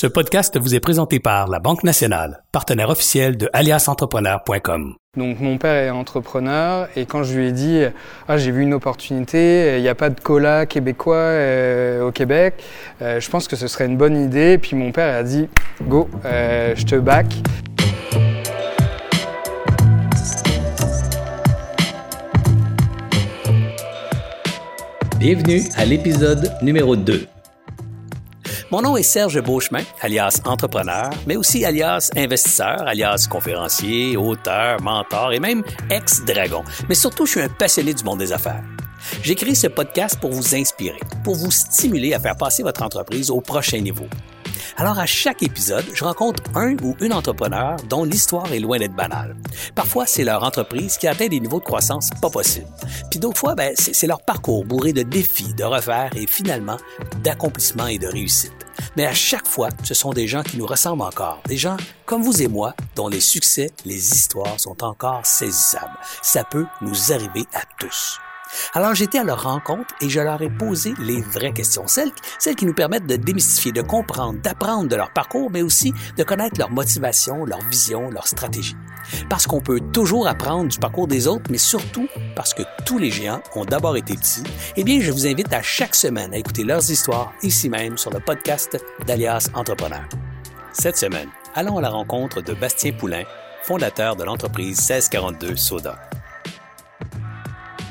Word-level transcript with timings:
Ce 0.00 0.06
podcast 0.06 0.56
vous 0.56 0.76
est 0.76 0.78
présenté 0.78 1.18
par 1.18 1.48
la 1.48 1.58
Banque 1.58 1.82
Nationale, 1.82 2.44
partenaire 2.52 2.88
officiel 2.88 3.36
de 3.36 3.50
aliasentrepreneur.com. 3.52 4.94
Donc 5.16 5.40
mon 5.40 5.58
père 5.58 5.74
est 5.74 5.90
entrepreneur 5.90 6.88
et 6.94 7.04
quand 7.04 7.24
je 7.24 7.36
lui 7.36 7.48
ai 7.48 7.50
dit 7.50 7.80
ah 8.28 8.38
j'ai 8.38 8.52
vu 8.52 8.62
une 8.62 8.74
opportunité, 8.74 9.74
il 9.76 9.82
n'y 9.82 9.88
a 9.88 9.96
pas 9.96 10.08
de 10.08 10.20
cola 10.20 10.66
québécois 10.66 11.16
euh, 11.16 12.06
au 12.06 12.12
Québec, 12.12 12.62
euh, 13.02 13.18
je 13.18 13.28
pense 13.28 13.48
que 13.48 13.56
ce 13.56 13.66
serait 13.66 13.86
une 13.86 13.96
bonne 13.96 14.16
idée. 14.16 14.56
Puis 14.58 14.76
mon 14.76 14.92
père 14.92 15.16
a 15.16 15.24
dit 15.24 15.48
go, 15.82 16.08
euh, 16.24 16.76
je 16.76 16.84
te 16.84 16.94
back. 16.94 17.26
Bienvenue 25.18 25.62
à 25.76 25.84
l'épisode 25.84 26.52
numéro 26.62 26.94
2 26.94 27.26
mon 28.70 28.82
nom 28.82 28.96
est 28.96 29.02
Serge 29.02 29.40
Beauchemin, 29.40 29.82
alias 30.00 30.40
entrepreneur, 30.44 31.10
mais 31.26 31.36
aussi 31.36 31.64
alias 31.64 32.10
investisseur, 32.16 32.86
alias 32.86 33.26
conférencier, 33.30 34.16
auteur, 34.16 34.80
mentor 34.82 35.32
et 35.32 35.40
même 35.40 35.62
ex-dragon. 35.90 36.62
Mais 36.88 36.94
surtout, 36.94 37.24
je 37.24 37.30
suis 37.32 37.40
un 37.40 37.48
passionné 37.48 37.94
du 37.94 38.04
monde 38.04 38.18
des 38.18 38.32
affaires. 38.32 38.62
J'ai 39.22 39.34
créé 39.34 39.54
ce 39.54 39.68
podcast 39.68 40.18
pour 40.20 40.32
vous 40.32 40.54
inspirer, 40.54 41.00
pour 41.24 41.34
vous 41.34 41.50
stimuler 41.50 42.14
à 42.14 42.20
faire 42.20 42.36
passer 42.36 42.62
votre 42.62 42.82
entreprise 42.82 43.30
au 43.30 43.40
prochain 43.40 43.80
niveau. 43.80 44.06
Alors 44.76 44.98
à 44.98 45.06
chaque 45.06 45.42
épisode, 45.42 45.84
je 45.92 46.04
rencontre 46.04 46.42
un 46.54 46.74
ou 46.82 46.94
une 47.00 47.12
entrepreneur 47.12 47.76
dont 47.88 48.04
l'histoire 48.04 48.52
est 48.52 48.60
loin 48.60 48.78
d'être 48.78 48.94
banale. 48.94 49.34
Parfois, 49.74 50.06
c'est 50.06 50.24
leur 50.24 50.44
entreprise 50.44 50.98
qui 50.98 51.08
atteint 51.08 51.26
des 51.26 51.40
niveaux 51.40 51.58
de 51.58 51.64
croissance 51.64 52.10
pas 52.20 52.30
possibles. 52.30 52.68
Puis 53.10 53.18
d'autres 53.18 53.38
fois, 53.38 53.54
ben, 53.54 53.72
c'est 53.76 54.06
leur 54.06 54.20
parcours 54.22 54.64
bourré 54.64 54.92
de 54.92 55.02
défis, 55.02 55.54
de 55.54 55.64
revers 55.64 56.10
et 56.16 56.26
finalement 56.26 56.76
d'accomplissements 57.22 57.86
et 57.86 57.98
de 57.98 58.06
réussites. 58.06 58.57
Mais 58.96 59.06
à 59.06 59.14
chaque 59.14 59.46
fois, 59.46 59.68
ce 59.82 59.94
sont 59.94 60.12
des 60.12 60.26
gens 60.26 60.42
qui 60.42 60.56
nous 60.56 60.66
ressemblent 60.66 61.02
encore, 61.02 61.40
des 61.46 61.56
gens 61.56 61.76
comme 62.06 62.22
vous 62.22 62.42
et 62.42 62.48
moi, 62.48 62.74
dont 62.96 63.08
les 63.08 63.20
succès, 63.20 63.70
les 63.84 64.12
histoires 64.12 64.58
sont 64.58 64.82
encore 64.84 65.24
saisissables. 65.24 65.98
Ça 66.22 66.44
peut 66.44 66.66
nous 66.80 67.12
arriver 67.12 67.46
à 67.54 67.62
tous. 67.78 68.18
Alors 68.74 68.94
j'étais 68.94 69.18
à 69.18 69.24
leur 69.24 69.42
rencontre 69.42 69.94
et 70.00 70.08
je 70.08 70.20
leur 70.20 70.40
ai 70.42 70.50
posé 70.50 70.94
les 70.98 71.20
vraies 71.20 71.52
questions, 71.52 71.86
celles, 71.86 72.12
qui 72.56 72.66
nous 72.66 72.74
permettent 72.74 73.06
de 73.06 73.16
démystifier, 73.16 73.72
de 73.72 73.82
comprendre, 73.82 74.40
d'apprendre 74.40 74.88
de 74.88 74.96
leur 74.96 75.12
parcours, 75.12 75.50
mais 75.50 75.62
aussi 75.62 75.92
de 76.16 76.22
connaître 76.22 76.58
leur 76.58 76.70
motivation, 76.70 77.44
leur 77.44 77.60
vision, 77.68 78.10
leur 78.10 78.26
stratégie. 78.26 78.76
Parce 79.28 79.46
qu'on 79.46 79.60
peut 79.60 79.80
toujours 79.92 80.28
apprendre 80.28 80.68
du 80.68 80.78
parcours 80.78 81.06
des 81.06 81.26
autres, 81.26 81.50
mais 81.50 81.58
surtout 81.58 82.08
parce 82.34 82.54
que 82.54 82.62
tous 82.84 82.98
les 82.98 83.10
géants 83.10 83.42
ont 83.54 83.64
d'abord 83.64 83.96
été 83.96 84.14
petits, 84.14 84.42
eh 84.76 84.84
bien 84.84 85.00
je 85.00 85.12
vous 85.12 85.26
invite 85.26 85.52
à 85.52 85.62
chaque 85.62 85.94
semaine 85.94 86.34
à 86.34 86.38
écouter 86.38 86.64
leurs 86.64 86.90
histoires 86.90 87.32
ici 87.42 87.68
même 87.68 87.98
sur 87.98 88.10
le 88.10 88.20
podcast 88.20 88.78
d'Alias 89.06 89.48
Entrepreneur. 89.54 90.04
Cette 90.72 90.96
semaine, 90.96 91.28
allons 91.54 91.78
à 91.78 91.82
la 91.82 91.90
rencontre 91.90 92.40
de 92.40 92.54
Bastien 92.54 92.92
Poulain, 92.92 93.24
fondateur 93.62 94.16
de 94.16 94.24
l'entreprise 94.24 94.78
1642 94.78 95.56
Soda. 95.56 95.98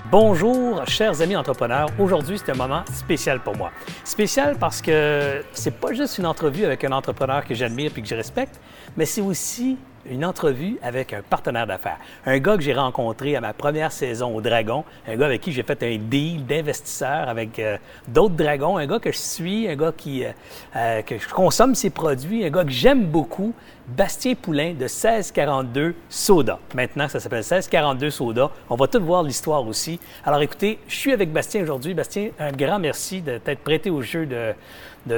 Bonjour, 0.10 0.86
chers 0.88 1.22
amis 1.22 1.36
entrepreneurs. 1.36 1.90
Aujourd'hui, 2.00 2.38
c'est 2.38 2.54
un 2.54 2.56
moment 2.56 2.84
spécial 2.94 3.42
pour 3.42 3.58
moi. 3.58 3.72
Spécial 4.06 4.56
parce 4.58 4.82
que 4.82 5.44
c'est 5.52 5.78
pas 5.78 5.92
juste 5.92 6.18
une 6.18 6.26
entrevue 6.26 6.64
avec 6.64 6.86
un 6.86 6.94
entrepreneur 6.94 7.44
que 7.44 7.54
j'admire 7.54 7.92
et 7.94 8.02
que 8.02 8.08
je 8.08 8.16
respecte, 8.16 8.58
mais 8.96 9.06
c'est 9.06 9.20
aussi 9.20 9.78
une 10.10 10.24
entrevue 10.24 10.78
avec 10.82 11.12
un 11.12 11.22
partenaire 11.22 11.68
d'affaires. 11.68 11.98
Un 12.26 12.40
gars 12.40 12.56
que 12.56 12.64
j'ai 12.64 12.74
rencontré 12.74 13.36
à 13.36 13.42
ma 13.42 13.52
première 13.52 13.92
saison 13.92 14.34
au 14.34 14.40
Dragon, 14.40 14.86
un 15.08 15.18
gars 15.18 15.26
avec 15.26 15.42
qui 15.42 15.52
j'ai 15.52 15.64
fait 15.64 15.84
un 15.84 15.98
deal 15.98 16.46
d'investisseur 16.46 17.28
avec 17.28 17.60
euh, 17.60 17.78
d'autres 18.08 18.36
dragons, 18.36 18.78
un 18.78 18.88
gars 18.88 19.00
que 19.00 19.12
je 19.12 19.18
suis, 19.18 19.68
un 19.68 19.76
gars 19.76 19.92
qui, 19.96 20.24
euh, 20.24 20.32
euh, 20.78 21.02
que 21.02 21.18
je 21.18 21.28
consomme 21.28 21.76
ses 21.76 21.90
produits, 21.90 22.46
un 22.46 22.50
gars 22.50 22.64
que 22.64 22.72
j'aime 22.72 23.06
beaucoup, 23.06 23.54
Bastien 23.88 24.36
Poulain 24.36 24.74
de 24.74 24.84
1642 24.84 25.96
Soda. 26.10 26.60
Maintenant, 26.76 27.08
ça 27.08 27.22
s'appelle 27.22 27.40
1642 27.40 28.10
Soda. 28.10 28.52
On 28.70 28.76
va 28.76 28.88
tout 28.88 29.02
voir 29.02 29.24
l'histoire 29.24 29.66
aussi. 29.66 29.98
Alors 30.26 30.42
écoutez, 30.42 30.80
je 30.90 30.96
suis 30.96 31.14
avec 31.14 31.32
Bastien 31.32 31.64
aujourd'hui. 31.64 31.94
Bastien, 31.94 32.32
un 32.38 32.52
grand 32.52 32.80
merci 32.80 33.22
de 33.22 33.38
t'être 33.38 33.62
prêté 33.62 33.90
au 33.90 34.02
jeu 34.02 34.26
de, 34.26 34.54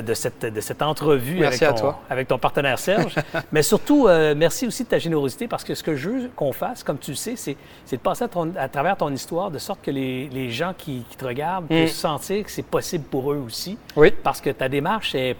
de, 0.01 0.13
cette, 0.13 0.45
de 0.45 0.61
cette 0.61 0.83
entrevue 0.83 1.43
avec 1.43 1.59
ton, 1.59 1.95
avec 2.11 2.27
ton, 2.27 2.37
partenaire 2.37 2.77
Serge. 2.77 3.15
Mais 3.51 3.63
surtout, 3.63 4.07
euh, 4.07 4.35
merci 4.37 4.67
aussi 4.67 4.83
de 4.83 4.89
ta 4.89 4.99
générosité 4.99 5.47
parce 5.47 5.63
que 5.63 5.73
ce 5.73 5.81
que 5.81 5.95
je 5.95 6.09
veux 6.09 6.29
qu'on 6.35 6.53
fasse, 6.53 6.83
comme 6.83 6.99
tu 6.99 7.11
le 7.11 7.17
sais, 7.17 7.35
c'est, 7.35 7.57
de 7.91 7.97
passer 7.97 8.25
à, 8.55 8.69
travers 8.69 8.97
ton 8.97 9.11
histoire 9.11 9.49
de 9.49 9.57
sorte 9.57 9.81
que 9.81 9.89
les, 9.89 10.29
les 10.29 10.51
gens 10.51 10.73
qui, 10.77 11.03
te 11.17 11.25
regardent 11.25 11.65
mm. 11.65 11.75
puissent 11.75 11.99
sentir 11.99 12.43
que 12.45 12.51
c'est 12.51 12.61
possible 12.61 13.05
pour 13.05 13.31
eux 13.31 13.41
aussi. 13.43 13.79
Oui. 13.95 14.13
Parce 14.23 14.41
que 14.41 14.51
ta 14.51 14.69
démarche 14.69 15.15
est 15.15 15.35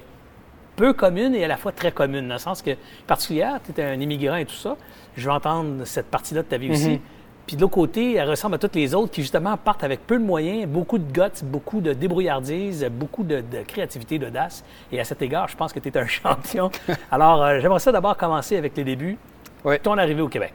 peu 0.80 0.94
commune 0.94 1.36
et 1.36 1.44
à 1.44 1.48
la 1.50 1.58
fois 1.58 1.74
très 1.74 1.92
commune, 1.92 2.28
dans 2.30 2.36
le 2.36 2.40
sens 2.40 2.62
que, 2.62 2.72
particulière, 3.06 3.60
tu 3.64 3.80
es 3.80 3.84
un 3.84 4.00
immigrant 4.00 4.38
et 4.38 4.46
tout 4.46 4.56
ça. 4.56 4.78
Je 5.18 5.26
veux 5.26 5.32
entendre 5.32 5.84
cette 5.84 6.06
partie-là 6.06 6.42
de 6.42 6.48
ta 6.48 6.58
vie 6.58 6.72
aussi. 6.72 6.92
Mm-hmm. 6.92 7.00
Puis 7.46 7.58
de 7.58 7.62
l'autre 7.62 7.74
côté, 7.74 8.14
elle 8.14 8.30
ressemble 8.30 8.56
à 8.56 8.58
toutes 8.60 8.76
les 8.76 8.96
autres 8.96 9.12
qui, 9.12 9.22
justement, 9.22 9.58
partent 9.58 9.84
avec 9.84 10.08
peu 10.08 10.18
de 10.18 10.24
moyens, 10.24 10.68
beaucoup 10.68 10.98
de 10.98 11.12
guts, 11.12 11.44
beaucoup 11.44 11.82
de 11.82 11.92
débrouillardise, 11.92 12.88
beaucoup 12.92 13.24
de, 13.24 13.44
créativité, 13.68 14.20
d'audace. 14.20 14.64
Et 14.92 15.02
à 15.02 15.04
cet 15.04 15.22
égard, 15.22 15.50
je 15.50 15.58
pense 15.58 15.74
que 15.74 15.80
tu 15.80 15.90
es 15.90 15.98
un 15.98 16.08
champion. 16.08 16.72
Alors, 17.12 17.44
euh, 17.44 17.60
j'aimerais 17.60 17.80
ça 17.80 17.92
d'abord 17.92 18.16
commencer 18.16 18.56
avec 18.56 18.78
les 18.78 18.86
débuts. 18.86 19.18
Oui. 19.66 19.80
Ton 19.84 19.98
arrivée 19.98 20.22
au 20.22 20.30
Québec. 20.30 20.54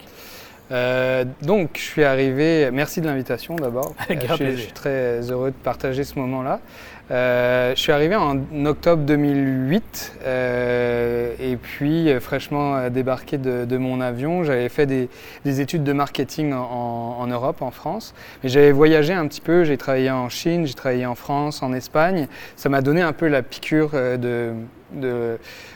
Euh, 0.70 1.26
donc, 1.42 1.72
je 1.74 1.82
suis 1.82 2.04
arrivé. 2.04 2.70
Merci 2.72 3.02
de 3.02 3.06
l'invitation 3.06 3.56
d'abord. 3.56 3.94
Grand 4.08 4.36
je, 4.36 4.52
je, 4.52 4.56
suis 4.56 4.72
très 4.72 5.20
heureux 5.30 5.50
de 5.50 5.56
partager 5.56 6.04
ce 6.04 6.18
moment-là. 6.18 6.60
Euh, 7.10 7.74
je 7.74 7.80
suis 7.80 7.92
arrivé 7.92 8.16
en 8.16 8.38
octobre 8.64 9.02
2008 9.02 10.14
euh, 10.24 11.34
et 11.38 11.56
puis 11.56 12.08
euh, 12.08 12.18
fraîchement 12.18 12.88
débarqué 12.88 13.36
de, 13.36 13.76
mon 13.76 14.00
avion, 14.00 14.42
j'avais 14.42 14.70
fait 14.70 14.86
des, 14.86 15.10
des, 15.44 15.60
études 15.60 15.84
de 15.84 15.92
marketing 15.92 16.54
en, 16.54 17.26
Europe, 17.26 17.60
en 17.60 17.70
France. 17.70 18.14
J'avais 18.42 18.72
voyagé 18.72 19.12
un 19.12 19.26
petit 19.26 19.42
peu, 19.42 19.64
j'ai 19.64 19.76
travaillé 19.76 20.10
en 20.10 20.30
Chine, 20.30 20.66
j'ai 20.66 20.74
travaillé 20.74 21.04
en 21.04 21.14
France, 21.14 21.62
en 21.62 21.74
Espagne. 21.74 22.26
Ça 22.56 22.70
m'a 22.70 22.80
donné 22.80 23.02
un 23.02 23.12
peu 23.12 23.28
la 23.28 23.42
piqûre 23.42 23.90
de, 23.92 24.54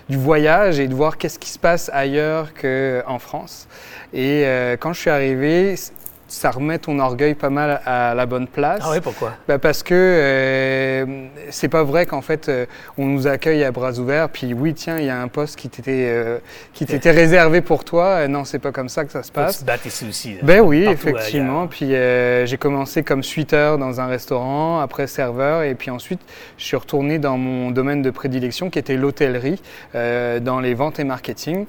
du 0.08 0.16
voyage 0.16 0.80
et 0.80 0.88
de 0.88 0.94
voir 0.94 1.18
qu'est-ce 1.18 1.38
qui 1.38 1.50
se 1.50 1.58
passe 1.58 1.90
ailleurs 1.92 2.54
qu'en 2.54 3.18
France. 3.18 3.68
Et 4.14 4.44
quand 4.80 4.92
je 4.94 5.00
suis 5.00 5.10
arrivé, 5.10 5.74
ça 6.28 6.50
remet 6.50 6.78
ton 6.78 6.98
orgueil 6.98 7.34
pas 7.34 7.48
mal 7.48 7.80
à 7.84 8.14
la 8.14 8.26
bonne 8.26 8.46
place. 8.46 8.80
Ah 8.82 8.90
oui, 8.92 9.00
pourquoi? 9.02 9.32
Bah 9.48 9.58
Parce 9.58 9.82
que 9.82 9.94
euh, 9.94 11.26
c'est 11.50 11.68
pas 11.68 11.82
vrai 11.82 12.06
qu'en 12.06 12.20
fait 12.20 12.48
euh, 12.48 12.66
on 12.98 13.06
nous 13.06 13.26
accueille 13.26 13.64
à 13.64 13.72
bras 13.72 13.98
ouverts, 13.98 14.28
puis 14.28 14.52
oui, 14.52 14.74
tiens, 14.74 14.98
il 14.98 15.06
y 15.06 15.10
a 15.10 15.20
un 15.20 15.28
poste 15.28 15.56
qui 15.56 15.68
t'était 15.68 16.06
euh, 16.08 16.38
qui 16.74 16.84
t'était 16.86 17.10
réservé 17.10 17.62
pour 17.62 17.84
toi. 17.84 18.28
non, 18.28 18.44
c'est 18.44 18.58
pas 18.58 18.72
comme 18.72 18.90
ça 18.90 19.04
que 19.04 19.12
ça 19.12 19.22
se 19.22 19.32
passe. 19.32 19.58
Faut 19.58 19.72
tu 19.72 19.78
te 19.78 19.88
ici 19.88 20.06
aussi. 20.08 20.36
ben 20.42 20.60
oui, 20.60 20.84
effectivement. 20.84 21.66
Puis 21.66 21.88
j'ai 21.88 22.58
commencé 22.58 23.02
comme 23.02 23.22
suiteur 23.22 23.78
dans 23.78 24.00
un 24.00 24.06
restaurant, 24.06 24.80
après 24.80 25.06
serveur, 25.06 25.62
et 25.62 25.74
puis 25.74 25.90
ensuite 25.90 26.20
je 26.58 26.64
suis 26.64 26.76
retourné 26.76 27.18
dans 27.18 27.38
mon 27.38 27.70
domaine 27.70 28.02
de 28.02 28.10
prédilection 28.10 28.68
qui 28.70 28.78
était 28.78 28.96
l'hôtellerie, 28.96 29.60
dans 29.94 30.60
les 30.60 30.74
ventes 30.74 31.00
et 31.00 31.04
marketing. 31.04 31.66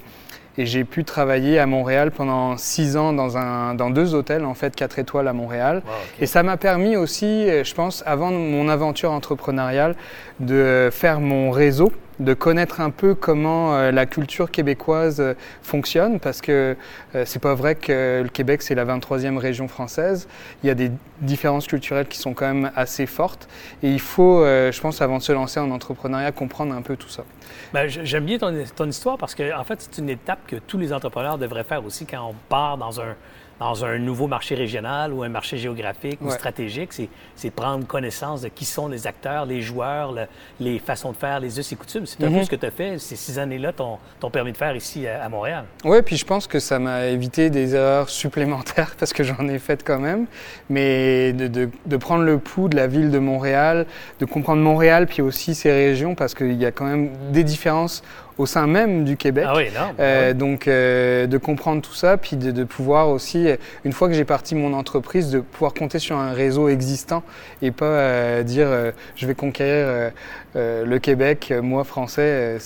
Et 0.58 0.66
j'ai 0.66 0.84
pu 0.84 1.04
travailler 1.04 1.58
à 1.58 1.66
Montréal 1.66 2.10
pendant 2.10 2.56
six 2.56 2.96
ans 2.96 3.12
dans, 3.12 3.38
un, 3.38 3.74
dans 3.74 3.90
deux 3.90 4.14
hôtels, 4.14 4.44
en 4.44 4.54
fait, 4.54 4.74
quatre 4.74 4.98
étoiles 4.98 5.28
à 5.28 5.32
Montréal. 5.32 5.82
Et 6.20 6.26
ça 6.26 6.42
m'a 6.42 6.56
permis 6.56 6.96
aussi, 6.96 7.46
je 7.64 7.74
pense, 7.74 8.02
avant 8.06 8.30
mon 8.30 8.68
aventure 8.68 9.12
entrepreneuriale, 9.12 9.94
de 10.40 10.90
faire 10.92 11.20
mon 11.20 11.50
réseau 11.50 11.92
de 12.20 12.34
connaître 12.34 12.80
un 12.80 12.90
peu 12.90 13.14
comment 13.14 13.74
euh, 13.74 13.90
la 13.90 14.06
culture 14.06 14.50
québécoise 14.50 15.20
euh, 15.20 15.34
fonctionne, 15.62 16.20
parce 16.20 16.42
que 16.42 16.76
euh, 17.14 17.24
c'est 17.26 17.38
pas 17.40 17.54
vrai 17.54 17.74
que 17.74 18.20
le 18.22 18.28
Québec 18.28 18.62
c'est 18.62 18.74
la 18.74 18.84
23e 18.84 19.38
région 19.38 19.68
française. 19.68 20.28
Il 20.62 20.66
y 20.66 20.70
a 20.70 20.74
des 20.74 20.92
différences 21.22 21.66
culturelles 21.66 22.06
qui 22.06 22.18
sont 22.18 22.34
quand 22.34 22.46
même 22.46 22.70
assez 22.76 23.06
fortes, 23.06 23.48
et 23.82 23.90
il 23.90 24.00
faut, 24.00 24.44
je 24.44 24.80
pense, 24.80 25.02
avant 25.02 25.18
de 25.18 25.22
se 25.22 25.32
lancer 25.32 25.60
en 25.60 25.70
entrepreneuriat, 25.70 26.32
comprendre 26.32 26.74
un 26.74 26.82
peu 26.82 26.96
tout 26.96 27.08
ça. 27.08 27.24
Ben, 27.72 27.88
j'aime 27.88 28.24
bien 28.24 28.38
ton, 28.38 28.54
ton, 28.76 28.88
histoire 28.88 29.18
parce 29.18 29.34
que 29.34 29.54
en 29.54 29.64
fait 29.64 29.80
c'est 29.80 30.00
une 30.00 30.10
étape 30.10 30.40
que 30.46 30.56
tous 30.56 30.78
les 30.78 30.92
entrepreneurs 30.92 31.38
devraient 31.38 31.64
faire 31.64 31.84
aussi 31.84 32.06
quand 32.06 32.30
on 32.30 32.34
part 32.48 32.78
dans 32.78 33.00
un 33.00 33.16
dans 33.60 33.84
un 33.84 33.98
nouveau 33.98 34.26
marché 34.26 34.54
régional 34.54 35.12
ou 35.12 35.22
un 35.22 35.28
marché 35.28 35.58
géographique 35.58 36.18
ou 36.22 36.30
stratégique, 36.30 36.92
c'est 37.36 37.50
prendre 37.50 37.86
connaissance 37.86 38.40
de 38.40 38.48
qui 38.48 38.64
sont 38.64 38.88
les 38.88 39.06
acteurs, 39.06 39.44
les 39.44 39.60
joueurs, 39.60 40.14
les 40.58 40.78
façons 40.78 41.12
de 41.12 41.16
faire, 41.16 41.40
les 41.40 41.58
us 41.58 41.70
et 41.70 41.76
coutumes. 41.76 42.06
C'est 42.06 42.24
un 42.24 42.28
peu 42.28 42.36
mhm. 42.36 42.44
ce 42.44 42.50
que 42.50 42.56
tu 42.56 42.66
as 42.66 42.70
fait. 42.70 42.98
Ces 42.98 43.16
six 43.16 43.38
années-là 43.38 43.72
t'ont 43.72 44.30
permis 44.30 44.52
de 44.52 44.56
faire 44.56 44.74
ici 44.74 45.06
à, 45.06 45.28
Montréal. 45.28 45.64
Oui, 45.84 45.98
puis 46.02 46.16
je 46.16 46.24
pense 46.24 46.46
que 46.46 46.58
ça 46.58 46.78
m'a 46.78 47.06
évité 47.06 47.50
des 47.50 47.74
erreurs 47.74 48.08
supplémentaires 48.08 48.94
parce 48.98 49.12
que 49.12 49.22
j'en 49.22 49.46
ai 49.46 49.58
faites 49.58 49.84
quand 49.84 49.98
même. 49.98 50.26
Mais 50.70 51.34
de, 51.34 51.46
de, 51.46 51.68
de, 51.84 51.96
prendre 51.98 52.24
le 52.24 52.38
pouls 52.38 52.68
de 52.68 52.76
la 52.76 52.86
ville 52.86 53.10
de 53.10 53.18
Montréal, 53.18 53.86
de 54.20 54.24
comprendre 54.24 54.62
Montréal 54.62 55.06
puis 55.06 55.20
aussi 55.20 55.54
ses 55.54 55.70
régions 55.70 56.14
parce 56.14 56.34
qu'il 56.34 56.54
y 56.54 56.64
a 56.64 56.72
quand 56.72 56.86
même 56.86 57.10
des 57.30 57.44
différences 57.44 58.02
au 58.40 58.46
sein 58.46 58.66
même 58.66 59.04
du 59.04 59.18
Québec. 59.18 59.44
Ah 59.46 59.54
oui. 59.54 59.66
Euh, 59.98 60.32
donc, 60.32 60.66
euh, 60.66 61.26
de 61.26 61.36
comprendre 61.36 61.82
tout 61.82 61.92
ça, 61.92 62.16
puis 62.16 62.36
de, 62.36 62.64
pouvoir 62.64 63.10
aussi, 63.10 63.48
une 63.84 63.92
fois 63.92 64.08
que 64.08 64.14
j'ai 64.14 64.24
parti 64.24 64.54
mon 64.54 64.72
entreprise, 64.72 65.30
de 65.30 65.40
pouvoir 65.40 65.74
compter 65.74 65.98
sur 65.98 66.16
un 66.16 66.32
réseau 66.32 66.68
existant 66.68 67.22
et 67.60 67.70
pas 67.70 68.42
dire 68.42 68.68
je 69.16 69.26
vais 69.26 69.34
conquérir 69.34 70.10
le 70.54 70.98
Québec, 70.98 71.52
moi 71.62 71.84
français. 71.84 72.58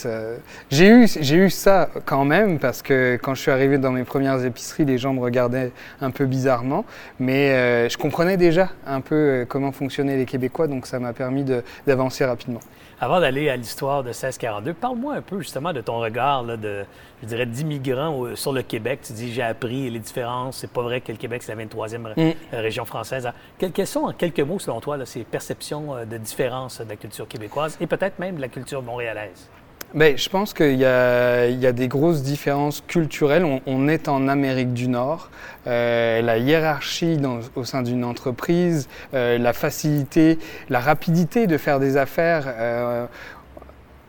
J'ai 0.71 0.88
eu, 0.88 1.09
j'ai 1.09 1.37
eu 1.37 1.50
ça 1.50 1.88
quand 2.05 2.25
même 2.25 2.59
parce 2.59 2.82
que 2.82 3.19
quand 3.21 3.35
je 3.35 3.41
suis 3.41 3.50
arrivé 3.50 3.79
dans 3.79 3.93
mes 3.93 4.05
premières 4.05 4.44
épiceries, 4.44 4.85
les 4.85 4.99
gens 4.99 5.12
me 5.12 5.21
regardaient 5.21 5.73
un 6.00 6.11
peu 6.11 6.26
bizarrement, 6.26 6.85
mais 7.19 7.88
je 7.88 7.97
comprenais 7.97 8.37
déjà 8.37 8.69
un 8.87 9.00
peu 9.00 9.44
comment 9.49 9.73
fonctionnaient 9.73 10.17
les 10.17 10.26
Québécois, 10.26 10.69
donc 10.69 10.87
ça 10.87 10.99
m'a 10.99 11.12
permis 11.12 11.44
d'avancer 11.87 12.25
rapidement. 12.25 12.61
Avant 13.05 13.21
d'aller 13.21 13.51
à 13.51 13.56
l'histoire 13.56 14.03
de 14.03 14.09
1642, 14.09 14.73
parle-moi 14.73 15.17
un 15.17 15.21
peu 15.21 15.39
justement 15.39 15.75
de 15.75 15.83
ton 15.83 15.99
regard 15.99 16.43
de, 16.43 16.87
je 17.21 17.27
dirais, 17.27 17.45
d'immigrants 17.45 18.35
sur 18.35 18.51
le 18.55 18.62
Québec. 18.62 19.01
Tu 19.03 19.12
dis, 19.12 19.31
j'ai 19.31 19.43
appris 19.43 19.91
les 19.91 19.99
différences. 19.99 20.56
C'est 20.56 20.71
pas 20.71 20.81
vrai 20.81 21.03
que 21.03 21.12
le 21.12 21.19
Québec, 21.19 21.43
c'est 21.43 21.55
la 21.55 21.62
23e 21.62 21.99
mm. 21.99 22.15
euh, 22.17 22.33
région 22.53 22.87
française. 22.87 23.29
Quelles, 23.59 23.87
sont, 23.87 24.05
en 24.05 24.12
quelques 24.15 24.41
mots, 24.41 24.59
selon 24.59 24.81
toi, 24.81 25.05
ces 25.05 25.23
perceptions 25.23 25.95
euh, 25.95 26.06
de 26.06 26.17
différence 26.17 26.81
de 26.81 26.89
la 26.89 26.97
culture 26.97 27.29
québécoise 27.29 27.77
et 27.79 27.87
peut-être 27.87 28.19
même 28.19 28.37
de 28.37 28.41
la 28.41 28.49
culture 28.49 28.81
montréalaise? 28.81 29.50
Ben, 29.94 30.19
je 30.19 30.29
pense 30.29 30.55
qu'il 30.55 30.75
y, 30.75 30.79
y, 30.81 30.85
a 30.85 31.73
des 31.73 31.87
grosses 31.87 32.25
différences 32.25 32.82
culturelles. 32.85 33.46
On, 33.64 33.87
est 33.87 34.08
en 34.08 34.26
Amérique 34.26 34.73
du 34.73 34.88
Nord. 34.88 35.31
Euh, 35.69 36.20
la 36.20 36.38
hiérarchie 36.38 37.17
dans, 37.17 37.38
au 37.55 37.62
sein 37.62 37.82
d'une 37.82 38.02
entreprise, 38.02 38.88
euh, 39.14 39.38
la 39.38 39.52
facilité, 39.52 40.41
la 40.69 40.81
rapidité 40.81 41.46
de 41.46 41.56
faire 41.58 41.79
des 41.79 41.96
affaires. 41.96 42.43
Euh, 42.49 43.06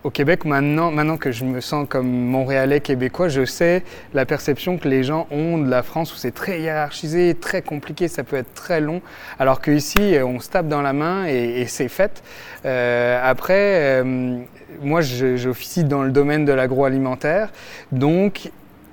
au 0.03 0.09
Québec, 0.09 0.45
maintenant, 0.45 0.91
maintenant 0.91 1.17
que 1.17 1.31
je 1.31 1.45
me 1.45 1.61
sens 1.61 1.87
comme 1.89 2.07
Montréalais 2.07 2.79
québécois, 2.79 3.27
je 3.27 3.43
sais 3.43 3.83
la 4.13 4.25
perception 4.25 4.77
que 4.77 4.87
les 4.87 5.03
gens 5.03 5.25
ont 5.31 5.57
de 5.57 5.67
la 5.67 5.81
France 5.81 6.13
où 6.13 6.15
c'est 6.15 6.33
très 6.33 6.61
hiérarchisé, 6.61 7.33
très 7.33 7.63
compliqué, 7.63 8.07
ça 8.07 8.23
peut 8.23 8.35
être 8.35 8.53
très 8.53 8.81
long, 8.81 9.01
alors 9.39 9.61
qu'ici, 9.61 10.15
on 10.23 10.39
se 10.39 10.49
tape 10.49 10.67
dans 10.67 10.83
la 10.83 10.93
main 10.93 11.25
et, 11.27 11.61
et 11.61 11.65
c'est 11.65 11.87
fait. 11.87 12.21
Euh, 12.65 13.19
après, 13.23 14.03
euh, 14.03 14.37
moi, 14.81 15.01
j'officie 15.01 15.83
dans 15.83 16.03
le 16.03 16.11
domaine 16.11 16.45
de 16.45 16.53
l'agroalimentaire, 16.53 17.49
donc 17.91 18.51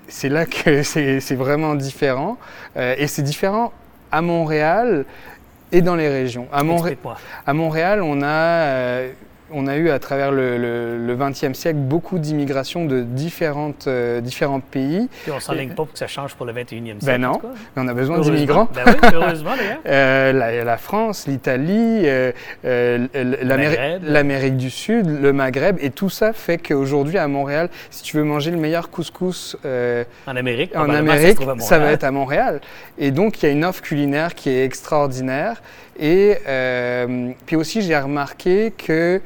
c'est 0.08 0.28
là 0.28 0.46
que 0.46 0.82
c'est 0.84 1.34
vraiment 1.34 1.74
différent. 1.74 2.38
Euh, 2.76 2.94
et 2.98 3.06
c'est 3.06 3.22
différent 3.22 3.72
à 4.10 4.22
Montréal 4.22 5.04
et 5.72 5.80
dans 5.80 5.96
les 5.96 6.08
régions. 6.08 6.46
À, 6.52 6.60
à 7.46 7.54
Montréal, 7.54 8.02
on 8.02 8.22
a 8.22 9.02
on 9.52 9.66
a 9.66 9.76
eu 9.76 9.90
à 9.90 9.98
travers 9.98 10.32
le 10.32 11.16
XXe 11.18 11.58
siècle 11.58 11.78
beaucoup 11.78 12.18
d'immigration 12.18 12.86
de 12.86 13.02
différentes, 13.02 13.86
euh, 13.86 14.20
différents 14.20 14.60
pays. 14.60 15.08
Et 15.26 15.30
on 15.30 15.36
ne 15.36 15.40
s'enligne 15.40 15.70
pas 15.70 15.74
pour 15.74 15.92
que 15.92 15.98
ça 15.98 16.06
change 16.06 16.34
pour 16.34 16.46
le 16.46 16.52
21e 16.52 16.84
siècle. 16.84 17.04
Ben 17.04 17.20
non, 17.20 17.40
mais 17.42 17.82
on 17.82 17.88
a 17.88 17.94
besoin 17.94 18.20
d'immigrants. 18.20 18.68
Ben 18.74 18.84
oui, 18.86 19.08
heureusement 19.12 19.52
d'ailleurs. 19.56 19.78
euh, 19.86 20.32
la, 20.32 20.64
la, 20.64 20.76
France, 20.76 21.26
l'Italie, 21.26 22.02
euh, 22.04 22.32
l'Amérique 24.02 24.56
du 24.56 24.70
Sud, 24.70 25.06
le 25.06 25.32
Maghreb, 25.32 25.76
et 25.80 25.90
tout 25.90 26.10
ça 26.10 26.32
fait 26.32 26.58
qu'aujourd'hui 26.58 27.18
à 27.18 27.28
Montréal, 27.28 27.68
si 27.90 28.02
tu 28.02 28.16
veux 28.16 28.24
manger 28.24 28.50
le 28.50 28.58
meilleur 28.58 28.90
couscous 28.90 29.56
en 29.64 30.36
Amérique, 30.36 30.74
en 30.76 30.88
Amérique 30.90 31.38
ça, 31.58 31.78
va 31.78 31.92
être 31.92 32.04
à 32.04 32.10
Montréal. 32.10 32.60
Et 32.98 33.10
donc 33.10 33.42
il 33.42 33.46
y 33.46 33.48
a 33.48 33.52
une 33.52 33.64
offre 33.64 33.82
culinaire 33.82 34.34
qui 34.34 34.50
est 34.50 34.64
extraordinaire. 34.64 35.62
Et 35.98 36.36
euh, 36.46 37.32
puis 37.46 37.56
aussi, 37.56 37.82
j'ai 37.82 37.98
remarqué 37.98 38.72
que 38.76 39.20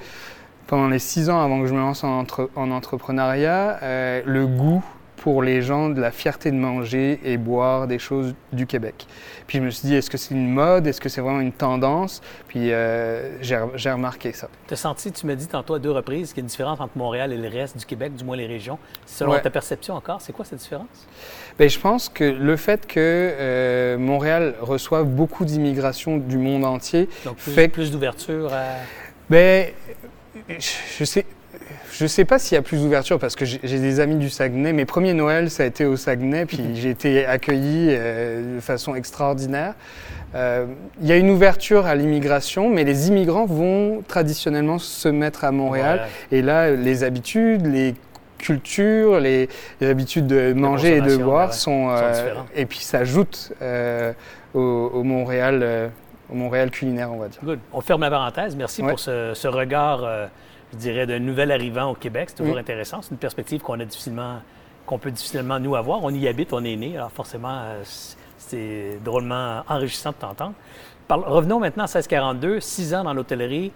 pendant 0.66 0.88
les 0.88 0.98
six 0.98 1.30
ans 1.30 1.40
avant 1.40 1.60
que 1.60 1.66
je 1.66 1.74
me 1.74 1.78
lance 1.78 2.02
en, 2.04 2.24
en 2.56 2.70
entrepreneuriat, 2.70 3.78
euh, 3.82 4.22
le 4.24 4.46
goût 4.46 4.82
pour 5.26 5.42
les 5.42 5.60
gens 5.60 5.88
de 5.88 6.00
la 6.00 6.12
fierté 6.12 6.52
de 6.52 6.56
manger 6.56 7.18
et 7.24 7.36
boire 7.36 7.88
des 7.88 7.98
choses 7.98 8.32
du 8.52 8.64
Québec. 8.64 9.08
Puis 9.48 9.58
je 9.58 9.64
me 9.64 9.70
suis 9.70 9.88
dit, 9.88 9.96
est-ce 9.96 10.08
que 10.08 10.16
c'est 10.16 10.36
une 10.36 10.48
mode? 10.48 10.86
Est-ce 10.86 11.00
que 11.00 11.08
c'est 11.08 11.20
vraiment 11.20 11.40
une 11.40 11.50
tendance? 11.50 12.22
Puis 12.46 12.70
euh, 12.70 13.36
j'ai 13.42 13.90
remarqué 13.90 14.32
ça. 14.32 14.48
Tu 14.68 14.74
as 14.74 14.76
senti, 14.76 15.10
tu 15.10 15.26
m'as 15.26 15.34
dit 15.34 15.48
tantôt 15.48 15.74
à 15.74 15.80
deux 15.80 15.90
reprises, 15.90 16.28
qu'il 16.28 16.36
y 16.36 16.40
a 16.42 16.44
une 16.44 16.46
différence 16.46 16.78
entre 16.78 16.96
Montréal 16.96 17.32
et 17.32 17.38
le 17.38 17.48
reste 17.48 17.76
du 17.76 17.84
Québec, 17.84 18.14
du 18.14 18.22
moins 18.22 18.36
les 18.36 18.46
régions. 18.46 18.78
Selon 19.04 19.36
ta 19.40 19.50
perception 19.50 19.94
encore, 19.94 20.20
c'est 20.20 20.32
quoi 20.32 20.44
cette 20.44 20.60
différence? 20.60 21.08
Bien, 21.58 21.66
je 21.66 21.80
pense 21.80 22.08
que 22.08 22.22
le 22.22 22.56
fait 22.56 22.86
que 22.86 22.94
euh, 22.96 23.98
Montréal 23.98 24.54
reçoive 24.60 25.06
beaucoup 25.06 25.44
d'immigration 25.44 26.18
du 26.18 26.38
monde 26.38 26.64
entier 26.64 27.08
Donc 27.24 27.38
plus, 27.38 27.50
fait 27.50 27.66
plus 27.66 27.90
d'ouverture 27.90 28.54
à... 28.54 28.76
Ben, 29.28 29.72
je 30.48 31.04
sais, 31.04 31.26
je 31.92 32.06
sais 32.06 32.24
pas 32.24 32.38
s'il 32.38 32.54
y 32.54 32.58
a 32.58 32.62
plus 32.62 32.82
d'ouverture 32.82 33.18
parce 33.18 33.36
que 33.36 33.44
j'ai 33.44 33.58
des 33.58 34.00
amis 34.00 34.16
du 34.16 34.28
Saguenay. 34.28 34.72
Mes 34.72 34.84
premiers 34.84 35.14
Noëls, 35.14 35.50
ça 35.50 35.62
a 35.62 35.66
été 35.66 35.84
au 35.84 35.96
Saguenay, 35.96 36.44
puis 36.46 36.60
j'ai 36.74 36.90
été 36.90 37.24
accueilli 37.24 37.88
euh, 37.90 38.56
de 38.56 38.60
façon 38.60 38.94
extraordinaire. 38.94 39.74
Euh, 40.34 40.66
il 41.00 41.06
y 41.06 41.12
a 41.12 41.16
une 41.16 41.30
ouverture 41.30 41.86
à 41.86 41.94
l'immigration, 41.94 42.68
mais 42.68 42.84
les 42.84 43.08
immigrants 43.08 43.46
vont 43.46 44.02
traditionnellement 44.06 44.78
se 44.78 45.08
mettre 45.08 45.44
à 45.44 45.52
Montréal. 45.52 46.06
Et 46.30 46.42
là, 46.42 46.70
les 46.70 47.04
habitudes, 47.04 47.66
les 47.66 47.94
cultures, 48.38 49.18
les, 49.18 49.48
habitudes 49.80 50.26
de 50.26 50.52
manger 50.52 50.98
et 50.98 51.00
de 51.00 51.16
boire 51.16 51.54
sont, 51.54 51.88
euh, 51.90 52.34
et 52.54 52.66
puis 52.66 52.80
s'ajoutent 52.80 53.52
au, 54.52 55.02
Montréal 55.02 55.90
au 56.30 56.34
Montréal 56.34 56.70
culinaire, 56.70 57.12
on 57.12 57.18
va 57.18 57.28
dire. 57.28 57.40
Good. 57.42 57.60
On 57.72 57.80
ferme 57.80 58.00
la 58.02 58.10
parenthèse. 58.10 58.56
Merci 58.56 58.82
pour 58.82 58.98
ce, 58.98 59.46
regard, 59.46 60.04
je 60.72 60.78
dirais, 60.78 61.06
d'un 61.06 61.18
nouvel 61.18 61.52
arrivant 61.52 61.90
au 61.90 61.94
Québec. 61.94 62.30
C'est 62.30 62.36
toujours 62.36 62.58
intéressant. 62.58 63.02
C'est 63.02 63.10
une 63.10 63.18
perspective 63.18 63.60
qu'on 63.60 63.78
a 63.80 63.84
difficilement, 63.84 64.40
qu'on 64.84 64.98
peut 64.98 65.10
difficilement 65.10 65.58
nous 65.58 65.76
avoir. 65.76 66.02
On 66.02 66.10
y 66.10 66.26
habite, 66.28 66.52
on 66.52 66.64
est 66.64 66.76
né, 66.76 66.96
alors 66.96 67.12
forcément, 67.12 67.60
euh, 67.62 67.82
c'est 68.38 68.98
drôlement 69.04 69.62
enrichissant 69.68 70.10
de 70.10 70.16
t'entendre. 70.16 70.54
Revenons 71.08 71.60
maintenant 71.60 71.84
à 71.84 71.86
1642, 71.86 72.60
six 72.60 72.94
ans 72.94 73.04
dans 73.04 73.14
l'hôtellerie. 73.14 73.72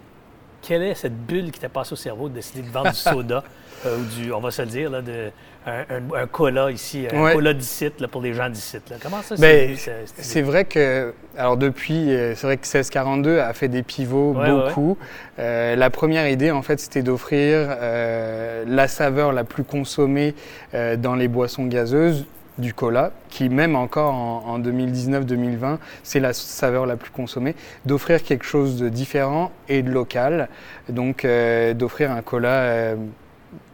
Quelle 0.61 0.83
est 0.83 0.95
cette 0.95 1.17
bulle 1.25 1.51
qui 1.51 1.59
t'a 1.59 1.69
passé 1.69 1.93
au 1.93 1.95
cerveau 1.95 2.29
de 2.29 2.35
décider 2.35 2.61
de 2.61 2.69
vendre 2.69 2.91
du 2.91 2.95
soda 2.97 3.43
euh, 3.85 3.97
ou 3.97 4.05
du, 4.15 4.33
on 4.33 4.39
va 4.39 4.51
se 4.51 4.61
le 4.61 4.67
dire, 4.67 4.89
là, 4.89 5.01
de, 5.01 5.31
un, 5.65 6.27
cola 6.27 6.71
ici, 6.71 7.05
un 7.11 7.33
cola 7.33 7.53
d'ici 7.53 7.89
pour 8.11 8.21
les 8.21 8.33
gens 8.33 8.49
d'ici. 8.49 8.77
Comment 9.01 9.21
ça, 9.21 9.35
ben, 9.35 9.75
c'est 10.17 10.41
vrai 10.41 10.65
que, 10.65 11.13
alors 11.37 11.57
depuis, 11.57 12.11
euh, 12.11 12.33
c'est 12.35 12.47
vrai 12.47 12.57
que 12.57 12.65
1642 12.65 13.39
a 13.39 13.53
fait 13.53 13.67
des 13.67 13.83
pivots 13.83 14.33
beaucoup. 14.33 14.97
Euh, 15.39 15.75
la 15.75 15.89
première 15.89 16.27
idée, 16.27 16.51
en 16.51 16.61
fait, 16.61 16.79
c'était 16.79 17.03
d'offrir 17.03 17.67
euh, 17.69 18.63
la 18.67 18.87
saveur 18.87 19.33
la 19.33 19.43
plus 19.43 19.63
consommée 19.63 20.33
dans 20.73 21.15
les 21.15 21.27
boissons 21.27 21.65
gazeuses 21.65 22.25
du 22.57 22.73
cola, 22.73 23.11
qui 23.29 23.49
même 23.49 23.75
encore 23.75 24.13
en, 24.13 24.59
2019-2020, 24.59 25.77
c'est 26.03 26.19
la 26.19 26.33
saveur 26.33 26.85
la 26.85 26.95
plus 26.95 27.11
consommée, 27.11 27.55
d'offrir 27.85 28.23
quelque 28.23 28.45
chose 28.45 28.77
de 28.77 28.89
différent 28.89 29.51
et 29.69 29.81
de 29.81 29.89
local, 29.89 30.49
donc 30.89 31.25
d'offrir 31.75 32.11
un 32.11 32.21
cola 32.21 32.95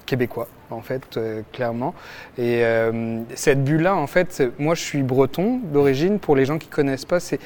québécois 0.05 0.47
en 0.69 0.81
fait, 0.81 1.17
euh, 1.17 1.41
clairement. 1.53 1.93
Et 2.37 2.63
euh, 2.63 3.21
cette 3.35 3.63
bulle-là, 3.63 3.95
en 3.95 4.07
fait, 4.07 4.43
moi 4.59 4.75
je 4.75 4.81
suis 4.81 5.01
breton 5.01 5.59
d'origine. 5.63 6.19
Pour 6.19 6.35
les 6.35 6.45
gens 6.45 6.57
qui 6.57 6.67
ne 6.67 6.73
connaissent 6.73 7.05
pas, 7.05 7.19
c'est 7.19 7.39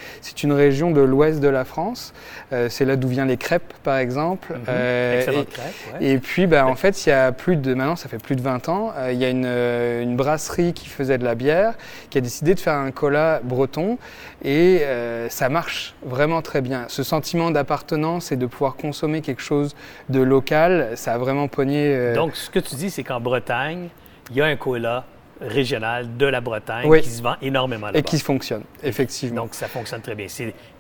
une 0.43 0.53
région 0.53 0.91
de 0.91 1.01
l'ouest 1.01 1.39
de 1.39 1.47
la 1.47 1.65
France. 1.65 2.13
Euh, 2.53 2.67
c'est 2.69 2.85
là 2.85 2.95
d'où 2.95 3.07
viennent 3.07 3.27
les 3.27 3.37
crêpes, 3.37 3.73
par 3.83 3.97
exemple. 3.97 4.53
Mhm. 4.53 4.59
et, 4.59 5.23
crêpes, 5.25 6.01
et, 6.01 6.17
puis, 6.17 6.47
bah, 6.47 6.65
en 6.65 6.75
fait, 6.75 7.05
il 7.05 7.09
y 7.09 7.13
a 7.13 7.31
plus 7.31 7.55
de, 7.55 7.73
maintenant, 7.73 7.95
ça 7.95 8.09
fait 8.09 8.21
plus 8.21 8.35
de 8.35 8.41
20 8.41 8.69
ans, 8.69 8.93
il 9.09 9.17
y 9.17 9.25
a 9.25 9.29
une, 9.29 9.45
une, 9.45 10.15
brasserie 10.15 10.73
qui 10.73 10.87
faisait 10.87 11.17
de 11.17 11.23
la 11.23 11.35
bière, 11.35 11.73
qui 12.09 12.17
a 12.17 12.21
décidé 12.21 12.53
de 12.53 12.59
faire 12.59 12.73
un 12.75 12.91
cola 12.91 13.41
breton. 13.43 13.97
Et 14.43 14.81
ça 15.29 15.49
marche 15.49 15.93
vraiment 16.03 16.41
très 16.41 16.61
bien. 16.61 16.85
Ce 16.87 17.03
sentiment 17.03 17.51
d'appartenance 17.51 18.31
et 18.31 18.35
de 18.37 18.45
pouvoir 18.45 18.75
consommer 18.75 19.21
quelque 19.21 19.41
chose 19.41 19.75
de 20.09 20.21
local, 20.21 20.89
ça 20.95 21.13
a 21.13 21.17
vraiment 21.17 21.47
pogné. 21.47 22.13
Donc, 22.13 22.35
ce 22.35 22.49
que 22.49 22.59
tu 22.59 22.75
dis, 22.75 22.89
c'est 22.89 23.03
en 23.11 23.19
Bretagne, 23.19 23.89
il 24.29 24.37
y 24.37 24.41
a 24.41 24.45
un 24.45 24.55
cola 24.55 25.05
régional 25.41 26.17
de 26.17 26.25
la 26.25 26.41
Bretagne 26.41 27.01
qui 27.01 27.09
se 27.09 27.21
vend 27.21 27.35
énormément 27.41 27.87
là-bas. 27.87 27.99
Et 27.99 28.03
qui 28.03 28.19
fonctionne, 28.19 28.63
effectivement. 28.83 29.43
Donc, 29.43 29.55
ça 29.55 29.67
fonctionne 29.67 30.01
très 30.01 30.15
bien. 30.15 30.27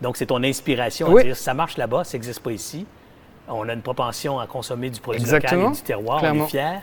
Donc, 0.01 0.17
c'est 0.17 0.27
ton 0.27 0.43
inspiration 0.43 1.15
à 1.17 1.23
dire 1.23 1.35
ça 1.35 1.53
marche 1.53 1.77
là-bas, 1.77 2.03
ça 2.03 2.17
n'existe 2.17 2.41
pas 2.41 2.51
ici. 2.51 2.85
On 3.47 3.67
a 3.67 3.73
une 3.73 3.81
propension 3.81 4.39
à 4.39 4.47
consommer 4.47 4.89
du 4.89 5.01
produit 5.01 5.23
local 5.23 5.59
et 5.59 5.75
du 5.75 5.81
terroir, 5.81 6.21
on 6.23 6.45
est 6.45 6.47
fiers. 6.47 6.79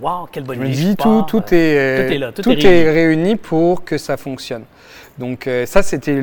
Wow, 0.00 0.28
quelle 0.30 0.44
bonne 0.44 0.64
idée. 0.64 0.94
Tout, 0.94 1.24
tout, 1.26 1.42
est, 1.52 2.32
tout, 2.32 2.50
est, 2.50 2.62
réuni. 2.62 2.90
réuni. 2.90 3.36
pour 3.36 3.84
que 3.84 3.98
ça 3.98 4.16
fonctionne. 4.16 4.64
Donc, 5.18 5.46
euh, 5.46 5.66
ça, 5.66 5.82
c'était 5.82 6.22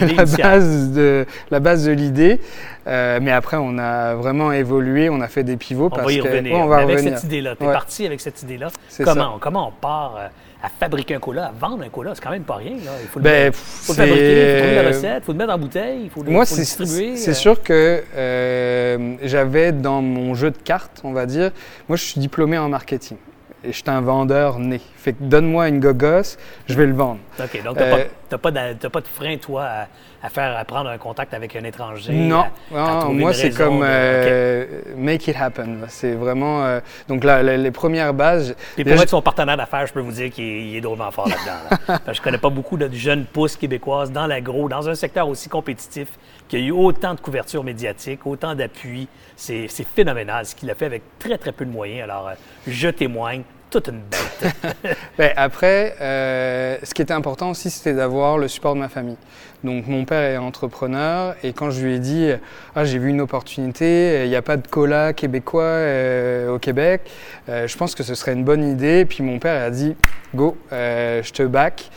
la 0.16 0.24
base 0.24 0.90
de 0.92 1.26
la 1.50 1.60
base 1.60 1.84
de 1.86 1.92
l'idée. 1.92 2.40
Euh, 2.86 3.18
mais 3.20 3.32
après, 3.32 3.56
on 3.56 3.78
a 3.78 4.14
vraiment 4.14 4.52
évolué, 4.52 5.08
on 5.10 5.20
a 5.20 5.28
fait 5.28 5.42
des 5.42 5.56
pivots. 5.56 5.86
On 5.86 5.90
parce 5.90 6.04
va 6.06 6.12
y 6.12 6.18
que, 6.18 6.22
revenir. 6.28 6.52
Ouais, 6.54 6.60
on 6.62 6.66
va 6.68 6.76
Mais 6.78 6.82
avec 6.84 6.96
revenir. 6.98 7.18
cette 7.18 7.24
idée-là, 7.24 7.56
tu 7.56 7.64
es 7.64 7.66
Ouais. 7.66 7.72
parti 7.72 8.06
avec 8.06 8.20
cette 8.20 8.42
idée-là. 8.42 8.68
Comment, 9.04 9.38
comment 9.40 9.68
on 9.68 9.72
part 9.72 10.16
euh, 10.18 10.26
à 10.62 10.68
fabriquer 10.68 11.16
un 11.16 11.18
cola, 11.18 11.46
à 11.46 11.52
vendre 11.52 11.82
un 11.84 11.88
cola? 11.88 12.12
C'est 12.14 12.22
quand 12.22 12.30
même 12.30 12.44
pas 12.44 12.56
rien. 12.56 12.72
Là. 12.84 12.92
Il 13.02 13.08
faut 13.08 13.18
le, 13.18 13.24
Ben, 13.24 13.52
faut 13.52 13.92
le 13.92 13.96
fabriquer, 13.96 14.40
il 14.40 14.52
faut 14.52 14.58
trouver 14.62 14.74
la 14.82 14.88
recette, 14.88 15.22
il 15.22 15.24
faut 15.24 15.32
le 15.32 15.38
mettre 15.38 15.52
en 15.52 15.58
bouteille, 15.58 16.00
il 16.04 16.10
faut 16.10 16.22
le, 16.22 16.30
Moi, 16.30 16.46
faut 16.46 16.54
le 16.56 16.64
c'est 16.64 16.82
distribuer. 16.84 17.16
c'est 17.16 17.30
euh. 17.32 17.34
sûr 17.34 17.62
que 17.62 18.02
euh, 18.14 19.14
j'avais 19.22 19.72
dans 19.72 20.00
mon 20.02 20.34
jeu 20.34 20.50
de 20.52 20.58
cartes, 20.58 21.00
on 21.02 21.12
va 21.12 21.26
dire, 21.26 21.50
moi 21.88 21.96
je 21.96 22.04
suis 22.04 22.20
diplômé 22.20 22.56
en 22.56 22.68
marketing. 22.68 23.16
Et 23.64 23.72
je 23.72 23.76
suis 23.78 23.84
un 23.88 24.00
vendeur 24.00 24.60
né. 24.60 24.80
Fait 25.06 25.12
que 25.12 25.22
donne-moi 25.22 25.68
une 25.68 25.78
gogosse, 25.78 26.36
je 26.66 26.74
vais 26.74 26.84
le 26.86 26.92
vendre. 26.92 27.20
OK, 27.38 27.62
donc 27.62 27.76
tu 27.76 27.80
n'as 27.84 27.86
Euh, 27.86 27.96
pas, 27.96 28.10
t'as 28.28 28.38
pas, 28.38 28.50
de- 28.50 28.72
t'as 28.76 28.88
pas 28.90 29.00
de 29.00 29.06
frein, 29.06 29.36
toi, 29.36 29.62
à, 29.64 29.86
à 30.26 30.28
faire 30.30 30.56
à 30.56 30.64
prendre 30.64 30.90
un 30.90 30.98
contact 30.98 31.32
avec 31.32 31.54
un 31.54 31.62
étranger. 31.62 32.12
Non, 32.12 32.46
à- 32.74 32.82
à 32.88 32.94
non, 32.94 33.00
trouver 33.02 33.20
moi 33.20 33.32
c'est 33.32 33.50
comme 33.50 33.78
de- 33.82 33.84
euh, 33.86 34.64
make 34.96 35.28
it 35.28 35.36
happen. 35.40 35.82
C'est 35.86 36.14
vraiment. 36.14 36.64
euh, 36.64 36.80
donc 37.06 37.22
là, 37.22 37.40
les, 37.40 37.56
les 37.56 37.70
premières 37.70 38.14
bases. 38.14 38.56
Puis 38.74 38.82
déjà- 38.82 38.96
pour 38.96 39.02
être 39.04 39.10
son 39.10 39.22
partenaire 39.22 39.56
d'affaires, 39.56 39.86
je 39.86 39.92
peux 39.92 40.00
vous 40.00 40.10
dire 40.10 40.28
qu'il 40.32 40.74
est, 40.74 40.80
drôlement 40.80 41.12
fort 41.12 41.28
là-dedans. 41.28 41.68
là. 41.70 41.78
Parce 41.86 42.04
que 42.06 42.14
je 42.14 42.22
connais 42.22 42.38
pas 42.38 42.50
beaucoup 42.50 42.76
de 42.76 42.92
jeunes 42.92 43.26
pousses 43.26 43.54
québécoises 43.56 44.10
dans 44.10 44.26
l'agro, 44.26 44.68
dans 44.68 44.88
un 44.88 44.96
secteur 44.96 45.28
aussi 45.28 45.48
compétitif, 45.48 46.08
qui 46.48 46.56
a 46.56 46.58
eu 46.58 46.72
autant 46.72 47.14
de 47.14 47.20
couverture 47.20 47.62
médiatique, 47.62 48.26
autant 48.26 48.56
d'appui. 48.56 49.06
C'est 49.36 49.68
phénoménal 49.94 50.46
ce 50.46 50.56
qu'il 50.56 50.68
a 50.68 50.74
fait 50.74 50.86
avec 50.86 51.02
très, 51.20 51.38
très 51.38 51.52
peu 51.52 51.64
de 51.64 51.70
moyens. 51.70 52.02
Alors, 52.02 52.30
je 52.66 52.88
témoigne, 52.88 53.42
toute 53.70 53.88
une 53.88 54.00
bête. 54.00 54.54
Ben, 55.18 55.32
après, 55.36 55.96
euh, 56.00 56.76
ce 56.82 56.92
qui 56.92 57.00
était 57.00 57.14
important 57.14 57.50
aussi, 57.50 57.70
c'était 57.70 57.94
d'avoir 57.94 58.36
le 58.36 58.48
support 58.48 58.74
de 58.74 58.80
ma 58.80 58.88
famille. 58.88 59.16
Donc 59.64 59.86
mon 59.86 60.04
père 60.04 60.22
est 60.22 60.36
entrepreneur 60.36 61.34
et 61.42 61.52
quand 61.52 61.70
je 61.70 61.84
lui 61.84 61.94
ai 61.94 61.98
dit, 61.98 62.28
ah, 62.74 62.84
j'ai 62.84 62.98
vu 62.98 63.08
une 63.08 63.20
opportunité, 63.20 64.22
il 64.24 64.28
n'y 64.28 64.36
a 64.36 64.42
pas 64.42 64.56
de 64.56 64.66
cola 64.66 65.12
québécois 65.12 65.62
euh, 65.62 66.54
au 66.54 66.58
Québec, 66.58 67.02
euh, 67.48 67.66
je 67.66 67.76
pense 67.76 67.94
que 67.94 68.02
ce 68.02 68.14
serait 68.14 68.34
une 68.34 68.44
bonne 68.44 68.62
idée. 68.62 69.04
Puis 69.04 69.22
mon 69.22 69.38
père 69.38 69.64
a 69.64 69.70
dit, 69.70 69.96
go, 70.34 70.56
euh, 70.72 71.22
je 71.22 71.32
te 71.32 71.42
back, 71.42 71.90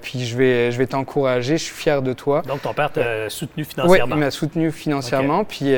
puis 0.00 0.24
je 0.24 0.36
vais, 0.36 0.70
je 0.70 0.78
vais 0.78 0.86
t'encourager, 0.86 1.58
je 1.58 1.64
suis 1.64 1.74
fier 1.74 2.02
de 2.02 2.12
toi. 2.12 2.42
Donc, 2.42 2.62
ton 2.62 2.72
père 2.72 2.92
t'a 2.92 3.28
soutenu 3.28 3.64
Oui, 3.64 3.68
financièrement. 3.68 4.16
il 4.16 4.20
m'a 4.20 4.30
soutenu 4.30 4.70
financièrement. 4.70 5.44
Puis, 5.44 5.74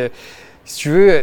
si 0.64 0.76
tu 0.78 0.90
veux, 0.90 1.10
euh, 1.10 1.22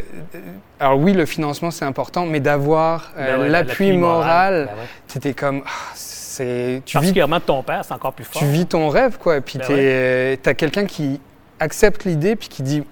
alors 0.80 1.00
oui, 1.00 1.14
le 1.14 1.26
financement 1.26 1.72
c'est 1.72 1.86
important, 1.86 2.26
mais 2.26 2.40
d'avoir 2.40 3.12
euh, 3.18 3.36
Ben 3.38 3.42
ouais, 3.42 3.50
l'appui 3.50 3.92
moral, 3.94 4.66
ben 4.72 4.76
ouais. 4.82 4.88
c'était 5.08 5.34
comme, 5.34 5.62
ah, 5.66 5.70
c'est, 5.96 6.82
tu 6.86 6.92
vis, 6.92 7.02
Particulièrement 7.02 7.38
de 7.38 7.44
ton 7.44 7.64
père, 7.64 7.84
c'est 7.84 7.94
encore 7.94 8.14
plus 8.14 8.24
fort. 8.26 8.42
tu 8.42 8.48
vis 8.48 8.66
ton 8.66 8.90
rêve, 8.90 9.18
quoi. 9.18 9.38
Et 9.38 9.42
puis, 9.42 9.58
Ben 9.60 10.38
tu 10.42 10.50
as 10.50 10.54
quelqu'un 10.54 10.86
qui 10.86 11.20
accepte 11.60 12.06
l'idée, 12.06 12.36
puis 12.36 12.48
qui 12.50 12.64
dit, 12.64 12.84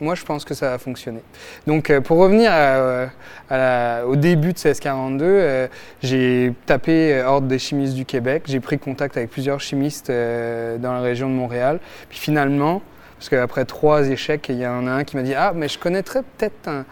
moi, 0.00 0.14
je 0.16 0.24
pense 0.24 0.44
que 0.44 0.54
ça 0.54 0.70
va 0.70 0.78
fonctionner. 0.78 1.22
Donc, 1.66 1.88
euh, 1.88 2.00
pour 2.00 2.18
revenir 2.18 2.50
à- 2.52 3.06
à 3.48 3.56
la- 3.56 4.06
au 4.06 4.16
début 4.16 4.52
de 4.52 4.58
CS42, 4.58 5.22
euh, 5.24 5.68
j'ai 6.02 6.52
tapé 6.66 7.14
euh, 7.14 7.26
Ordre 7.26 7.46
des 7.46 7.58
chimistes 7.60 7.94
du 7.94 8.04
Québec. 8.04 8.42
J'ai 8.46 8.58
pris 8.60 8.78
contact 8.78 9.16
avec 9.16 9.30
plusieurs 9.30 9.60
chimistes 9.60 10.10
euh, 10.10 10.78
dans 10.78 10.92
la 10.92 11.00
région 11.00 11.28
de 11.28 11.34
Montréal. 11.34 11.78
Puis 12.08 12.18
finalement, 12.18 12.82
parce 13.24 13.40
qu'après 13.40 13.64
trois 13.64 14.06
échecs, 14.10 14.46
il 14.50 14.58
y 14.58 14.66
en 14.66 14.86
a 14.86 14.90
un 14.90 15.04
qui 15.04 15.16
m'a 15.16 15.22
dit 15.22 15.32
Ah, 15.34 15.52
mais 15.54 15.68
je 15.68 15.78
connaîtrais 15.78 16.20
peut-être 16.36 16.68
un- 16.68 16.84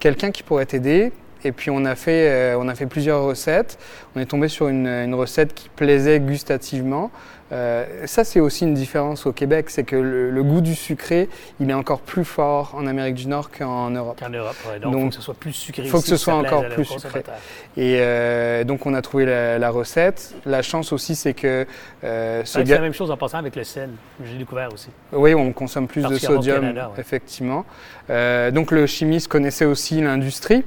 quelqu'un 0.00 0.30
qui 0.30 0.42
pourrait 0.42 0.64
t'aider. 0.64 1.12
Et 1.46 1.52
puis 1.52 1.70
on 1.70 1.84
a, 1.84 1.94
fait, 1.94 2.30
euh, 2.30 2.56
on 2.58 2.68
a 2.68 2.74
fait 2.74 2.86
plusieurs 2.86 3.22
recettes. 3.22 3.78
On 4.16 4.20
est 4.20 4.24
tombé 4.24 4.48
sur 4.48 4.68
une 4.68 5.14
recette 5.14 5.52
qui 5.52 5.68
plaisait 5.68 6.20
gustativement. 6.20 7.10
Euh, 7.52 8.06
ça, 8.06 8.24
c'est 8.24 8.40
aussi 8.40 8.64
une 8.64 8.74
différence 8.74 9.26
au 9.26 9.32
Québec, 9.32 9.68
c'est 9.68 9.84
que 9.84 9.96
le, 9.96 10.30
le 10.30 10.42
goût 10.42 10.60
du 10.62 10.74
sucré, 10.74 11.28
il 11.60 11.68
est 11.70 11.74
encore 11.74 12.00
plus 12.00 12.24
fort 12.24 12.72
en 12.74 12.86
Amérique 12.86 13.14
du 13.14 13.26
Nord 13.26 13.50
qu'en 13.50 13.90
Europe. 13.90 14.18
Qu'en 14.18 14.30
Europe, 14.30 14.56
ouais. 14.72 14.80
donc 14.80 14.94
il 14.94 15.00
faut 15.02 15.08
que 15.10 15.14
ce 15.14 15.20
soit 15.22 15.34
plus 15.34 15.52
sucré. 15.52 15.84
faut 15.84 16.00
que 16.00 16.06
ce 16.06 16.16
soit 16.16 16.34
encore 16.34 16.66
plus 16.70 16.88
consommateur. 16.88 17.34
Et 17.76 17.98
euh, 18.00 18.64
donc 18.64 18.86
on 18.86 18.94
a 18.94 19.02
trouvé 19.02 19.26
la, 19.26 19.58
la 19.58 19.70
recette. 19.70 20.34
La 20.46 20.62
chance 20.62 20.92
aussi, 20.92 21.14
c'est 21.14 21.34
que 21.34 21.66
euh, 22.02 22.42
ce 22.44 22.58
C'est 22.60 22.64
gars- 22.64 22.76
la 22.76 22.80
même 22.80 22.94
chose 22.94 23.10
en 23.10 23.16
passant 23.16 23.38
avec 23.38 23.56
le 23.56 23.64
sel. 23.64 23.90
J'ai 24.24 24.38
découvert 24.38 24.72
aussi. 24.72 24.88
Oui, 25.12 25.34
on 25.34 25.52
consomme 25.52 25.86
plus 25.86 26.02
de 26.02 26.16
sodium, 26.16 26.60
Canada, 26.60 26.90
ouais. 26.94 27.00
effectivement. 27.00 27.64
Euh, 28.10 28.50
donc 28.50 28.70
le 28.70 28.86
chimiste 28.86 29.28
connaissait 29.28 29.64
aussi 29.66 30.00
l'industrie. 30.00 30.64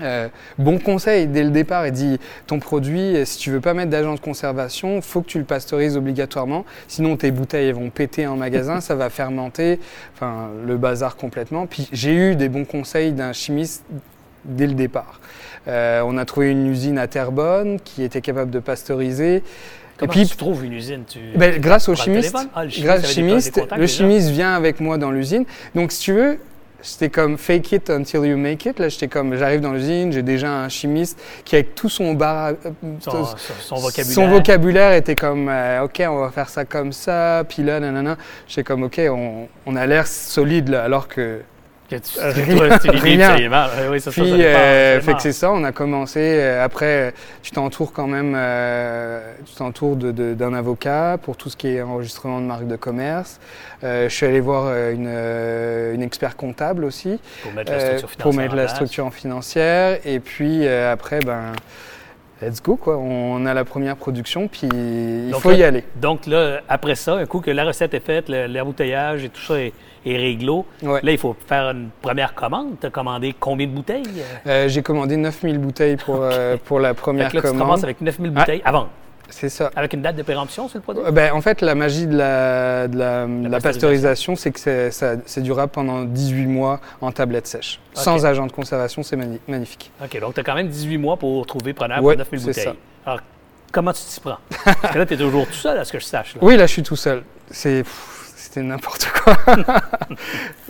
Euh, 0.00 0.28
bon 0.58 0.78
conseil 0.78 1.26
dès 1.26 1.44
le 1.44 1.50
départ, 1.50 1.86
il 1.86 1.92
dit 1.92 2.18
ton 2.46 2.58
produit, 2.58 3.16
si 3.24 3.38
tu 3.38 3.50
veux 3.50 3.60
pas 3.60 3.74
mettre 3.74 3.90
d'agent 3.90 4.14
de 4.14 4.20
conservation, 4.20 5.00
faut 5.00 5.22
que 5.22 5.28
tu 5.28 5.38
le 5.38 5.44
pasteurises 5.44 5.96
obligatoirement, 5.96 6.64
sinon 6.86 7.16
tes 7.16 7.30
bouteilles 7.30 7.72
vont 7.72 7.90
péter 7.90 8.26
en 8.26 8.36
magasin, 8.36 8.80
ça 8.82 8.94
va 8.94 9.10
fermenter, 9.10 9.80
enfin 10.14 10.48
le 10.66 10.76
bazar 10.76 11.16
complètement. 11.16 11.66
Puis 11.66 11.88
j'ai 11.92 12.14
eu 12.14 12.36
des 12.36 12.48
bons 12.48 12.64
conseils 12.64 13.12
d'un 13.12 13.32
chimiste 13.32 13.84
dès 14.44 14.66
le 14.66 14.74
départ. 14.74 15.20
Euh, 15.66 16.02
on 16.04 16.16
a 16.16 16.24
trouvé 16.24 16.50
une 16.50 16.66
usine 16.66 16.98
à 16.98 17.06
Terrebonne 17.06 17.78
qui 17.80 18.02
était 18.02 18.20
capable 18.20 18.50
de 18.50 18.58
pasteuriser. 18.58 19.42
Comment 19.98 20.12
Et 20.12 20.14
puis 20.14 20.26
tu 20.26 20.36
trouves 20.36 20.64
une 20.64 20.72
usine? 20.72 21.04
Tu... 21.06 21.18
ben, 21.34 21.60
grâce 21.60 21.88
au 21.88 21.94
chimiste? 21.94 22.34
Ah, 22.54 22.64
le 22.64 22.70
chimiste 22.70 22.84
grâce 23.24 23.50
contacts 23.50 23.80
le 23.80 23.86
chimiste 23.86 24.28
vient 24.28 24.54
avec 24.54 24.80
moi 24.80 24.96
dans 24.96 25.10
l'usine. 25.10 25.44
Donc, 25.74 25.92
si 25.92 26.00
tu 26.00 26.12
veux, 26.12 26.38
c'était 26.80 27.08
comme 27.10 27.36
fake 27.38 27.72
it 27.72 27.90
until 27.90 28.24
you 28.24 28.36
make 28.36 28.64
it. 28.66 28.78
Là, 28.78 28.88
j'étais 28.88 29.08
comme, 29.08 29.34
j'arrive 29.36 29.60
dans 29.60 29.72
l'usine, 29.72 30.12
j'ai 30.12 30.22
déjà 30.22 30.50
un 30.50 30.68
chimiste 30.68 31.20
qui, 31.44 31.56
avec 31.56 31.74
tout 31.74 31.88
son 31.88 32.14
bar, 32.14 32.48
euh, 32.50 32.54
Son, 33.00 33.24
son- 33.24 33.36
son 33.60 33.76
vocabulaire. 33.76 34.14
son 34.14 34.28
vocabulaire 34.28 34.92
était 34.92 35.14
comme, 35.16 35.48
euh, 35.48 35.84
ok, 35.84 36.02
on 36.08 36.18
va 36.20 36.30
faire 36.30 36.48
ça 36.48 36.64
comme 36.64 36.92
ça, 36.92 37.42
puis 37.48 37.62
là, 37.62 37.80
nanana. 37.80 38.16
J'étais 38.46 38.62
comme, 38.64 38.84
ok, 38.84 39.00
on, 39.10 39.48
on 39.66 39.76
a 39.76 39.86
l'air 39.86 40.06
solide 40.06 40.68
là, 40.68 40.84
alors 40.84 41.08
que 41.08 41.40
Que 41.88 41.96
tu, 41.96 42.18
Rien. 43.00 43.36
Oui, 43.90 44.00
ça, 44.00 44.10
puis, 44.10 44.20
ça 44.28 44.34
euh, 44.36 45.00
fait 45.00 45.14
que 45.14 45.22
c'est 45.22 45.32
ça, 45.32 45.50
on 45.50 45.64
a 45.64 45.72
commencé. 45.72 46.20
euh, 46.20 46.62
après, 46.62 47.14
tu 47.42 47.50
t'entoures 47.50 47.92
quand 47.94 48.06
même, 48.06 48.34
euh, 48.36 49.32
tu 49.46 49.54
t'entoures 49.54 49.96
de- 49.96 50.12
de- 50.12 50.34
d'un 50.34 50.52
avocat 50.52 51.16
pour 51.22 51.38
tout 51.38 51.48
ce 51.48 51.56
qui 51.56 51.68
est 51.68 51.80
enregistrement 51.80 52.40
de 52.40 52.44
marque 52.46 52.66
de 52.66 52.76
commerce. 52.76 53.40
Euh, 53.84 54.06
je 54.08 54.14
suis 54.14 54.26
allé 54.26 54.40
voir 54.40 54.64
euh, 54.66 54.92
une, 54.92 55.06
euh, 55.08 55.94
une 55.94 56.02
expert 56.02 56.36
comptable 56.36 56.84
aussi 56.84 57.18
Pour 57.42 57.52
mettre 57.54 57.72
la 57.72 57.78
euh, 57.78 57.80
structure 57.80 58.10
financière. 58.10 58.22
pour 58.22 58.34
mettre 58.34 58.52
en 58.52 58.56
la 58.56 58.62
place. 58.64 58.74
structure 58.74 59.06
en 59.06 59.10
financière. 59.10 59.98
Et 60.04 60.20
puis 60.20 60.66
euh, 60.66 60.92
après, 60.92 61.20
ben, 61.20 61.52
let's 62.42 62.62
go 62.62 62.76
quoi. 62.76 62.98
On 62.98 63.46
a 63.46 63.54
la 63.54 63.64
première 63.64 63.96
production, 63.96 64.46
puis 64.46 64.68
il 64.70 65.30
Donc 65.30 65.40
faut 65.40 65.52
là- 65.52 65.56
y 65.56 65.64
aller. 65.64 65.84
Donc 65.96 66.26
là, 66.26 66.60
après 66.68 66.96
ça, 66.96 67.14
un 67.14 67.24
coup 67.24 67.40
que 67.40 67.50
la 67.50 67.64
recette 67.64 67.94
est 67.94 68.04
faite, 68.04 68.28
le- 68.28 68.46
l'embouteillage 68.46 69.24
et 69.24 69.30
tout 69.30 69.40
ça 69.40 69.58
est, 69.58 69.72
réglo, 70.16 70.64
Ouais. 70.82 71.00
là, 71.02 71.12
il 71.12 71.18
faut 71.18 71.36
faire 71.46 71.70
une 71.70 71.90
première 72.02 72.34
commande. 72.34 72.74
Tu 72.80 72.86
as 72.86 72.90
commandé 72.90 73.34
combien 73.38 73.66
de 73.66 73.72
bouteilles? 73.72 74.02
Euh, 74.46 74.68
J'ai 74.68 74.82
commandé 74.82 75.16
9000 75.16 75.58
bouteilles 75.58 75.96
pour, 75.96 76.18
euh, 76.22 76.56
pour 76.64 76.80
la 76.80 76.94
première 76.94 77.32
là, 77.34 77.40
tu 77.40 77.46
commande. 77.46 77.62
ramasses 77.68 77.84
avec 77.84 78.00
9000 78.00 78.30
bouteilles 78.30 78.62
vendre, 78.64 78.88
C'est 79.30 79.48
ça. 79.50 79.70
avec 79.76 79.92
une 79.92 80.00
date 80.02 80.16
de 80.16 80.22
péremption 80.22 80.68
sur 80.68 80.78
le 80.78 80.82
produit? 80.82 81.02
Euh, 81.04 81.10
ben, 81.10 81.32
en 81.32 81.40
fait, 81.40 81.60
la 81.60 81.74
magie 81.74 82.06
de 82.06 82.16
la, 82.16 82.88
de 82.88 82.96
la- 82.98 83.26
de 83.26 83.48
la 83.48 83.60
pasteurisation, 83.60 84.36
c'est 84.36 84.50
que 84.52 84.58
c'est- 84.60 84.90
ça- 84.90 85.16
c'est 85.26 85.42
durable 85.42 85.70
pendant 85.72 86.04
18 86.04 86.46
mois 86.46 86.80
en 87.00 87.12
tablette 87.12 87.46
sèche. 87.46 87.78
Sans 87.94 88.24
agent 88.24 88.46
de 88.46 88.52
conservation, 88.52 89.02
c'est 89.02 89.16
mani- 89.16 89.40
magnifique. 89.46 89.90
OK, 90.02 90.18
donc 90.20 90.34
tu 90.34 90.40
as 90.40 90.44
quand 90.44 90.54
même 90.54 90.68
18 90.68 90.96
mois 90.98 91.16
pour 91.16 91.44
trouver 91.46 91.72
preneur 91.74 92.02
Ouais, 92.02 92.14
pour 92.14 92.18
9000 92.24 92.40
c'est 92.40 92.46
bouteilles. 92.48 92.64
ça. 92.64 93.10
Alors, 93.10 93.20
comment 93.72 93.92
tu 93.92 94.00
t'y 94.02 94.20
prends? 94.20 94.38
Parce 94.64 94.92
que 94.94 94.98
là, 94.98 95.06
tu 95.06 95.14
es 95.14 95.16
toujours 95.16 95.46
tout 95.46 95.52
seul, 95.52 95.76
à 95.78 95.84
ce 95.84 95.92
que 95.92 95.98
je 95.98 96.04
sache. 96.04 96.34
Là. 96.34 96.40
Oui, 96.42 96.56
là, 96.56 96.66
je 96.66 96.72
suis 96.72 96.82
tout 96.82 96.96
seul. 96.96 97.22
C'est, 97.50 97.82
pff, 97.82 98.17
C'était 98.48 98.62
n'importe 98.62 99.10
quoi. 99.12 99.36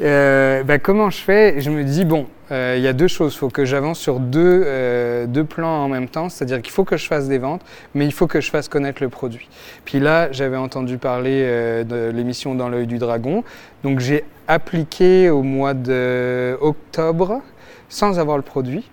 Euh, 0.00 0.62
ben, 0.62 0.78
comment 0.78 1.10
je 1.10 1.18
fais? 1.18 1.60
Je 1.60 1.70
me 1.70 1.82
dis, 1.82 2.04
bon, 2.04 2.28
euh, 2.52 2.74
il 2.76 2.82
y 2.82 2.86
a 2.86 2.92
deux 2.92 3.08
choses. 3.08 3.34
Il 3.34 3.38
faut 3.38 3.48
que 3.48 3.64
j'avance 3.64 3.98
sur 3.98 4.20
deux, 4.20 4.62
euh, 4.64 5.26
deux 5.26 5.42
plans 5.42 5.84
en 5.84 5.88
même 5.88 6.08
temps. 6.08 6.28
C'est-à-dire 6.28 6.62
qu'il 6.62 6.72
faut 6.72 6.84
que 6.84 6.96
je 6.96 7.06
fasse 7.06 7.26
des 7.26 7.38
ventes, 7.38 7.62
mais 7.94 8.04
il 8.04 8.12
faut 8.12 8.28
que 8.28 8.40
je 8.40 8.50
fasse 8.50 8.68
connaître 8.68 9.02
le 9.02 9.08
produit. 9.08 9.48
Puis 9.84 9.98
là, 9.98 10.30
j'avais 10.30 10.56
entendu 10.56 10.98
parler 10.98 11.42
de 11.84 12.10
l'émission 12.14 12.54
Dans 12.54 12.68
l'œil 12.68 12.86
du 12.86 12.98
dragon. 12.98 13.42
Donc 13.82 13.98
j'ai 13.98 14.24
appliqué 14.46 15.30
au 15.30 15.42
mois 15.42 15.74
d'octobre 15.74 17.42
sans 17.88 18.20
avoir 18.20 18.36
le 18.36 18.44
produit. 18.44 18.88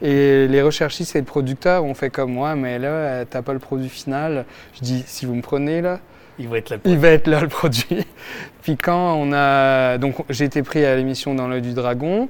Et 0.00 0.48
les 0.48 0.62
recherchistes 0.62 1.14
et 1.14 1.20
les 1.20 1.24
producteurs 1.24 1.84
ont 1.84 1.94
fait 1.94 2.10
comme 2.10 2.32
moi, 2.32 2.56
mais 2.56 2.80
là, 2.80 3.24
t'as 3.24 3.42
pas 3.42 3.52
le 3.52 3.60
produit 3.60 3.88
final. 3.88 4.44
Je 4.74 4.80
dis, 4.80 5.04
si 5.06 5.26
vous 5.26 5.34
me 5.34 5.42
prenez 5.42 5.80
là, 5.80 6.00
Il 6.38 6.48
va 6.48 6.58
être 6.58 6.70
là. 6.70 6.76
il 6.84 6.98
va 6.98 7.08
être 7.08 7.26
là 7.26 7.40
le 7.40 7.48
produit. 7.48 8.06
Puis 8.62 8.76
quand 8.76 9.14
on 9.14 9.32
a, 9.32 9.98
donc 9.98 10.16
j'ai 10.30 10.44
été 10.44 10.62
pris 10.62 10.84
à 10.84 10.94
l'émission 10.96 11.34
dans 11.34 11.48
l'œil 11.48 11.62
du 11.62 11.74
dragon, 11.74 12.28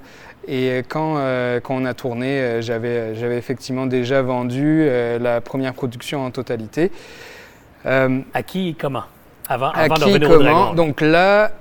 et 0.49 0.83
quand, 0.89 1.17
euh, 1.19 1.61
quand 1.61 1.77
on 1.77 1.85
a 1.85 1.95
tourné, 1.95 2.41
euh, 2.41 2.63
j'avais, 2.63 3.15
j'avais 3.15 3.37
effectivement 3.39 3.87
déjà 3.87 4.23
vendu 4.23 4.83
euh, 4.83 5.19
la 5.19 5.41
première 5.41 5.73
production 5.75 6.25
en 6.25 6.31
totalité. 6.31 6.91
Euh, 7.87 8.21
À 8.35 8.43
qui 8.43 8.71
et 8.71 8.75
comment? 8.75 9.05
Avant, 9.49 9.71
à 9.71 9.81
avant 9.83 9.95
de 9.97 10.05
qui, 10.05 10.25
au 10.25 10.29
comment? 10.29 10.39
dragon. 10.45 10.75
Donc 10.75 11.01
là, 11.01 11.53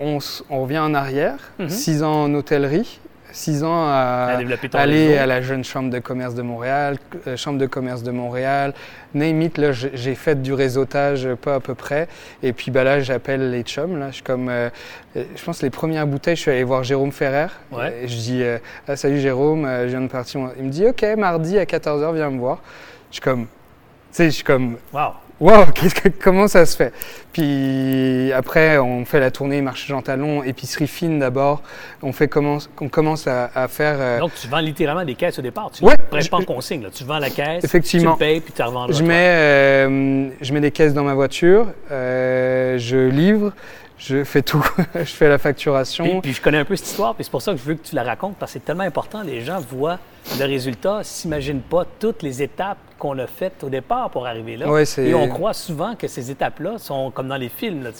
on, 0.00 0.18
on 0.50 0.62
revient 0.62 0.78
en 0.80 0.94
arrière, 0.94 1.38
Mhm. 1.58 1.68
six 1.68 2.02
ans 2.02 2.24
en 2.24 2.34
hôtellerie. 2.34 3.00
Six 3.38 3.62
ans 3.62 3.86
à, 3.86 4.36
aller 4.74 5.16
à 5.16 5.26
la 5.26 5.40
jeune 5.40 5.64
chambre 5.64 5.90
de 5.90 5.98
commerce 6.00 6.34
de 6.34 6.42
Montréal, 6.42 6.98
euh, 7.26 7.36
chambre 7.36 7.58
de 7.58 7.66
commerce 7.66 8.02
de 8.02 8.10
Montréal, 8.10 8.74
name 9.14 9.40
it, 9.42 9.58
là, 9.58 9.70
j'ai 9.72 10.14
fait 10.14 10.42
du 10.42 10.52
réseautage 10.52 11.28
pas 11.36 11.54
à 11.54 11.60
peu 11.60 11.74
près. 11.74 12.08
Et 12.42 12.52
puis 12.52 12.70
bah, 12.70 12.84
là, 12.84 13.00
j'appelle 13.00 13.50
les 13.50 13.62
chums. 13.62 13.98
Là, 13.98 14.10
je, 14.10 14.22
comme, 14.22 14.48
euh, 14.48 14.68
je 15.14 15.44
pense 15.44 15.62
les 15.62 15.70
premières 15.70 16.06
bouteilles, 16.06 16.36
je 16.36 16.42
suis 16.42 16.50
allé 16.50 16.64
voir 16.64 16.82
Jérôme 16.82 17.12
Ferrer. 17.12 17.46
Et 18.02 18.08
je 18.08 18.16
dis 18.16 18.42
ah, 18.88 18.96
Salut 18.96 19.20
Jérôme, 19.20 19.66
je 19.66 19.86
viens 19.86 20.00
de 20.00 20.08
partir. 20.08 20.50
Il 20.58 20.64
me 20.64 20.70
dit 20.70 20.86
Ok, 20.86 21.04
mardi 21.16 21.58
à 21.58 21.64
14h, 21.64 22.14
viens 22.14 22.30
me 22.30 22.38
voir. 22.38 22.58
Je 23.10 23.14
suis 23.14 23.22
comme. 23.22 23.44
Tu 23.46 23.48
sais, 24.10 24.24
je 24.26 24.30
suis 24.30 24.44
comme. 24.44 24.76
Waouh! 25.40 25.66
Wow, 25.78 26.12
comment 26.20 26.48
ça 26.48 26.66
se 26.66 26.76
fait? 26.76 26.92
Puis 27.32 28.32
après, 28.32 28.78
on 28.78 29.04
fait 29.04 29.20
la 29.20 29.30
tournée 29.30 29.62
marché 29.62 29.86
Jean 29.88 30.02
Talon, 30.02 30.42
épicerie 30.42 30.88
fine 30.88 31.18
d'abord. 31.20 31.62
On 32.02 32.12
fait 32.12 32.26
commence, 32.26 32.68
on 32.80 32.88
commence 32.88 33.26
à, 33.28 33.68
faire. 33.68 33.96
Euh, 33.98 34.18
Donc 34.18 34.32
tu 34.34 34.48
vends 34.48 34.58
littéralement 34.58 35.04
des 35.04 35.14
caisses 35.14 35.38
au 35.38 35.42
départ. 35.42 35.70
Tu 35.72 35.84
ouais, 35.84 35.94
ne 36.12 36.28
pas 36.28 36.36
en 36.38 36.42
consigne. 36.42 36.82
Là. 36.82 36.88
Tu 36.92 37.04
vends 37.04 37.18
la 37.18 37.30
caisse. 37.30 37.62
Effectivement. 37.62 38.14
Tu 38.14 38.18
payes 38.18 38.40
puis 38.40 38.52
tu 38.52 38.62
revends. 38.62 38.90
Je 38.90 39.04
mets, 39.04 39.28
euh, 39.28 40.28
je 40.40 40.52
mets 40.52 40.60
des 40.60 40.72
caisses 40.72 40.94
dans 40.94 41.04
ma 41.04 41.14
voiture. 41.14 41.66
Euh, 41.92 42.78
je 42.78 43.08
livre 43.08 43.52
je 43.98 44.24
fais 44.24 44.42
tout. 44.42 44.64
je 44.94 45.04
fais 45.04 45.28
la 45.28 45.38
facturation. 45.38 46.20
Puis, 46.20 46.32
je 46.32 46.40
connais 46.40 46.58
un 46.58 46.64
peu 46.64 46.76
cette 46.76 46.86
histoire, 46.86 47.14
puis 47.14 47.24
c'est 47.24 47.30
pour 47.30 47.42
ça 47.42 47.52
que 47.52 47.58
je 47.58 47.64
veux 47.64 47.74
que 47.74 47.86
tu 47.86 47.94
la 47.94 48.04
racontes, 48.04 48.36
parce 48.38 48.52
que 48.52 48.58
c'est 48.58 48.64
tellement 48.64 48.84
important. 48.84 49.22
Les 49.22 49.40
gens 49.40 49.58
voient 49.60 49.98
le 50.38 50.44
résultat, 50.44 51.00
s'imaginent 51.02 51.60
pas 51.60 51.84
toutes 51.98 52.22
les 52.22 52.42
étapes 52.42 52.78
qu'on 52.98 53.18
a 53.18 53.26
faites 53.26 53.62
au 53.62 53.68
départ 53.68 54.10
pour 54.10 54.26
arriver 54.26 54.56
là. 54.56 54.66
Et 54.98 55.14
on 55.14 55.28
croit 55.28 55.54
souvent 55.54 55.94
que 55.94 56.08
ces 56.08 56.30
étapes-là 56.30 56.78
sont 56.78 57.10
comme 57.10 57.28
dans 57.28 57.36
les 57.36 57.48
films. 57.48 57.90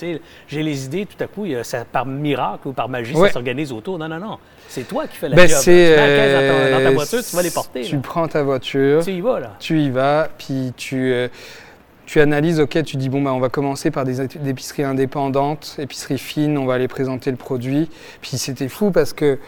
J'ai 0.49 0.63
les 0.63 0.85
idées, 0.85 1.07
tout 1.07 1.23
à 1.23 1.27
coup, 1.27 1.47
ça, 1.63 1.85
par 1.85 2.07
miracle 2.07 2.69
ou 2.69 2.73
par 2.73 2.89
magie, 2.89 3.15
ça 3.15 3.31
s'organise 3.31 3.73
autour. 3.73 3.99
Non, 3.99 4.09
non, 4.09 4.19
non. 4.19 4.39
C'est 4.69 4.87
toi 4.87 5.07
qui 5.07 5.17
fais 5.17 5.31
la 5.31 5.37
ben, 5.37 5.49
job. 5.49 5.61
Tu 5.63 5.71
dans, 5.71 5.97
ta, 5.97 6.71
dans, 6.71 6.85
ta 6.85 6.91
voiture, 6.91 7.25
tu 7.25 7.37
vas 7.37 7.43
les 7.43 7.51
porter. 7.51 7.83
Tu 7.83 7.99
prends 7.99 8.29
ta 8.29 8.43
voiture. 8.43 9.03
Tu 9.03 9.13
y 9.13 9.21
vas, 9.21 9.41
là. 9.41 9.57
Tu 9.59 9.81
y 9.81 9.91
vas, 9.91 10.29
puis 10.37 10.73
tu... 10.77 11.13
Euh, 11.13 11.29
tu 12.09 12.23
analyses, 12.23 12.59
ok, 12.59 12.83
tu 12.85 12.97
dis 12.97 13.11
bon 13.11 13.21
bah 13.21 13.35
on 13.35 13.39
va 13.39 13.51
commencer 13.51 13.91
par 13.91 14.05
des, 14.05 14.23
épiceries 14.23 14.83
indépendantes, 14.83 15.77
épiceries 15.79 16.17
fines, 16.17 16.57
on 16.57 16.65
va 16.65 16.73
aller 16.73 16.89
présenter 16.89 17.31
le 17.31 17.37
produit. 17.37 17.91
Puis 18.23 18.39
c'était 18.39 18.69
fou 18.69 18.91
parce 18.91 19.13
que 19.13 19.39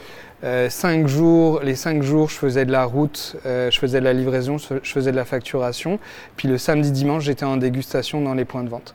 euh, 0.44 0.68
cinq 0.68 1.06
jours, 1.06 1.60
les 1.62 1.74
cinq 1.74 2.02
jours, 2.02 2.28
je 2.28 2.34
faisais 2.34 2.66
de 2.66 2.70
la 2.70 2.84
route, 2.84 3.36
euh, 3.46 3.70
je 3.70 3.78
faisais 3.78 4.00
de 4.00 4.04
la 4.04 4.12
livraison, 4.12 4.58
je 4.58 4.90
faisais 4.92 5.10
de 5.10 5.16
la 5.16 5.24
facturation. 5.24 5.98
Puis 6.36 6.48
le 6.48 6.58
samedi, 6.58 6.92
dimanche, 6.92 7.24
j'étais 7.24 7.46
en 7.46 7.56
dégustation 7.56 8.20
dans 8.20 8.34
les 8.34 8.44
points 8.44 8.62
de 8.62 8.68
vente. 8.68 8.94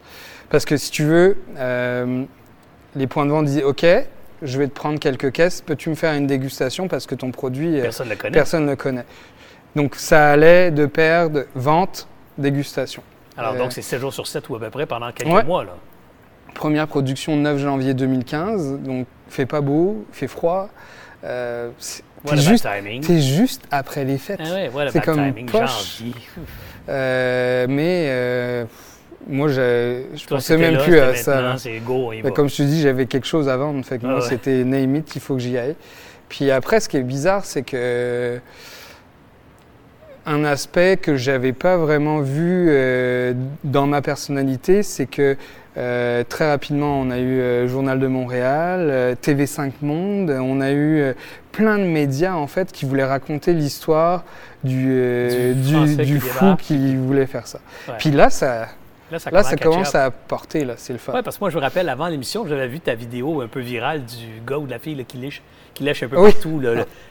Parce 0.51 0.65
que 0.65 0.77
si 0.77 0.91
tu 0.91 1.03
veux, 1.03 1.35
euh, 1.57 2.23
les 2.95 3.07
points 3.07 3.25
de 3.25 3.31
vente 3.31 3.45
disaient 3.45 3.63
ok, 3.63 3.83
je 4.43 4.59
vais 4.59 4.67
te 4.67 4.75
prendre 4.75 4.99
quelques 4.99 5.31
caisses, 5.31 5.61
peux-tu 5.61 5.89
me 5.89 5.95
faire 5.95 6.13
une 6.13 6.27
dégustation 6.27 6.87
parce 6.87 7.07
que 7.07 7.15
ton 7.15 7.31
produit, 7.31 7.81
personne 7.81 8.09
ne 8.09 8.11
le 8.11 8.17
connaît. 8.17 8.31
Personne 8.31 8.67
le 8.67 8.75
connaît. 8.75 9.05
Donc 9.75 9.95
ça 9.95 10.29
allait 10.29 10.69
de 10.69 10.85
perdre 10.85 11.45
vente, 11.55 12.07
dégustation. 12.37 13.01
Alors, 13.37 13.55
donc, 13.55 13.71
c'est 13.71 13.81
7 13.81 13.99
jours 13.99 14.13
sur 14.13 14.27
7 14.27 14.49
ou 14.49 14.55
à 14.55 14.59
peu 14.59 14.69
près 14.69 14.85
pendant 14.85 15.11
quelques 15.11 15.45
mois, 15.45 15.63
là. 15.63 15.75
Première 16.53 16.87
production 16.87 17.35
9 17.35 17.57
janvier 17.59 17.93
2015, 17.93 18.79
donc 18.79 19.07
fait 19.27 19.45
pas 19.45 19.59
beau, 19.59 20.05
fait 20.13 20.27
froid. 20.27 20.69
Euh, 21.25 21.69
c'est 21.77 22.03
juste, 22.37 22.67
juste 23.09 23.63
après 23.71 24.05
les 24.05 24.17
fêtes. 24.17 24.39
Ah 24.41 24.89
c'est 24.89 25.01
comme 25.01 25.33
timing, 25.33 25.47
poche. 25.47 26.01
Euh, 26.87 27.65
mais 27.67 28.05
euh, 28.07 28.65
moi, 29.27 29.49
je, 29.49 30.03
je 30.15 30.25
pensais 30.27 30.55
même 30.57 30.77
plus 30.77 30.99
à 30.99 31.15
ça. 31.15 31.55
Go, 31.83 32.11
comme 32.33 32.49
je 32.49 32.57
te 32.57 32.63
dis, 32.63 32.81
j'avais 32.81 33.05
quelque 33.05 33.27
chose 33.27 33.49
à 33.49 33.57
vendre. 33.57 33.83
Fait 33.83 33.99
que 33.99 34.05
moi, 34.05 34.21
c'était 34.21 34.63
name 34.63 34.95
it, 34.97 35.15
il 35.15 35.21
faut 35.21 35.35
que 35.35 35.41
j'y 35.41 35.57
aille. 35.57 35.75
Puis 36.29 36.51
après, 36.51 36.79
ce 36.79 36.89
qui 36.89 36.97
est 36.97 37.03
bizarre, 37.03 37.45
c'est 37.45 37.63
que 37.63 38.39
un 40.25 40.43
aspect 40.43 40.97
que 40.97 41.15
j'avais 41.15 41.53
pas 41.53 41.77
vraiment 41.77 42.19
vu 42.19 42.67
euh, 42.69 43.33
dans 43.63 43.87
ma 43.87 44.01
personnalité, 44.01 44.83
c'est 44.83 45.05
que 45.05 45.37
euh, 45.77 46.23
très 46.27 46.49
rapidement, 46.49 46.99
on 46.99 47.11
a 47.11 47.19
eu 47.19 47.39
euh, 47.39 47.67
Journal 47.67 47.99
de 47.99 48.07
Montréal, 48.07 49.17
TV5 49.21 49.71
Monde, 49.81 50.31
on 50.31 50.61
a 50.61 50.71
eu 50.71 51.13
plein 51.51 51.77
de 51.77 51.83
médias 51.83 52.33
en 52.33 52.47
fait 52.47 52.71
qui 52.71 52.85
voulaient 52.85 53.05
raconter 53.05 53.53
l'histoire 53.53 54.23
du, 54.63 55.53
du, 55.55 56.19
fou 56.19 56.55
qui 56.57 56.95
voulait 56.95 57.27
faire 57.27 57.47
ça. 57.47 57.59
Puis 57.99 58.11
là, 58.11 58.29
ça, 58.29 58.67
Là, 59.11 59.19
ça, 59.19 59.55
commence 59.55 59.93
à 59.93 60.09
porter, 60.09 60.65
là, 60.65 60.73
c'est 60.77 60.91
le 60.91 60.97
fun. 60.97 61.13
Oui, 61.13 61.21
parce 61.23 61.37
que 61.37 61.43
moi, 61.43 61.51
je 61.51 61.57
me 61.57 61.61
rappelle, 61.61 61.89
avant 61.89 62.07
l'émission, 62.07 62.47
j'avais 62.47 62.67
vu 62.67 62.79
ta 62.79 62.95
vidéo 62.95 63.41
un 63.41 63.47
peu 63.47 63.59
virale 63.59 64.03
du 64.03 64.41
gars 64.45 64.57
ou 64.57 64.65
de 64.65 64.71
la 64.71 64.79
fille 64.79 65.05
qui 65.05 65.17
lèche 65.17 65.43
qui 65.75 65.83
lèche 65.83 66.03
un 66.03 66.07
peu 66.07 66.15
partout, 66.15 66.61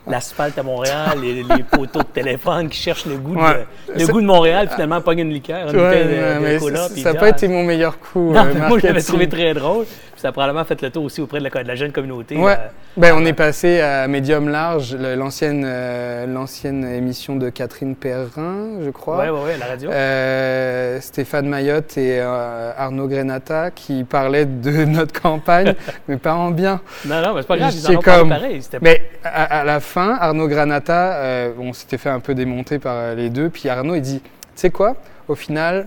l'asphalte 0.06 0.58
à 0.58 0.62
Montréal, 0.62 1.18
les, 1.20 1.42
les, 1.42 1.62
poteaux 1.62 2.00
de 2.00 2.08
téléphone 2.08 2.68
qui 2.68 2.78
cherchent 2.78 3.04
le 3.04 3.16
goût, 3.16 3.36
de, 3.36 4.00
le 4.00 4.06
goût 4.06 4.20
de 4.20 4.26
Montréal, 4.26 4.68
finalement, 4.72 5.00
pogne 5.02 5.20
une 5.20 5.32
liqueur, 5.32 5.70
une 5.70 5.80
ouais, 5.80 6.56
cola. 6.58 6.88
Ça 6.88 7.12
n'a 7.12 7.20
pas 7.20 7.28
été 7.28 7.46
mon 7.46 7.62
meilleur 7.62 7.98
coup. 8.00 8.32
Non, 8.32 8.46
euh, 8.46 8.68
moi, 8.68 8.78
je 8.78 8.86
l'avais 8.86 9.02
trouvé 9.02 9.28
très 9.28 9.52
drôle 9.52 9.84
ça 10.16 10.28
a 10.28 10.32
probablement 10.32 10.64
fait 10.64 10.80
le 10.82 10.90
tour 10.90 11.04
aussi 11.04 11.20
auprès 11.20 11.40
de 11.40 11.48
la, 11.48 11.74
jeune 11.74 11.92
communauté. 11.92 12.36
Ouais. 12.36 12.52
Euh, 12.52 12.68
ben, 12.96 13.14
on 13.16 13.24
est 13.24 13.32
passé 13.32 13.80
à 13.80 14.06
Medium 14.08 14.48
Large, 14.48 14.94
l'ancienne 14.94 15.64
euh, 15.66 16.26
l'ancienne 16.26 16.84
émission 16.84 17.36
de 17.36 17.50
Catherine 17.50 17.96
Perrin, 17.96 18.80
je 18.84 18.90
crois. 18.90 19.18
Oui, 19.18 19.28
oui, 19.30 19.40
oui, 19.46 19.50
la 19.58 19.66
radio. 19.66 19.90
Euh, 19.90 21.00
Stéphane 21.00 21.48
Mayotte 21.48 21.98
et 21.98 22.20
Arnaud 22.20 23.08
Grenata 23.08 23.70
qui 23.70 24.04
parlaient 24.04 24.46
de 24.46 24.84
notre 24.84 25.20
campagne, 25.20 25.74
mais 26.08 26.16
pas 26.16 26.34
en 26.34 26.50
bien. 26.50 26.80
Non, 27.04 27.20
non, 27.20 27.34
mais 27.34 27.42
c'est 27.42 27.48
pas 27.48 27.58
grave, 27.58 27.74
ils 27.74 27.96
en 27.96 28.00
comme... 28.00 28.28
pareil. 28.28 28.60
Mais 28.80 29.02
à, 29.24 29.60
à, 29.60 29.64
la 29.64 29.80
fin, 29.80 30.16
Arnaud 30.20 30.48
Granata, 30.48 31.50
on 31.58 31.72
s'était 31.72 31.98
fait 31.98 32.10
un 32.10 32.20
peu 32.20 32.34
démonter 32.34 32.78
par 32.78 33.14
les 33.14 33.30
deux, 33.30 33.48
puis 33.48 33.68
Arnaud, 33.68 33.96
il 33.96 34.02
dit, 34.02 34.20
tu 34.20 34.30
sais 34.54 34.70
quoi, 34.70 34.96
au 35.28 35.34
final, 35.34 35.86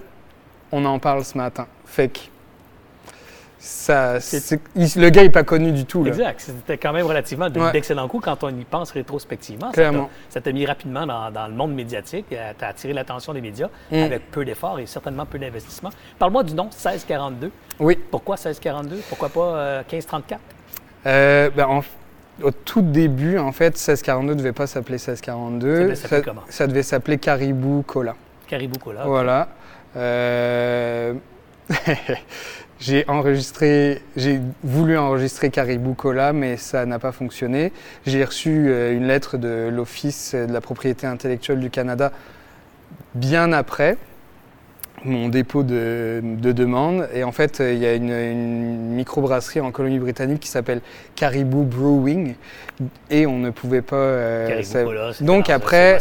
on 0.72 0.84
en 0.86 1.00
parle 1.00 1.24
ce 1.24 1.38
matin. 1.38 1.68
Fake 1.86 2.32
ça, 3.68 4.14
le 4.16 5.10
gars 5.10 5.24
n'est 5.24 5.30
pas 5.30 5.44
connu 5.44 5.72
du 5.72 5.86
tout. 5.86 6.04
Là. 6.04 6.12
Exact. 6.12 6.40
C'était 6.40 6.78
quand 6.78 6.94
même 6.94 7.06
relativement 7.06 7.50
d'excellents 7.50 8.08
coups 8.08 8.24
quand 8.24 8.44
on 8.44 8.50
y 8.50 8.64
pense 8.64 8.92
rétrospectivement. 8.92 9.72
Clairement. 9.72 10.10
Ça 10.30 10.40
t'a 10.40 10.52
mis 10.52 10.66
rapidement 10.66 11.06
dans, 11.06 11.48
le 11.48 11.54
monde 11.54 11.74
médiatique. 11.74 12.28
Tu 12.30 12.36
as 12.38 12.68
attiré 12.68 12.94
l'attention 12.94 13.34
des 13.34 13.42
médias 13.42 13.68
mm. 13.92 13.96
avec 13.96 14.32
peu 14.32 14.46
d'efforts 14.46 14.80
et 14.80 14.86
certainement 14.86 15.26
peu 15.26 15.38
d'investissement. 15.38 15.90
Parle-moi 16.18 16.44
du 16.44 16.54
nom 16.54 16.66
1642. 16.66 17.52
Oui. 17.80 17.98
Pourquoi 18.10 18.36
1642? 18.36 19.02
Pourquoi 19.10 19.30
pas 19.30 19.80
1534? 19.82 20.40
Euh, 21.06 21.10
euh, 21.10 21.50
ben, 21.50 21.82
au 22.42 22.52
tout 22.52 22.82
début, 22.82 23.38
en 23.38 23.52
fait, 23.52 23.76
1642 23.76 24.34
ne 24.34 24.38
devait 24.38 24.54
pas 24.54 24.68
s'appeler 24.68 24.96
1642. 24.96 25.76
Ça 25.76 25.84
devait 25.84 25.96
s'appeler 25.96 26.22
comment? 26.22 26.44
Ça 26.50 26.68
devait 26.68 26.84
s'appeler 26.84 27.18
Caribou 27.18 27.84
Cola. 27.86 28.16
Caribou 28.48 28.80
Cola. 28.80 29.04
Voilà. 29.06 29.50
Euh... 29.98 31.14
J'ai 32.80 33.06
enregistré, 33.08 34.02
j'ai 34.16 34.40
voulu 34.64 34.98
enregistrer 34.98 35.50
Caribou 35.50 35.94
Cola, 35.94 36.32
mais 36.32 36.58
ça 36.58 36.86
n'a 36.86 37.00
pas 37.00 37.12
fonctionné. 37.12 37.72
J'ai 38.06 38.24
reçu 38.24 38.68
euh, 38.70 38.94
une 38.94 39.08
lettre 39.08 39.38
de 39.38 39.70
l'Office 39.72 40.36
de 40.36 40.52
la 40.52 40.62
propriété 40.62 41.08
intellectuelle 41.08 41.60
du 41.60 41.72
Canada 41.72 42.12
bien 43.16 43.52
après 43.52 43.98
mon 45.04 45.30
dépôt 45.30 45.64
de, 45.64 46.22
demande. 46.42 47.08
Et 47.14 47.24
en 47.24 47.32
fait, 47.32 47.60
il 47.60 47.78
y 47.78 47.86
a 47.86 47.94
une, 47.94 48.12
une 48.12 48.94
microbrasserie 48.94 49.62
en 49.62 49.72
Colombie-Britannique 49.72 50.42
qui 50.42 50.50
s'appelle 50.50 50.82
Caribou 51.16 51.64
Brewing. 51.64 52.36
Et 53.10 53.26
on 53.26 53.38
ne 53.38 53.50
pouvait 53.50 53.82
pas. 53.82 53.96
Euh, 53.96 54.48
Caribou 54.48 54.90
Cola, 54.90 55.12
Donc 55.22 55.50
après, 55.50 56.00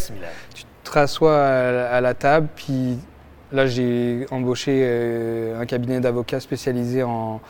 tu 0.55 0.65
te 0.85 0.91
rassois 0.91 1.39
à 1.39 2.01
la 2.01 2.15
table, 2.15 2.49
puis 2.55 2.99
Là, 3.53 3.67
j'ai 3.67 4.27
embauché 4.33 4.81
euh, 4.83 5.61
un 5.61 5.67
cabinet 5.67 6.01
d'avocats 6.01 6.41
spécialisé 6.41 7.05
en, 7.05 7.41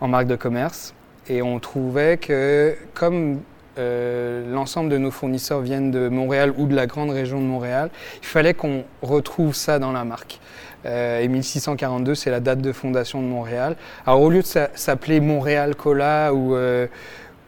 marque 0.00 0.28
de 0.28 0.36
commerce. 0.36 0.94
Et 1.28 1.42
on 1.42 1.58
trouvait 1.58 2.18
que, 2.18 2.76
comme 2.94 3.40
euh, 3.78 4.52
l'ensemble 4.52 4.90
de 4.90 4.96
nos 4.96 5.10
fournisseurs 5.10 5.60
viennent 5.60 5.90
de 5.90 6.08
Montréal 6.08 6.54
ou 6.56 6.66
de 6.66 6.76
la 6.76 6.86
grande 6.86 7.10
région 7.10 7.40
de 7.40 7.46
Montréal, 7.46 7.90
il 8.22 8.26
fallait 8.26 8.54
qu'on 8.54 8.84
retrouve 9.02 9.54
ça 9.54 9.80
dans 9.80 9.90
la 9.90 10.04
marque. 10.04 10.38
Euh, 10.86 11.20
et 11.20 11.26
1642, 11.26 12.14
c'est 12.14 12.30
la 12.30 12.40
date 12.40 12.60
de 12.60 12.72
fondation 12.72 13.20
de 13.20 13.26
Montréal. 13.26 13.74
Alors, 14.06 14.22
au 14.22 14.30
lieu 14.30 14.42
de 14.42 14.68
s'appeler 14.74 15.18
Montréal 15.20 15.74
Cola 15.74 16.32
ou 16.32 16.56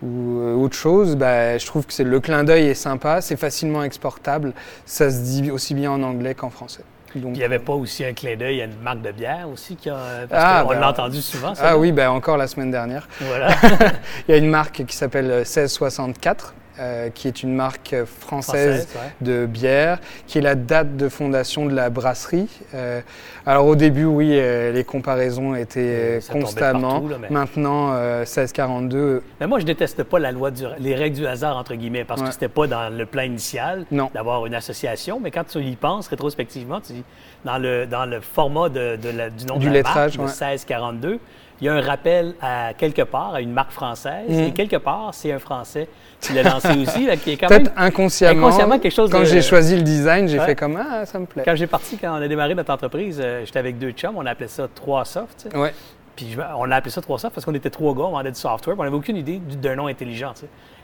ou 0.04 0.60
autre 0.60 0.74
chose, 0.74 1.14
bah, 1.14 1.56
je 1.58 1.64
trouve 1.64 1.86
que 1.86 2.02
le 2.02 2.18
clin 2.18 2.42
d'œil 2.42 2.66
est 2.66 2.74
sympa, 2.74 3.20
c'est 3.20 3.36
facilement 3.36 3.84
exportable, 3.84 4.52
ça 4.84 5.12
se 5.12 5.20
dit 5.20 5.52
aussi 5.52 5.74
bien 5.74 5.92
en 5.92 6.02
anglais 6.02 6.34
qu'en 6.34 6.50
français 6.50 6.82
il 7.14 7.32
n'y 7.32 7.44
avait 7.44 7.58
pas 7.58 7.72
aussi 7.74 8.04
un 8.04 8.12
clin 8.12 8.36
d'œil 8.36 8.62
à 8.62 8.64
une 8.64 8.78
marque 8.82 9.02
de 9.02 9.12
bière 9.12 9.48
aussi 9.52 9.76
qui 9.76 9.90
a, 9.90 10.26
parce 10.28 10.44
ah, 10.44 10.62
qu'on 10.62 10.70
ben, 10.70 10.80
l'a 10.80 10.90
entendu 10.90 11.20
souvent. 11.20 11.54
Ça, 11.54 11.70
ah 11.70 11.78
oui, 11.78 11.92
ben 11.92 12.10
encore 12.10 12.36
la 12.36 12.46
semaine 12.46 12.70
dernière. 12.70 13.08
Voilà. 13.20 13.50
il 14.28 14.32
y 14.32 14.34
a 14.34 14.38
une 14.38 14.48
marque 14.48 14.84
qui 14.86 14.96
s'appelle 14.96 15.26
1664 15.26 16.54
euh, 16.82 17.10
qui 17.10 17.28
est 17.28 17.44
une 17.44 17.54
marque 17.54 17.94
française, 18.04 18.88
de 19.20 19.46
bière, 19.46 20.00
qui 20.26 20.38
est 20.38 20.40
la 20.40 20.56
date 20.56 20.96
de 20.96 21.08
fondation 21.08 21.66
de 21.66 21.74
la 21.74 21.90
brasserie. 21.90 22.48
Euh, 22.74 23.00
alors 23.46 23.66
au 23.66 23.76
début, 23.76 24.04
oui, 24.04 24.30
euh, 24.32 24.72
les 24.72 24.82
comparaisons 24.82 25.54
étaient 25.54 26.18
constamment. 26.30 27.04
Maintenant, 27.30 27.92
1642. 28.20 29.22
Mais 29.40 29.46
moi, 29.46 29.60
je 29.60 29.64
déteste 29.64 30.02
pas 30.02 30.18
la 30.18 30.32
loi 30.32 30.50
du, 30.50 30.64
les 30.80 30.96
règles 30.96 31.16
du 31.16 31.26
hasard 31.26 31.56
entre 31.56 31.74
guillemets 31.74 32.04
parce 32.04 32.20
que 32.20 32.32
c'était 32.32 32.48
pas 32.48 32.66
dans 32.66 32.92
le 32.92 33.06
plan 33.06 33.22
initial 33.22 33.84
d'avoir 34.12 34.46
une 34.46 34.54
association. 34.54 35.20
Mais 35.22 35.30
quand 35.30 35.44
tu 35.44 35.60
y 35.60 35.76
penses 35.76 36.08
rétrospectivement, 36.08 36.80
tu 36.80 36.94
dis, 36.94 37.04
dans 37.44 37.58
le 37.58 37.86
dans 37.86 38.06
le 38.06 38.20
format 38.20 38.68
de, 38.68 38.96
du 38.96 39.46
nom 39.46 39.56
du 39.56 39.68
de 39.68 39.74
la 39.74 39.82
marque, 39.82 40.18
1642 40.18 41.20
il 41.60 41.66
y 41.66 41.68
a 41.68 41.74
un 41.74 41.80
rappel 41.80 42.34
à 42.40 42.72
quelque 42.74 43.02
part 43.02 43.34
à 43.34 43.40
une 43.40 43.52
marque 43.52 43.72
française 43.72 44.28
mm. 44.28 44.40
et 44.40 44.52
quelque 44.52 44.76
part 44.76 45.10
c'est 45.12 45.32
un 45.32 45.38
Français 45.38 45.88
qui 46.20 46.32
l'a 46.32 46.42
lancé 46.42 46.68
aussi, 46.70 47.08
qui 47.18 47.32
est 47.32 47.36
quand 47.36 47.50
même 47.50 47.70
inconsciemment, 47.76 48.46
inconsciemment 48.46 48.78
quelque 48.78 48.94
chose. 48.94 49.10
Quand 49.10 49.24
j'ai 49.24 49.42
choisi 49.42 49.76
le 49.76 49.82
design, 49.82 50.28
j'ai 50.28 50.38
fait 50.38 50.56
comme 50.56 50.76
ah 50.76 51.04
ça 51.06 51.18
me 51.18 51.26
plaît. 51.26 51.42
Quand 51.44 51.56
j'ai 51.56 51.66
parti, 51.66 51.98
quand 51.98 52.12
on 52.12 52.22
a 52.22 52.28
démarré 52.28 52.54
notre 52.54 52.72
entreprise, 52.72 53.20
euh, 53.22 53.44
j'étais 53.44 53.58
avec 53.58 53.78
deux 53.78 53.92
chums, 53.92 54.16
on 54.16 54.26
appelait 54.26 54.48
ça 54.48 54.68
3 54.72 55.04
Soft. 55.04 55.48
Ouais. 55.54 55.72
Puis 56.14 56.36
on 56.58 56.70
a 56.70 56.76
appelé 56.76 56.90
ça 56.90 57.00
3 57.00 57.18
Soft 57.18 57.34
parce 57.34 57.44
qu'on 57.44 57.54
était 57.54 57.70
trois 57.70 57.94
gars, 57.94 58.04
on 58.04 58.10
vendait 58.12 58.30
du 58.30 58.38
software, 58.38 58.76
on 58.78 58.84
n'avait 58.84 58.96
aucune 58.96 59.16
idée 59.16 59.38
d'un 59.38 59.76
nom 59.76 59.86
intelligent. 59.86 60.34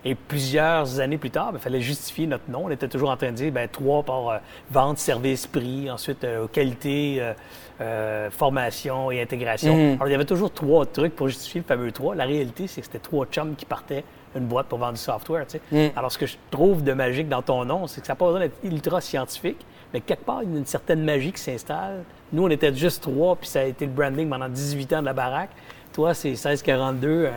Et 0.05 0.15
plusieurs 0.15 1.01
années 1.01 1.19
plus 1.19 1.31
tard, 1.31 1.51
il 1.53 1.59
fallait 1.59 1.81
justifier 1.81 2.27
notre 2.27 2.49
nom. 2.49 2.63
On 2.67 2.71
était 2.71 2.89
toujours 2.89 3.11
en 3.11 3.17
train 3.17 3.31
de 3.31 3.37
dire 3.37 3.53
ben, 3.53 3.69
trois 3.69 4.03
par 4.03 4.29
euh, 4.29 4.39
vente, 4.71 4.99
service, 4.99 5.47
prix, 5.47 5.91
ensuite 5.91 6.25
euh, 6.25 6.47
qualité, 6.47 7.19
euh, 7.21 7.35
formation 8.31 9.11
et 9.11 9.23
intégration. 9.23 9.75
Mhm. 9.75 9.95
Alors 9.95 10.09
il 10.09 10.13
y 10.13 10.15
avait 10.15 10.25
toujours 10.25 10.53
trois 10.53 10.87
trucs 10.87 11.15
pour 11.15 11.29
justifier 11.29 11.61
le 11.61 11.67
fameux 11.67 11.93
trois. 11.93 12.15
La 12.15 12.25
réalité, 12.25 12.67
c'est 12.67 12.81
que 12.81 12.87
c'était 12.87 12.99
trois 12.99 13.27
chums 13.27 13.55
qui 13.57 13.65
partaient 13.65 14.05
une 14.37 14.47
boîte 14.47 14.67
pour 14.67 14.79
vendre 14.79 14.95
du 14.95 15.01
software. 15.01 15.47
Mhm. 15.73 15.91
Alors 15.97 16.13
ce 16.13 16.19
que 16.19 16.27
je 16.27 16.37
trouve 16.51 16.83
de 16.83 16.93
magique 16.93 17.29
dans 17.29 17.43
ton 17.43 17.65
nom, 17.65 17.87
c'est 17.87 18.01
que 18.01 18.07
ça 18.07 18.13
n'a 18.13 18.17
pas 18.17 18.27
besoin 18.27 18.41
d'être 18.41 18.59
ultra 18.65 19.01
scientifique, 19.01 19.65
mais 19.93 20.01
quelque 20.01 20.25
part, 20.25 20.43
il 20.43 20.53
y 20.53 20.55
a 20.55 20.59
une 20.59 20.67
certaine 20.67 21.03
magie 21.03 21.33
qui 21.33 21.41
s'installe. 21.41 22.05
Nous, 22.33 22.45
on 22.45 22.51
était 22.51 22.75
juste 22.75 23.03
trois, 23.03 23.37
puis 23.37 23.49
ça 23.49 23.61
a 23.61 23.65
été 23.65 23.87
le 23.87 23.93
branding 23.93 24.29
pendant 24.29 24.49
18 24.49 24.93
ans 24.95 25.01
de 25.01 25.07
la 25.07 25.15
baraque. 25.15 25.51
Toi, 25.95 26.13
c'est 26.13 26.29
1642, 26.29 27.29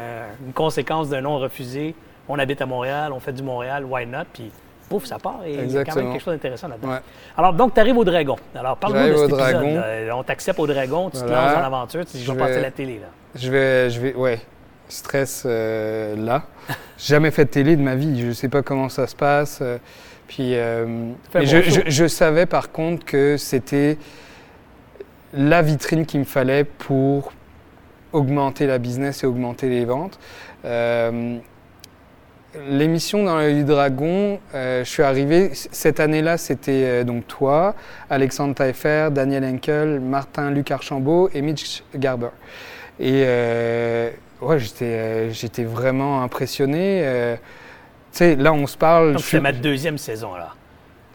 une 0.46 0.54
conséquence 0.54 1.10
d'un 1.10 1.22
nom 1.22 1.38
refusé 1.38 1.96
on 2.32 2.40
habite 2.40 2.62
à 2.62 2.66
Montréal, 2.66 3.12
on 3.12 3.20
fait 3.20 3.34
du 3.34 3.44
Montréal, 3.44 3.86
why 3.86 4.06
not? 4.06 4.26
Puis 4.32 4.52
pouf, 4.92 5.06
ça 5.06 5.18
part. 5.18 5.40
Et 5.46 5.54
il 5.54 5.72
y 5.72 5.78
a 5.78 5.86
quand 5.86 5.96
même 5.96 6.12
quelque 6.12 6.24
chose 6.24 6.34
d'intéressant 6.34 6.68
là-dedans. 6.68 7.00
Alors, 7.38 7.54
donc, 7.54 7.74
tu 7.74 7.80
arrives 7.80 7.98
au 7.98 8.04
Dragon. 8.04 8.36
Alors, 8.54 8.76
parle-nous 8.78 9.08
de 9.08 9.16
cet 9.16 9.30
épisode. 9.30 9.38
Dragon. 9.38 10.20
On 10.20 10.24
t'accepte 10.24 10.60
au 10.60 10.68
Dragon, 10.68 11.10
tu 11.10 11.20
te 11.20 11.26
lances 11.26 11.56
en 11.56 11.64
aventure, 11.64 12.06
tu 12.06 12.18
dis, 12.18 12.24
je 12.24 12.32
vais 12.32 12.38
passer 12.38 12.62
la 12.62 12.72
télé, 12.72 13.00
là. 13.00 13.08
Je 13.34 13.50
vais, 13.50 13.90
je 13.90 14.00
vais, 14.02 14.14
ouais, 14.14 14.40
stress 14.90 15.44
euh, 15.46 16.16
là. 16.18 16.44
Jamais 16.98 17.32
fait 17.32 17.46
de 17.46 17.50
télé 17.50 17.76
de 17.78 17.82
ma 17.82 17.96
vie. 17.96 18.20
Je 18.20 18.28
ne 18.28 18.34
sais 18.34 18.50
pas 18.50 18.62
comment 18.62 18.90
ça 18.90 19.08
se 19.08 19.16
passe. 19.16 19.60
Euh, 19.62 19.78
puis, 20.28 20.56
euh, 20.56 21.14
je, 21.34 21.82
je, 21.88 22.08
savais 22.08 22.46
par 22.46 22.72
contre 22.72 23.06
que 23.06 23.38
c'était 23.38 23.98
la 25.34 25.62
vitrine 25.62 26.06
qu'il 26.06 26.20
me 26.20 26.26
fallait 26.26 26.66
pour 26.66 27.32
augmenter 28.12 28.68
la 28.68 28.78
business 28.78 29.24
et 29.24 29.28
augmenter 29.28 29.70
les 29.70 29.86
ventes. 29.86 30.20
L'émission 32.54 33.24
dans 33.24 33.38
l'œil 33.38 33.56
du 33.56 33.64
dragon, 33.64 34.38
euh, 34.54 34.84
je 34.84 34.90
suis 34.90 35.04
arrivé, 35.04 35.52
cette 35.54 36.02
année-là, 36.02 36.38
c'était 36.38 36.84
euh, 36.84 37.04
donc 37.06 37.26
toi, 37.26 37.76
Alexandre 38.10 38.54
Taillefer, 38.56 39.08
Daniel 39.10 39.46
Henkel, 39.46 40.02
Martin 40.02 40.52
Luc 40.52 40.70
Archambault 40.70 41.30
et 41.34 41.42
Mitch 41.42 41.82
Garber. 41.96 42.28
Et 43.00 43.24
euh, 43.26 44.10
ouais, 44.42 44.60
j'étais 44.60 45.64
vraiment 45.64 46.24
impressionné. 46.24 47.38
tu 48.12 48.18
sais, 48.18 48.36
là, 48.36 48.52
on 48.52 48.68
se 48.68 48.78
parle. 48.78 49.14
Donc, 49.14 49.22
c'est 49.22 49.40
ma 49.40 49.54
deuxième 49.54 49.98
saison, 49.98 50.36
là. 50.36 50.54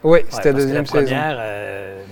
Oui, 0.02 0.20
c'était 0.28 0.52
la 0.52 0.58
deuxième 0.60 0.86
saison. 0.86 0.98
La 1.00 1.04
première, 1.04 1.44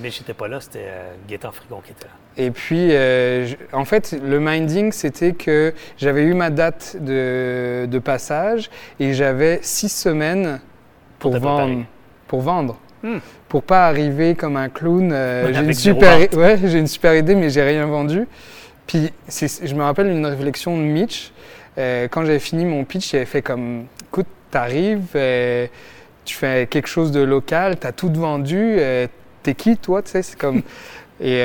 mais 0.03 0.11
je 0.11 0.21
n'étais 0.21 0.35
pas 0.35 0.49
là, 0.49 0.61
c'était 0.61 0.87
Gaëtan 1.29 1.53
Frigon 1.53 1.81
qui 1.85 1.93
était 1.93 2.07
là. 2.07 2.13
Et 2.37 2.51
puis, 2.51 2.89
euh, 2.91 3.47
en 3.73 3.85
fait, 3.85 4.17
le 4.21 4.41
minding, 4.41 4.91
c'était 4.91 5.33
que 5.33 5.73
j'avais 5.97 6.23
eu 6.23 6.35
ma 6.35 6.51
date 6.51 6.97
de, 6.99 7.87
de 7.89 7.99
passage 7.99 8.71
et 8.99 9.15
j'avais 9.15 9.61
six 9.63 9.89
semaines 9.89 10.61
pour, 11.21 11.39
vendre. 11.39 11.85
Pour 12.27 12.41
vendre. 12.41 12.79
Hmm. 13.03 13.19
Pour 13.49 13.63
pas 13.63 13.87
arriver 13.87 14.35
comme 14.35 14.57
un 14.57 14.69
clown. 14.69 15.13
Euh, 15.13 15.53
j'ai 15.53 15.61
une, 15.61 15.75
super, 15.75 16.19
ouais, 16.33 16.59
j'ai 16.65 16.79
une 16.79 16.89
super 16.89 17.15
idée, 17.15 17.37
mais 17.37 17.51
j'ai 17.51 17.63
rien 17.63 17.87
vendu. 17.87 18.27
Puis, 18.87 19.13
je 19.29 19.75
me 19.75 19.83
rappelle 19.83 20.09
une 20.09 20.27
réflexion 20.27 20.77
de 20.77 20.83
Mitch. 20.83 21.33
Euh, 21.79 22.09
quand 22.11 22.25
j'avais 22.25 22.41
fini 22.41 22.65
mon 22.65 22.85
pitch, 22.85 23.13
il 23.13 23.17
avait 23.17 23.27
fait 23.27 23.43
comme 23.43 23.87
écoute, 24.09 24.27
t'arrives, 24.51 25.07
tu 26.25 26.35
fais 26.35 26.67
quelque 26.67 26.89
chose 26.89 27.13
de 27.13 27.21
local, 27.21 27.77
t'as 27.79 27.93
tout 27.93 28.11
vendu, 28.13 28.79
t'es 29.43 29.55
qui 29.55 29.77
toi, 29.77 30.03
tu 30.03 30.11
sais, 30.11 30.23
c'est 30.23 30.39
comme. 30.39 30.63
Et 31.21 31.43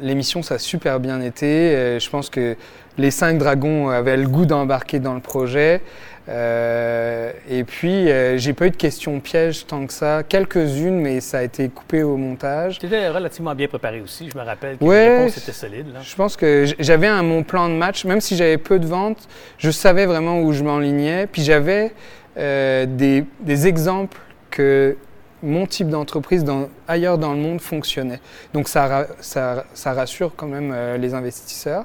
L'émission, 0.00 0.42
ça 0.42 0.54
a 0.54 0.58
super 0.58 1.00
bien 1.00 1.20
été. 1.20 1.46
Euh, 1.46 1.98
je 1.98 2.08
pense 2.08 2.30
que 2.30 2.56
les 2.96 3.10
cinq 3.10 3.38
dragons 3.38 3.88
avaient 3.88 4.16
le 4.16 4.28
goût 4.28 4.46
d'embarquer 4.46 5.00
dans 5.00 5.14
le 5.14 5.20
projet. 5.20 5.80
Euh, 6.28 7.32
et 7.48 7.64
puis, 7.64 8.10
euh, 8.10 8.38
j'ai 8.38 8.52
pas 8.52 8.66
eu 8.66 8.70
de 8.70 8.76
questions 8.76 9.18
pièges 9.20 9.66
tant 9.66 9.86
que 9.86 9.92
ça. 9.92 10.22
Quelques-unes, 10.22 11.00
mais 11.00 11.20
ça 11.20 11.38
a 11.38 11.42
été 11.42 11.68
coupé 11.68 12.02
au 12.02 12.16
montage. 12.16 12.78
Tu 12.78 12.86
étais 12.86 13.08
relativement 13.08 13.54
bien 13.54 13.68
préparé 13.68 14.00
aussi. 14.00 14.30
Je 14.30 14.38
me 14.38 14.44
rappelle 14.44 14.78
que 14.78 14.84
ouais, 14.84 15.08
les 15.08 15.16
réponses 15.18 15.38
étaient 15.38 15.52
solides. 15.52 15.86
Je 16.02 16.14
pense 16.14 16.36
que 16.36 16.66
j'avais 16.78 17.08
un 17.08 17.22
mon 17.22 17.42
plan 17.42 17.68
de 17.68 17.74
match. 17.74 18.04
Même 18.04 18.20
si 18.20 18.36
j'avais 18.36 18.58
peu 18.58 18.78
de 18.78 18.86
ventes, 18.86 19.28
je 19.58 19.70
savais 19.70 20.06
vraiment 20.06 20.40
où 20.40 20.52
je 20.52 20.62
m'enlignais. 20.62 21.26
Puis 21.26 21.42
j'avais 21.42 21.92
des, 22.36 23.24
des 23.40 23.66
exemples 23.66 24.18
que 24.50 24.96
mon 25.42 25.66
type 25.66 25.88
d'entreprise 25.88 26.44
ailleurs 26.86 27.18
dans 27.18 27.32
le 27.32 27.38
monde 27.38 27.60
fonctionnait. 27.60 28.20
Donc 28.54 28.68
ça, 28.68 29.06
ça, 29.20 29.64
rassure 29.84 30.32
quand 30.36 30.46
même 30.46 30.72
euh, 30.72 30.96
les 30.96 31.14
investisseurs. 31.14 31.84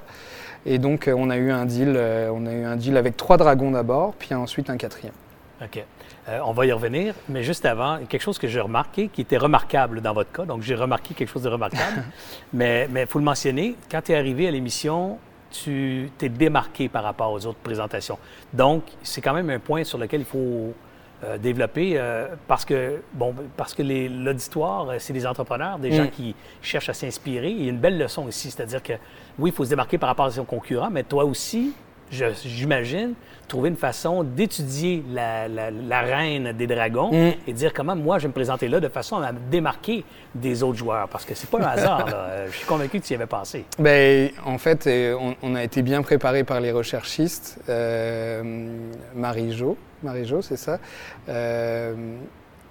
Et 0.67 0.79
donc 0.79 1.07
euh, 1.07 1.15
on 1.17 1.29
a 1.29 1.37
eu 1.37 1.49
un 1.49 1.65
deal, 1.65 1.93
euh, 1.95 2.29
on 2.31 2.45
a 2.45 2.51
eu 2.51 2.63
un 2.65 2.75
deal 2.75 2.97
avec 2.97 3.15
trois 3.17 3.37
dragons 3.37 3.71
d'abord, 3.71 4.13
puis 4.19 4.33
ensuite 4.35 4.69
un 4.69 4.77
quatrième. 4.77 5.13
OK. 5.63 5.83
on 6.27 6.51
va 6.51 6.67
y 6.67 6.71
revenir, 6.71 7.15
mais 7.29 7.41
juste 7.41 7.65
avant, 7.65 7.97
quelque 8.07 8.21
chose 8.21 8.37
que 8.37 8.47
j'ai 8.47 8.59
remarqué, 8.59 9.07
qui 9.07 9.21
était 9.21 9.37
remarquable 9.37 10.01
dans 10.01 10.13
votre 10.13 10.31
cas, 10.31 10.45
donc 10.45 10.61
j'ai 10.61 10.75
remarqué 10.75 11.15
quelque 11.15 11.29
chose 11.29 11.41
de 11.41 11.49
remarquable, 11.49 12.03
mais 12.53 12.87
il 12.95 13.07
faut 13.07 13.17
le 13.17 13.25
mentionner, 13.25 13.75
quand 13.89 14.01
tu 14.03 14.11
es 14.11 14.15
arrivé 14.15 14.47
à 14.47 14.51
l'émission, 14.51 15.17
tu 15.49 16.11
t'es 16.17 16.29
démarqué 16.29 16.89
par 16.89 17.03
rapport 17.03 17.31
aux 17.31 17.45
autres 17.45 17.59
présentations. 17.59 18.19
Donc, 18.53 18.83
c'est 19.01 19.21
quand 19.21 19.33
même 19.33 19.49
un 19.49 19.59
point 19.59 19.83
sur 19.83 19.97
lequel 19.97 20.21
il 20.21 20.25
faut 20.25 20.73
euh, 21.23 21.39
développer 21.39 21.93
euh, 21.95 22.27
parce 22.47 22.63
que, 22.63 23.01
bon, 23.13 23.33
parce 23.55 23.73
que 23.73 23.81
l'auditoire, 23.81 24.87
euh, 24.87 24.95
c'est 24.99 25.13
des 25.13 25.25
entrepreneurs, 25.25 25.79
des 25.79 25.91
gens 25.91 26.03
mm. 26.03 26.11
qui 26.11 26.35
cherchent 26.61 26.89
à 26.89 26.93
s'inspirer. 26.93 27.49
Il 27.49 27.63
y 27.63 27.65
a 27.65 27.69
une 27.71 27.79
belle 27.79 27.97
leçon 27.97 28.27
ici, 28.27 28.51
c'est-à-dire 28.51 28.83
que 28.83 28.93
oui, 29.39 29.49
il 29.49 29.53
faut 29.53 29.65
se 29.65 29.71
démarquer 29.71 29.97
par 29.97 30.09
rapport 30.09 30.25
à 30.25 30.31
ses 30.31 30.43
concurrents, 30.45 30.91
mais 30.91 31.01
toi 31.01 31.25
aussi, 31.25 31.73
j'imagine, 32.11 33.13
trouver 33.47 33.69
une 33.69 33.77
façon 33.77 34.23
d'étudier 34.23 35.03
la, 35.11 35.47
la, 35.47 36.01
reine 36.01 36.51
des 36.53 36.67
dragons 36.67 37.11
mm. 37.11 37.33
et 37.47 37.53
dire 37.53 37.73
comment 37.73 37.95
moi 37.95 38.17
je 38.17 38.23
vais 38.23 38.27
me 38.29 38.33
présenter 38.33 38.67
là 38.67 38.79
de 38.79 38.89
façon 38.89 39.17
à 39.17 39.31
me 39.31 39.39
démarquer 39.49 40.03
des 40.35 40.63
autres 40.63 40.77
joueurs. 40.77 41.07
Parce 41.07 41.25
que 41.25 41.33
c'est 41.33 41.49
pas 41.49 41.59
un 41.59 41.67
hasard. 41.67 42.07
Je 42.47 42.57
suis 42.57 42.65
convaincu 42.65 42.99
que 42.99 43.05
tu 43.05 43.13
y 43.13 43.15
avais 43.15 43.25
pensé. 43.25 43.65
Ben, 43.79 44.29
en 44.45 44.57
fait, 44.57 44.89
on, 45.41 45.55
a 45.55 45.63
été 45.63 45.81
bien 45.81 46.01
préparé 46.01 46.43
par 46.43 46.59
les 46.59 46.71
recherchistes. 46.71 47.59
Marie-Jo, 49.15 49.77
Marie-Jo, 50.03 50.41
c'est 50.41 50.57
ça. 50.57 50.79
Euh, 51.29 52.15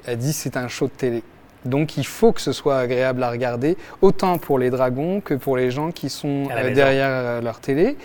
elle 0.06 0.18
dit 0.18 0.32
c'est 0.32 0.56
un 0.56 0.68
show 0.68 0.86
de 0.86 0.92
télé. 0.92 1.22
Donc 1.66 1.96
il 1.96 2.06
faut 2.06 2.32
que 2.32 2.40
ce 2.40 2.52
soit 2.52 2.78
agréable 2.78 3.22
à 3.22 3.30
regarder, 3.30 3.76
autant 4.02 4.38
pour 4.38 4.58
les 4.58 4.70
dragons 4.70 5.20
que 5.20 5.34
pour 5.34 5.56
les 5.56 5.70
gens 5.70 5.90
qui 5.90 6.08
sont 6.08 6.48
euh, 6.50 6.74
derrière 6.74 7.08
euh, 7.10 7.40
leur 7.40 7.60
télé. 7.60 7.96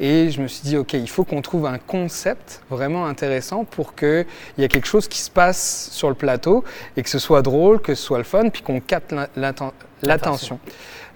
Et 0.00 0.30
je 0.30 0.40
me 0.40 0.48
suis 0.48 0.62
dit, 0.62 0.76
OK, 0.76 0.92
il 0.94 1.08
faut 1.08 1.24
qu'on 1.24 1.40
trouve 1.40 1.66
un 1.66 1.78
concept 1.78 2.62
vraiment 2.68 3.06
intéressant 3.06 3.64
pour 3.64 3.94
qu'il 3.94 4.26
y 4.58 4.64
ait 4.64 4.68
quelque 4.68 4.88
chose 4.88 5.06
qui 5.06 5.20
se 5.20 5.30
passe 5.30 5.88
sur 5.92 6.08
le 6.08 6.16
plateau 6.16 6.64
et 6.96 7.02
que 7.02 7.08
ce 7.08 7.20
soit 7.20 7.42
drôle, 7.42 7.80
que 7.80 7.94
ce 7.94 8.02
soit 8.02 8.18
le 8.18 8.24
fun, 8.24 8.48
puis 8.48 8.62
qu'on 8.62 8.80
capte 8.80 9.14
l'attention. 9.36 10.58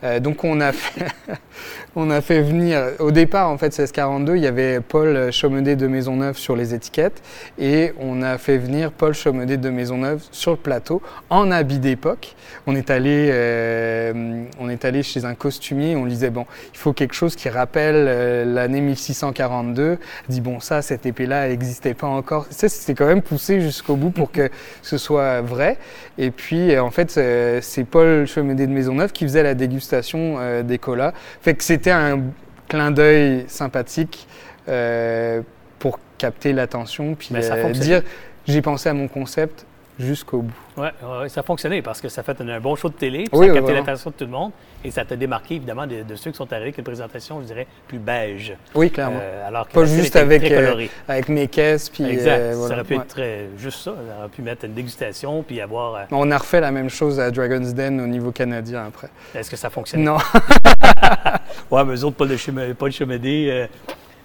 Euh, 0.04 0.20
donc 0.20 0.44
on 0.44 0.60
a, 0.60 0.72
fait 0.72 1.06
on 1.96 2.10
a 2.10 2.20
fait 2.20 2.40
venir, 2.40 2.92
au 3.00 3.10
départ 3.10 3.50
en 3.50 3.58
fait 3.58 3.66
1642, 3.66 4.36
il 4.36 4.42
y 4.42 4.46
avait 4.46 4.80
Paul 4.80 5.32
Chaumedet 5.32 5.74
de 5.74 5.88
Maisonneuve 5.88 6.38
sur 6.38 6.54
les 6.54 6.72
étiquettes 6.72 7.20
et 7.58 7.92
on 7.98 8.22
a 8.22 8.38
fait 8.38 8.58
venir 8.58 8.92
Paul 8.92 9.12
Chaumedet 9.12 9.56
de 9.56 9.70
Maisonneuve 9.70 10.22
sur 10.30 10.52
le 10.52 10.56
plateau 10.56 11.02
en 11.30 11.50
habit 11.50 11.80
d'époque. 11.80 12.36
On 12.66 12.76
est 12.76 12.90
allé, 12.90 13.28
euh, 13.32 14.44
on 14.60 14.68
est 14.68 14.84
allé 14.84 15.02
chez 15.02 15.24
un 15.24 15.34
costumier, 15.34 15.96
on 15.96 16.06
disait 16.06 16.30
bon, 16.30 16.46
il 16.72 16.78
faut 16.78 16.92
quelque 16.92 17.14
chose 17.14 17.34
qui 17.34 17.48
rappelle 17.48 18.06
euh, 18.08 18.44
l'année 18.44 18.80
1642. 18.80 19.98
Il 20.28 20.32
dit 20.32 20.40
bon 20.40 20.60
ça, 20.60 20.80
cette 20.80 21.06
épée-là, 21.06 21.48
n'existait 21.48 21.94
pas 21.94 22.06
encore. 22.06 22.46
Ça 22.50 22.68
c'était 22.68 22.94
quand 22.94 23.06
même 23.06 23.22
poussé 23.22 23.60
jusqu'au 23.60 23.96
bout 23.96 24.10
pour 24.10 24.30
que 24.30 24.48
ce 24.82 24.96
soit 24.96 25.40
vrai. 25.40 25.76
Et 26.18 26.30
puis 26.30 26.78
en 26.78 26.90
fait 26.90 27.10
c'est 27.10 27.84
Paul 27.84 28.26
Chaumedet 28.26 28.68
de 28.68 28.72
Maisonneuve 28.72 29.10
qui 29.12 29.24
faisait 29.24 29.42
la 29.42 29.54
dégustation 29.54 29.87
euh, 29.92 30.62
des 30.62 30.78
colas. 30.78 31.12
Fait 31.40 31.54
que 31.54 31.64
c'était 31.64 31.90
un 31.90 32.20
clin 32.68 32.90
d'œil 32.90 33.44
sympathique. 33.48 34.26
Euh, 34.68 35.40
pour 35.78 35.98
capter 36.18 36.52
l'attention, 36.52 37.14
puis 37.14 37.30
euh, 37.32 37.70
dire 37.70 38.02
j'ai 38.46 38.62
pensé 38.62 38.88
à 38.88 38.94
mon 38.94 39.08
concept 39.08 39.64
jusqu'au 39.98 40.42
bout. 40.42 40.52
Oui, 40.76 40.88
ça 41.28 41.40
a 41.40 41.42
fonctionné 41.42 41.82
parce 41.82 42.00
que 42.00 42.08
ça 42.08 42.20
a 42.20 42.24
fait 42.24 42.40
un, 42.40 42.48
un 42.48 42.60
bon 42.60 42.76
show 42.76 42.88
de 42.88 42.94
télé, 42.94 43.24
puis 43.24 43.30
Oui, 43.38 43.46
ça 43.46 43.52
a 43.52 43.54
capté 43.56 43.72
l'attention 43.74 44.10
de 44.10 44.14
tout 44.14 44.24
le 44.24 44.30
monde 44.30 44.52
et 44.84 44.90
ça 44.90 45.04
t'a 45.04 45.16
démarqué 45.16 45.56
évidemment 45.56 45.86
de, 45.86 46.02
de 46.02 46.14
ceux 46.14 46.30
qui 46.30 46.36
sont 46.36 46.52
arrivés 46.52 46.66
avec 46.68 46.78
une 46.78 46.84
présentation, 46.84 47.40
je 47.40 47.46
dirais, 47.46 47.66
plus 47.88 47.98
beige. 47.98 48.54
Oui, 48.74 48.90
clairement. 48.90 49.18
Euh, 49.20 49.48
alors 49.48 49.66
que 49.68 49.72
Pas 49.72 49.84
juste 49.86 50.14
avec, 50.16 50.42
très 50.44 50.54
euh. 50.54 50.86
Avec 51.08 51.28
mes 51.28 51.48
caisses, 51.48 51.88
puis 51.90 52.04
Exact. 52.04 52.38
euh, 52.38 52.52
voilà. 52.56 52.68
Ça 52.68 52.74
aurait 52.74 52.84
pu 52.84 52.94
Ouais. 52.94 53.00
être 53.00 53.08
très, 53.08 53.46
juste 53.58 53.80
ça. 53.80 53.92
Ça 54.08 54.18
aurait 54.20 54.28
pu 54.28 54.42
mettre 54.42 54.64
une 54.64 54.74
dégustation 54.74 55.42
puis 55.42 55.60
avoir. 55.60 56.06
On 56.12 56.30
a 56.30 56.38
refait 56.38 56.60
la 56.60 56.70
même 56.70 56.90
chose 56.90 57.18
à 57.18 57.30
Dragon's 57.30 57.74
Den 57.74 58.00
au 58.00 58.06
niveau 58.06 58.30
canadien 58.30 58.86
après. 58.86 59.08
Est-ce 59.34 59.50
que 59.50 59.56
ça 59.56 59.68
fonctionne? 59.70 60.02
Non, 60.04 60.18
Ouais, 61.70 61.84
mais 61.84 61.94
eux 61.94 62.04
autres, 62.04 62.16
Paul 62.16 62.28
de, 62.28 62.36
Chemédé, 62.36 63.66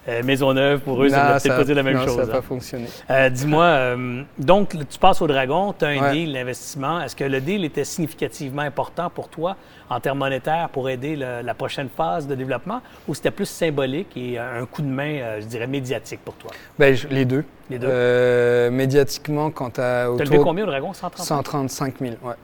euh, 0.08 0.22
Maisonneuve, 0.22 0.80
pour 0.80 1.02
eux, 1.02 1.08
ça 1.08 1.16
Non, 1.28 1.34
ne 1.34 1.38
peut-être 1.40 1.56
pas 1.56 1.64
dire 1.64 1.74
la 1.76 1.82
même 1.82 1.96
non, 1.96 2.04
chose. 2.04 2.16
Ça 2.16 2.22
n'a 2.22 2.28
hein. 2.28 2.36
pas 2.36 2.42
fonctionné. 2.42 2.86
Euh, 3.10 3.30
Dis-moi, 3.30 3.64
euh, 3.64 4.22
donc 4.38 4.76
tu 4.88 4.98
passes 4.98 5.22
au 5.22 5.26
Dragon, 5.26 5.72
tu 5.78 5.84
as 5.84 5.88
un 5.88 5.98
Ouais. 6.02 6.12
deal 6.12 6.32
d'investissement. 6.32 7.00
Est-ce 7.02 7.16
que 7.16 7.24
le 7.24 7.40
deal 7.40 7.64
était 7.64 7.84
significativement 7.84 8.62
important 8.62 9.08
pour 9.10 9.28
toi 9.28 9.56
en 9.88 10.00
termes 10.00 10.18
monétaires 10.18 10.68
pour 10.70 10.88
aider 10.90 11.16
le- 11.16 11.40
la 11.42 11.54
prochaine 11.54 11.88
phase 11.94 12.26
de 12.26 12.34
développement 12.34 12.80
ou 13.08 13.14
c'était 13.14 13.30
plus 13.30 13.46
symbolique 13.48 14.16
et 14.16 14.38
un 14.38 14.66
coup 14.66 14.82
de 14.82 14.86
main, 14.88 15.14
euh, 15.20 15.40
je 15.40 15.46
dirais, 15.46 15.66
médiatique 15.66 16.20
pour 16.24 16.34
toi? 16.34 16.50
Ben, 16.78 16.94
je- 16.94 17.08
les 17.08 17.24
deux. 17.24 17.44
Les 17.70 17.78
deux. 17.78 18.70
Médiatiquement, 18.70 19.50
quand 19.50 19.70
tu 19.74 19.80
as 19.80 20.06
Tu 20.16 20.22
as 20.22 20.24
levé 20.24 20.38
combien 20.38 20.64
au 20.64 20.66
Dragon? 20.66 20.92
130 20.92 21.24
135 21.26 21.94
000, 22.00 22.12
ouais. 22.22 22.34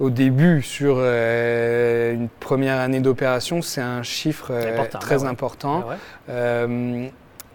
Au 0.00 0.10
début, 0.10 0.60
sur 0.62 0.96
euh, 0.98 2.12
une 2.14 2.28
première 2.28 2.78
année 2.80 3.00
d'opération, 3.00 3.62
c'est 3.62 3.80
un 3.80 4.02
chiffre 4.02 4.48
euh, 4.50 4.72
important, 4.74 4.98
très 4.98 5.22
ouais. 5.22 5.28
important. 5.28 5.84
Ah 5.86 5.88
ouais? 5.90 5.96
Euh, 6.30 7.06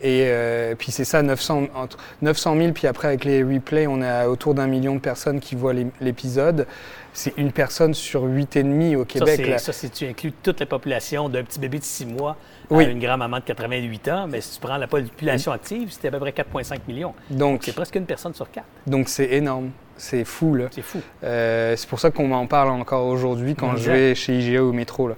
et 0.02 0.76
puis 0.78 0.94
c'est 0.94 1.04
ça, 1.04 1.22
900, 1.22 1.64
entre 1.76 1.98
900 2.22 2.56
000, 2.58 2.72
puis 2.72 2.88
après 2.88 3.10
avec 3.10 3.26
les 3.26 3.44
replays, 3.44 3.86
on 3.86 4.02
est 4.02 4.24
autour 4.26 4.54
d'un 4.54 4.68
million 4.68 4.96
de 4.96 5.02
personnes 5.02 5.42
qui 5.42 5.56
voient 5.56 5.74
l'é- 5.74 5.88
l'épisode. 6.00 6.68
C'est 7.12 7.34
une 7.36 7.52
personne 7.52 7.94
sur 7.94 8.24
huit 8.24 8.56
et 8.56 8.64
demi 8.64 8.96
au 8.96 9.02
Ça, 9.02 9.06
Québec. 9.08 9.34
c'est- 9.36 9.46
là. 9.50 9.58
Ça, 9.58 9.74
si 9.74 9.90
tu 9.90 10.06
inclus 10.08 10.32
toute 10.32 10.62
la 10.62 10.66
population 10.68 11.28
d'un 11.28 11.44
petit 11.44 11.60
bébé 11.60 11.80
de 11.80 11.84
6 11.84 12.06
mois 12.06 12.38
Oui. 12.70 12.86
à 12.86 12.88
une 12.90 13.00
grand-maman 13.00 13.40
de 13.40 13.44
88 13.44 14.08
ans, 14.08 14.28
mais 14.30 14.40
si 14.40 14.54
tu 14.54 14.62
prends 14.66 14.78
la 14.78 14.88
population 14.88 15.52
active, 15.52 15.92
c'était 15.92 16.08
à 16.08 16.12
peu 16.12 16.20
près 16.20 16.32
4,5 16.32 16.80
millions. 16.88 17.14
Donc 17.30 17.64
C'est 17.66 17.76
presque 17.76 17.96
une 17.96 18.06
personne 18.06 18.34
sur 18.34 18.50
quatre. 18.50 18.68
donc 18.88 19.10
c'est 19.10 19.26
énorme, 19.34 19.72
c'est 20.00 20.24
fou 20.24 20.56
là. 20.56 20.66
C'est 20.72 20.82
fou. 20.82 21.02
Euh, 21.24 21.76
c'est 21.76 21.88
pour 21.88 22.00
ça 22.00 22.10
qu'on 22.10 22.28
m'en 22.28 22.48
parle 22.48 22.70
encore 22.70 23.06
aujourd'hui 23.08 23.54
quand 23.54 23.76
je 23.76 23.92
vais 23.92 24.16
chez 24.16 24.40
IGA 24.40 24.64
au 24.64 24.72
métro. 24.72 25.10
Là. 25.10 25.16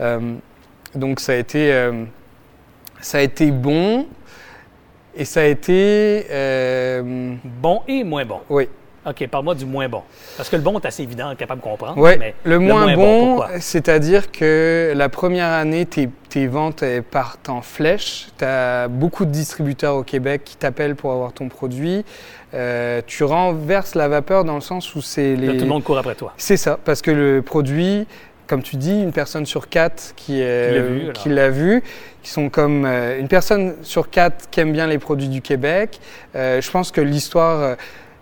Euh, 0.00 0.34
donc 0.94 1.20
ça 1.20 1.32
a 1.32 1.36
été, 1.36 1.72
euh, 1.72 2.04
ça 3.00 3.18
a 3.18 3.20
été 3.22 3.50
bon 3.50 4.06
et 5.16 5.24
ça 5.24 5.40
a 5.40 5.44
été, 5.44 6.26
Bon 7.44 7.82
et 7.88 8.04
moins 8.04 8.24
bon. 8.24 8.40
oui, 8.50 8.68
OK, 9.06 9.26
parle-moi 9.28 9.54
du 9.54 9.64
moins 9.64 9.88
bon. 9.88 10.02
Parce 10.36 10.50
que 10.50 10.56
le 10.56 10.62
bon 10.62 10.78
est 10.78 10.84
assez 10.84 11.02
évident, 11.02 11.34
capable 11.34 11.60
de 11.60 11.64
comprendre. 11.64 11.96
ouais. 11.98 12.18
mais 12.18 12.34
le 12.44 12.58
moins, 12.58 12.94
bon, 12.94 13.40
c'est-à-dire 13.58 14.30
que 14.30 14.92
la 14.94 15.08
première 15.08 15.48
année, 15.48 15.86
tes, 15.86 16.10
tes 16.28 16.46
ventes 16.46 16.84
partent 17.10 17.48
en 17.48 17.62
flèche. 17.62 18.28
Tu 18.38 18.44
as 18.44 18.88
beaucoup 18.88 19.24
de 19.24 19.30
distributeurs 19.30 19.96
au 19.96 20.02
Québec 20.02 20.42
qui 20.44 20.56
t'appellent 20.56 20.96
pour 20.96 21.12
avoir 21.12 21.32
ton 21.32 21.48
produit. 21.48 22.04
Euh, 22.52 23.00
tu 23.06 23.24
renverses 23.24 23.94
la 23.94 24.08
vapeur 24.08 24.44
dans 24.44 24.56
le 24.56 24.60
sens 24.60 24.94
où 24.94 25.00
c'est 25.00 25.34
Là, 25.36 25.52
les 25.52 25.56
tout 25.58 25.64
le 25.64 25.70
monde 25.70 25.84
court 25.84 25.96
après 25.98 26.14
toi. 26.14 26.34
C'est 26.36 26.56
ça, 26.58 26.78
parce 26.84 27.00
que 27.00 27.10
le 27.10 27.40
produit, 27.42 28.06
comme 28.48 28.62
tu 28.62 28.76
dis, 28.76 29.00
une 29.00 29.12
personne 29.12 29.46
sur 29.46 29.68
quatre 29.70 30.12
qui, 30.16 30.40
est- 30.42 30.68
Qui 30.68 30.74
l'a 30.74 30.82
vu, 30.82 31.12
qui 31.14 31.28
l'a 31.30 31.48
vu, 31.50 31.82
qui 32.22 32.30
sont 32.30 32.50
comme 32.50 32.84
euh, 32.84 33.18
une 33.18 33.28
personne 33.28 33.76
sur 33.82 34.10
quatre 34.10 34.50
qui 34.50 34.60
aime 34.60 34.72
bien 34.72 34.86
les 34.88 34.98
produits 34.98 35.28
du 35.28 35.40
Québec. 35.40 36.00
Euh, 36.36 36.60
je 36.60 36.70
pense 36.70 36.90
que 36.90 37.00
l'histoire, 37.00 37.60
euh, 37.60 37.74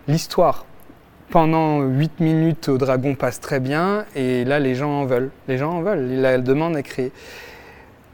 l'histoire 0.07 0.65
pendant 1.29 1.81
8 1.81 2.19
minutes 2.19 2.69
au 2.69 2.77
Dragon 2.77 3.15
passe 3.15 3.39
très 3.39 3.59
bien 3.59 4.05
et 4.15 4.45
là 4.45 4.59
les 4.59 4.75
gens 4.75 5.01
en 5.01 5.05
veulent. 5.05 5.29
Les 5.47 5.57
gens 5.57 5.71
en 5.73 5.81
veulent, 5.81 6.21
la 6.21 6.37
demande 6.37 6.75
est 6.75 6.83
créée. 6.83 7.11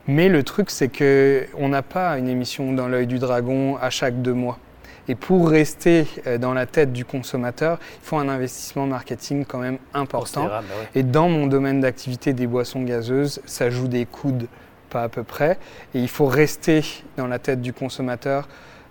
Mais 0.08 0.30
le 0.30 0.43
truc 0.43 0.69
c'est 0.69 0.89
que 0.89 1.45
on 1.58 1.69
n'a 1.69 1.82
pas 1.82 2.17
une 2.17 2.28
émission 2.28 2.73
dans 2.73 2.88
l'œil 2.88 3.08
du 3.08 3.19
dragon 3.19 3.78
à 3.78 3.89
chaque 3.89 4.21
deux 4.21 4.34
mois. 4.34 4.60
Et 5.08 5.15
pour 5.15 5.49
rester 5.49 6.08
euh, 6.25 6.38
dans 6.38 6.54
la 6.54 6.65
tête 6.65 6.91
du 6.91 7.06
consommateur, 7.06 7.80
il 8.01 8.06
faut 8.06 8.17
un 8.17 8.28
investissement 8.28 8.88
marketing 8.88 9.45
quand 9.45 9.60
même 9.60 9.78
important. 9.93 10.45
Ouais. 10.45 10.51
Et 10.95 11.04
dans 11.04 11.30
mon 11.30 11.47
domaine 11.47 11.80
d'activité 11.80 12.34
des 12.34 12.47
boissons 12.47 12.82
gazeuses, 12.82 13.39
ça 13.45 13.69
joue 13.69 13.88
des 13.88 14.06
coudes, 14.06 14.47
pas 14.89 15.04
à 15.04 15.10
peu 15.10 15.23
près. 15.23 15.60
Et 15.93 15.99
il 15.99 16.08
faut 16.08 16.25
rester 16.25 16.84
dans 17.17 17.28
la 17.28 17.38
tête 17.38 17.62
du 17.62 17.71
consommateur 17.71 18.47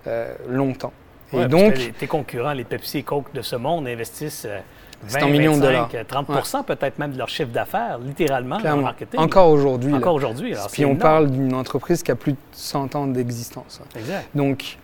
euh, 0.06 0.32
longtemps. 0.48 0.92
Ouais, 1.34 1.44
et 1.44 1.48
donc, 1.48 1.76
les- 1.78 1.92
tes 1.92 2.06
concurrents, 2.06 2.52
les 2.52 2.64
Pepsi 2.64 2.98
et 2.98 3.02
Coke 3.02 3.32
de 3.34 3.42
ce 3.42 3.56
monde, 3.56 3.86
investissent 3.86 4.46
euh, 4.48 4.58
C'est 5.06 5.20
20, 5.20 5.26
en 5.26 5.28
millions 5.28 5.56
de 5.56 5.62
25, 5.66 5.90
dollars. 5.92 6.04
30% 6.24 6.64
peut-être 6.64 6.98
même 6.98 7.12
de 7.12 7.18
leur 7.18 7.28
chiffre 7.28 7.50
d'affaires, 7.50 7.98
littéralement, 7.98 8.50
dans 8.50 8.56
le 8.56 8.62
clairement, 8.62 8.82
marketing. 8.82 9.20
encore 9.20 9.48
aujourd'hui. 9.50 9.92
Encore 9.94 10.14
aujourd'hui. 10.14 10.54
puis 10.72 10.84
on 10.84 10.88
énorme. 10.90 10.98
parle 11.00 11.30
d'une 11.30 11.54
entreprise 11.54 12.02
qui 12.02 12.10
a 12.10 12.14
plus 12.16 12.32
de 12.32 12.38
100 12.52 12.94
ans 12.94 13.06
d'existence. 13.06 13.82
Exact. 13.96 14.26
Donc, 14.34 14.78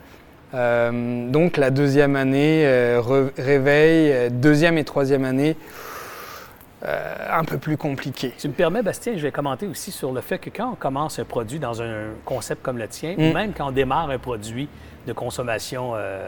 euh, 0.55 1.31
donc 1.31 1.57
la 1.57 1.71
deuxième 1.71 2.17
année, 2.17 2.67
euh, 2.67 3.01
re- 3.01 3.31
réveil, 3.39 4.13
euh, 4.13 4.29
deuxième 4.31 4.79
et 4.79 4.85
troisième 4.85 5.25
année, 5.25 5.57
euh, 5.57 6.00
un 6.87 7.45
peu 7.45 7.59
plus 7.59 7.77
compliqué. 7.77 8.33
Tu 8.39 8.49
me 8.49 8.53
permets, 8.55 8.83
Bastien, 8.83 9.15
je 9.17 9.23
vais 9.23 9.31
commenter 9.33 9.67
aussi 9.67 9.91
sur 9.91 10.13
le 10.13 10.21
fait 10.21 10.39
que 10.39 10.51
quand 10.51 10.71
on 10.73 10.75
commence 10.75 11.19
un 11.19 11.25
produit 11.25 11.59
dans 11.59 11.83
un 11.83 12.09
concept 12.25 12.63
comme 12.63 12.79
le 12.79 12.89
tien, 12.89 13.15
Mm. 13.17 13.23
ou 13.23 13.33
même 13.35 13.53
quand 13.53 13.69
on 13.69 13.73
démarre 13.73 14.09
un 14.11 14.19
produit 14.19 14.69
de 15.07 15.13
consommation 15.13 15.93
euh, 15.95 16.27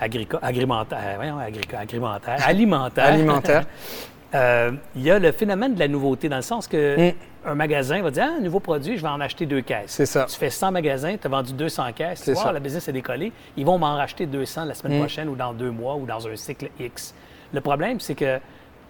agrico- 0.00 0.38
agrimentaire, 0.42 0.98
euh, 1.02 1.12
voyons, 1.16 1.38
agrico- 1.38 1.76
agrimentaire, 1.76 2.36
alimentaire, 2.46 3.04
Alimentaire. 3.06 3.64
euh, 4.34 4.72
il 4.96 5.02
y 5.02 5.10
a 5.10 5.18
le 5.18 5.30
phénomène 5.32 5.74
de 5.74 5.78
la 5.78 5.88
nouveauté, 5.88 6.28
dans 6.28 6.36
le 6.36 6.42
sens 6.42 6.66
que 6.66 7.10
Mm. 7.10 7.14
un 7.46 7.54
magasin 7.54 8.02
va 8.02 8.10
dire 8.10 8.24
Ah, 8.28 8.36
un 8.38 8.40
nouveau 8.42 8.58
produit, 8.60 8.96
je 8.96 9.02
vais 9.02 9.08
en 9.08 9.20
acheter 9.20 9.46
deux 9.46 9.60
caisses. 9.60 9.84
C'est 9.92 10.06
ça. 10.06 10.24
Tu 10.28 10.36
fais 10.36 10.50
100 10.50 10.72
magasins, 10.72 11.16
tu 11.16 11.26
as 11.26 11.30
vendu 11.30 11.52
200 11.52 11.92
caisses, 11.92 12.18
tu 12.20 12.24
C'est 12.26 12.32
vois, 12.32 12.42
ça. 12.44 12.52
la 12.52 12.58
business 12.60 12.88
est 12.88 12.92
décollée, 12.92 13.32
ils 13.56 13.64
vont 13.64 13.78
m'en 13.78 13.94
racheter 13.94 14.26
200 14.26 14.64
la 14.64 14.74
semaine 14.74 14.96
Mm. 14.96 15.00
prochaine 15.00 15.28
ou 15.28 15.36
dans 15.36 15.52
deux 15.52 15.70
mois 15.70 15.94
ou 15.94 16.06
dans 16.06 16.26
un 16.26 16.34
cycle 16.34 16.70
X. 16.80 17.14
Le 17.52 17.60
problème, 17.60 18.00
c'est 18.00 18.16
que 18.16 18.40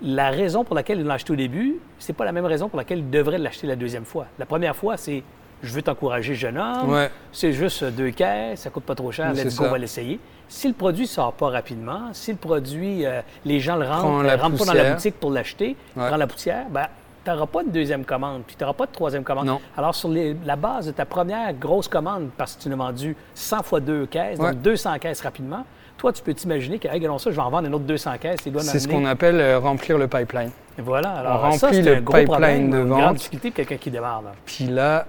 la 0.02 0.30
raison 0.30 0.64
pour 0.64 0.74
laquelle 0.76 0.98
ils 1.00 1.04
l'ont 1.04 1.14
acheté 1.14 1.32
au 1.32 1.36
début, 1.36 1.76
c'est 1.98 2.12
pas 2.12 2.24
la 2.24 2.32
même 2.32 2.44
raison 2.44 2.68
pour 2.68 2.76
laquelle 2.78 2.98
ils 2.98 3.10
devraient 3.10 3.38
l'acheter 3.38 3.66
la 3.66 3.76
deuxième 3.76 4.04
fois. 4.04 4.26
La 4.38 4.46
première 4.46 4.76
fois, 4.76 4.96
c'est 4.96 5.22
je 5.62 5.72
veux 5.72 5.80
t'encourager, 5.80 6.34
jeune 6.34 6.58
homme, 6.58 6.90
Ouais. 6.90 7.10
c'est 7.32 7.52
juste 7.52 7.82
deux 7.82 8.10
caisses, 8.10 8.60
ça 8.60 8.70
coûte 8.70 8.84
pas 8.84 8.94
trop 8.94 9.10
cher, 9.10 9.32
let's 9.32 9.56
go, 9.56 9.64
on 9.66 9.70
va 9.70 9.78
l'essayer. 9.78 10.20
Si 10.48 10.68
le 10.68 10.74
produit 10.74 11.06
sort 11.06 11.32
pas 11.32 11.48
rapidement, 11.48 12.10
si 12.12 12.30
le 12.30 12.36
produit, 12.36 13.06
euh, 13.06 13.22
les 13.46 13.58
gens 13.58 13.76
le 13.76 13.86
rentrent, 13.86 14.02
Prend 14.02 14.24
euh, 14.24 14.36
rentrent 14.36 14.58
pas 14.58 14.64
dans 14.66 14.72
la 14.74 14.92
boutique 14.92 15.18
pour 15.18 15.30
l'acheter, 15.30 15.74
Ouais. 15.96 16.08
prend 16.08 16.16
la 16.18 16.26
poussière, 16.26 16.66
ben, 16.70 16.86
tu 17.24 17.30
n'auras 17.30 17.46
pas 17.46 17.64
de 17.64 17.70
deuxième 17.70 18.04
commande, 18.04 18.42
puis 18.46 18.54
tu 18.54 18.62
n'auras 18.62 18.74
pas 18.74 18.86
de 18.86 18.92
troisième 18.92 19.24
commande. 19.24 19.46
Non. 19.46 19.60
Alors, 19.78 19.94
sur 19.94 20.10
les- 20.10 20.36
la 20.44 20.56
base 20.56 20.86
de 20.86 20.92
ta 20.92 21.06
première 21.06 21.52
grosse 21.54 21.88
commande, 21.88 22.28
parce 22.36 22.54
que 22.54 22.62
tu 22.62 22.68
n'as 22.68 22.76
vendu 22.76 23.16
100 23.34 23.62
fois 23.62 23.80
deux 23.80 24.04
caisses, 24.06 24.38
Ouais. 24.38 24.52
donc 24.52 24.60
200 24.60 24.98
caisses 25.00 25.22
rapidement, 25.22 25.64
toi, 26.06 26.12
tu 26.12 26.22
peux 26.22 26.34
t'imaginer 26.34 26.78
que, 26.78 26.86
hey, 26.86 27.02
ça, 27.18 27.30
je 27.32 27.36
vais 27.36 27.42
en 27.42 27.50
vendre 27.50 27.66
une 27.66 27.74
autre 27.74 27.84
200 27.84 28.12
caisses, 28.20 28.40
C'est 28.62 28.78
ce 28.78 28.86
qu'on 28.86 29.04
appelle 29.06 29.40
euh, 29.40 29.58
remplir 29.58 29.98
le 29.98 30.06
pipeline. 30.06 30.50
Et 30.78 30.82
Voilà, 30.82 31.10
alors 31.10 31.42
On 31.44 31.50
ça, 31.52 31.66
remplit 31.66 31.82
le 31.82 31.96
un 31.96 32.00
gros 32.00 32.12
pipeline 32.14 32.26
problème, 32.28 32.70
de 32.70 32.76
une 32.78 32.88
grande 32.88 33.02
vente. 33.02 33.16
difficulté 33.16 33.50
pour 33.50 33.56
quelqu'un 33.56 33.76
qui 33.76 33.90
démarre. 33.90 34.22
là. 34.22 34.32
Puis 34.44 34.66
là, 34.66 35.06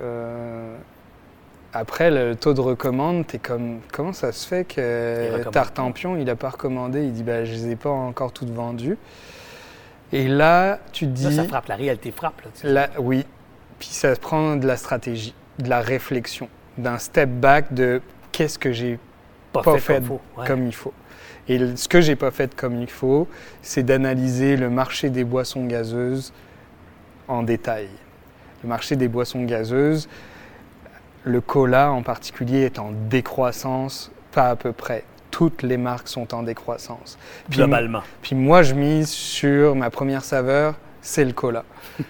euh, 0.00 0.76
après 1.72 2.10
le 2.10 2.34
taux 2.34 2.52
de 2.52 2.60
recommande, 2.60 3.28
t'es 3.28 3.38
comme 3.38 3.78
comment 3.92 4.12
ça 4.12 4.32
se 4.32 4.48
fait 4.48 4.64
que 4.64 5.48
Tartampion, 5.52 6.16
il 6.16 6.28
a 6.28 6.34
pas 6.34 6.50
recommandé, 6.50 7.04
il 7.04 7.12
dit 7.12 7.22
bah 7.22 7.44
je 7.44 7.52
les 7.52 7.70
ai 7.70 7.76
pas 7.76 7.90
encore 7.90 8.32
toutes 8.32 8.50
vendues. 8.50 8.98
Et 10.12 10.26
là, 10.26 10.80
tu 10.92 11.06
te 11.06 11.12
dis 11.12 11.32
ça 11.32 11.44
frappe, 11.44 11.68
la 11.68 11.76
réalité 11.76 12.10
frappe. 12.10 12.42
Là, 12.64 12.72
là 12.72 12.88
oui, 12.98 13.24
puis 13.78 13.90
ça 13.90 14.16
prend 14.16 14.56
de 14.56 14.66
la 14.66 14.76
stratégie, 14.76 15.34
de 15.60 15.68
la 15.68 15.80
réflexion, 15.80 16.48
d'un 16.76 16.98
step 16.98 17.28
back 17.30 17.72
de 17.72 18.02
qu'est-ce 18.32 18.58
que 18.58 18.72
j'ai 18.72 18.98
pas, 19.52 19.62
pas 19.62 19.78
fait, 19.78 19.94
comme 19.94 20.04
faut. 20.04 20.20
Ouais. 20.38 20.46
comme 20.46 20.66
il 20.66 20.74
faut. 20.74 20.92
Et 21.48 21.76
ce 21.76 21.88
que 21.88 22.00
j'ai 22.00 22.16
pas 22.16 22.30
fait 22.30 22.54
comme 22.54 22.80
il 22.80 22.90
faut, 22.90 23.26
c'est 23.62 23.82
d'analyser 23.82 24.56
le 24.56 24.70
marché 24.70 25.10
des 25.10 25.24
boissons 25.24 25.66
gazeuses 25.66 26.32
en 27.28 27.42
détail. 27.42 27.88
Le 28.62 28.68
marché 28.68 28.94
des 28.96 29.08
boissons 29.08 29.42
gazeuses, 29.44 30.08
le 31.24 31.40
cola 31.40 31.90
en 31.92 32.02
particulier 32.02 32.60
est 32.62 32.78
en 32.78 32.92
décroissance, 33.08 34.12
pas 34.32 34.50
à 34.50 34.56
peu 34.56 34.72
près. 34.72 35.04
Toutes 35.30 35.62
les 35.62 35.76
marques 35.76 36.08
sont 36.08 36.34
en 36.34 36.42
décroissance. 36.42 37.18
Puis, 37.48 37.58
Globalement. 37.58 38.02
puis 38.20 38.34
moi, 38.34 38.62
je 38.62 38.74
mise 38.74 39.08
sur 39.08 39.74
ma 39.76 39.90
première 39.90 40.24
saveur, 40.24 40.74
c'est 41.00 41.24
le 41.24 41.32
cola. 41.32 41.64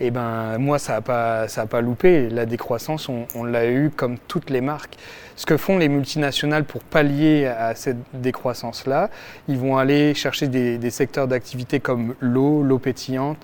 Et 0.00 0.10
ben 0.10 0.58
moi, 0.58 0.78
ça 0.78 0.94
n'a 0.94 1.00
pas, 1.00 1.46
ça 1.48 1.62
a 1.62 1.66
pas 1.66 1.80
loupé. 1.80 2.28
La 2.28 2.46
décroissance, 2.46 3.08
on, 3.08 3.26
on 3.34 3.44
l'a 3.44 3.66
eu 3.70 3.90
comme 3.90 4.18
toutes 4.18 4.50
les 4.50 4.60
marques. 4.60 4.96
Ce 5.36 5.46
que 5.46 5.56
font 5.56 5.78
les 5.78 5.88
multinationales 5.88 6.64
pour 6.64 6.82
pallier 6.82 7.46
à 7.46 7.74
cette 7.74 7.96
décroissance-là, 8.12 9.10
ils 9.48 9.58
vont 9.58 9.76
aller 9.78 10.14
chercher 10.14 10.46
des, 10.48 10.78
des 10.78 10.90
secteurs 10.90 11.26
d'activité 11.28 11.80
comme 11.80 12.14
l'eau, 12.20 12.62
l'eau 12.62 12.78
pétillante, 12.78 13.38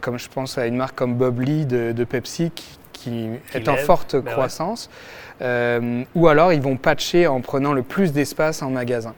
comme 0.00 0.18
je 0.18 0.28
pense 0.28 0.58
à 0.58 0.66
une 0.66 0.76
marque 0.76 0.96
comme 0.96 1.14
Bubbly 1.14 1.66
de, 1.66 1.92
de 1.92 2.04
Pepsi 2.04 2.50
qui, 2.52 2.78
qui 2.92 3.28
est 3.54 3.68
en 3.68 3.76
forte 3.76 4.16
ben 4.16 4.32
croissance, 4.32 4.90
ou 5.40 6.28
alors 6.28 6.52
ils 6.52 6.60
vont 6.62 6.76
patcher 6.76 7.26
en 7.26 7.40
prenant 7.40 7.72
le 7.72 7.82
plus 7.82 8.12
d'espace 8.12 8.62
en 8.62 8.70
magasin. 8.70 9.14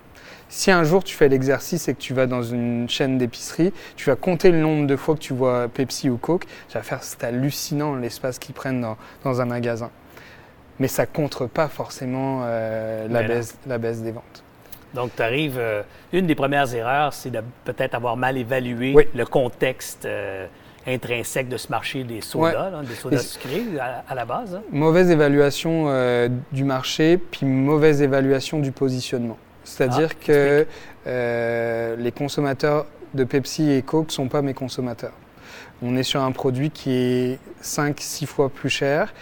Si 0.48 0.70
un 0.70 0.82
jour 0.82 1.04
tu 1.04 1.14
fais 1.14 1.28
l'exercice 1.28 1.88
et 1.88 1.94
que 1.94 2.00
tu 2.00 2.14
vas 2.14 2.26
dans 2.26 2.42
une 2.42 2.88
chaîne 2.88 3.18
d'épicerie, 3.18 3.72
tu 3.96 4.08
vas 4.08 4.16
compter 4.16 4.50
le 4.50 4.58
nombre 4.58 4.86
de 4.86 4.96
fois 4.96 5.14
que 5.14 5.20
tu 5.20 5.34
vois 5.34 5.68
Pepsi 5.68 6.08
ou 6.08 6.16
Coke, 6.16 6.46
tu 6.68 6.74
vas 6.74 6.82
faire, 6.82 7.02
c'est 7.02 7.22
hallucinant 7.22 7.94
l'espace 7.96 8.38
qu'ils 8.38 8.54
prennent 8.54 8.80
dans, 9.24 9.40
un 9.40 9.44
magasin. 9.44 9.90
Mais 10.78 10.88
ça 10.88 11.04
contre 11.04 11.46
pas 11.46 11.68
forcément 11.68 12.42
euh, 12.44 13.08
la, 13.08 13.22
baisse, 13.24 13.58
la 13.66 13.78
baisse 13.78 14.00
des 14.00 14.12
ventes. 14.12 14.42
Donc, 14.94 15.10
tu 15.14 15.22
arrives. 15.22 15.58
Euh, 15.58 15.82
une 16.14 16.26
des 16.26 16.34
premières 16.34 16.72
erreurs, 16.74 17.12
c'est 17.12 17.30
de 17.30 17.42
peut-être 17.64 17.94
avoir 17.94 18.16
mal 18.16 18.38
évalué 18.38 18.94
le 19.14 19.26
contexte 19.26 20.06
euh, 20.06 20.46
intrinsèque 20.86 21.50
de 21.50 21.58
ce 21.58 21.68
marché 21.68 22.04
des 22.04 22.22
sodas, 22.22 22.70
des 22.84 22.94
sodas 22.94 23.18
sucrés 23.18 23.64
à, 24.08 24.14
la 24.14 24.24
base. 24.24 24.54
Hein. 24.54 24.62
Mauvaise 24.72 25.10
évaluation 25.10 25.88
du 26.52 26.64
marché, 26.64 27.18
puis 27.18 27.44
mauvaise 27.44 28.00
évaluation 28.00 28.60
du 28.60 28.72
positionnement. 28.72 29.36
C'est-à-dire 29.68 30.08
ah, 30.10 30.24
que 30.24 30.66
euh, 31.06 31.96
les 31.96 32.12
consommateurs 32.12 32.86
de 33.14 33.24
Pepsi 33.24 33.70
et 33.70 33.82
Coke 33.82 34.08
ne 34.08 34.12
sont 34.12 34.28
pas 34.28 34.42
mes 34.42 34.54
consommateurs. 34.54 35.12
On 35.82 35.96
est 35.96 36.02
sur 36.02 36.22
un 36.22 36.32
produit 36.32 36.70
qui 36.70 36.92
est 36.92 37.38
5-6 37.62 38.26
fois 38.26 38.48
plus 38.48 38.70
cher 38.70 39.12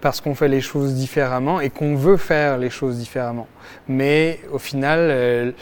parce 0.00 0.20
qu'on 0.20 0.34
fait 0.34 0.48
les 0.48 0.60
choses 0.60 0.94
différemment 0.94 1.60
et 1.60 1.70
qu'on 1.70 1.96
veut 1.96 2.18
faire 2.18 2.58
les 2.58 2.70
choses 2.70 2.98
différemment. 2.98 3.48
Mais 3.88 4.40
au 4.52 4.58
final, 4.58 4.98
euh, 5.00 5.52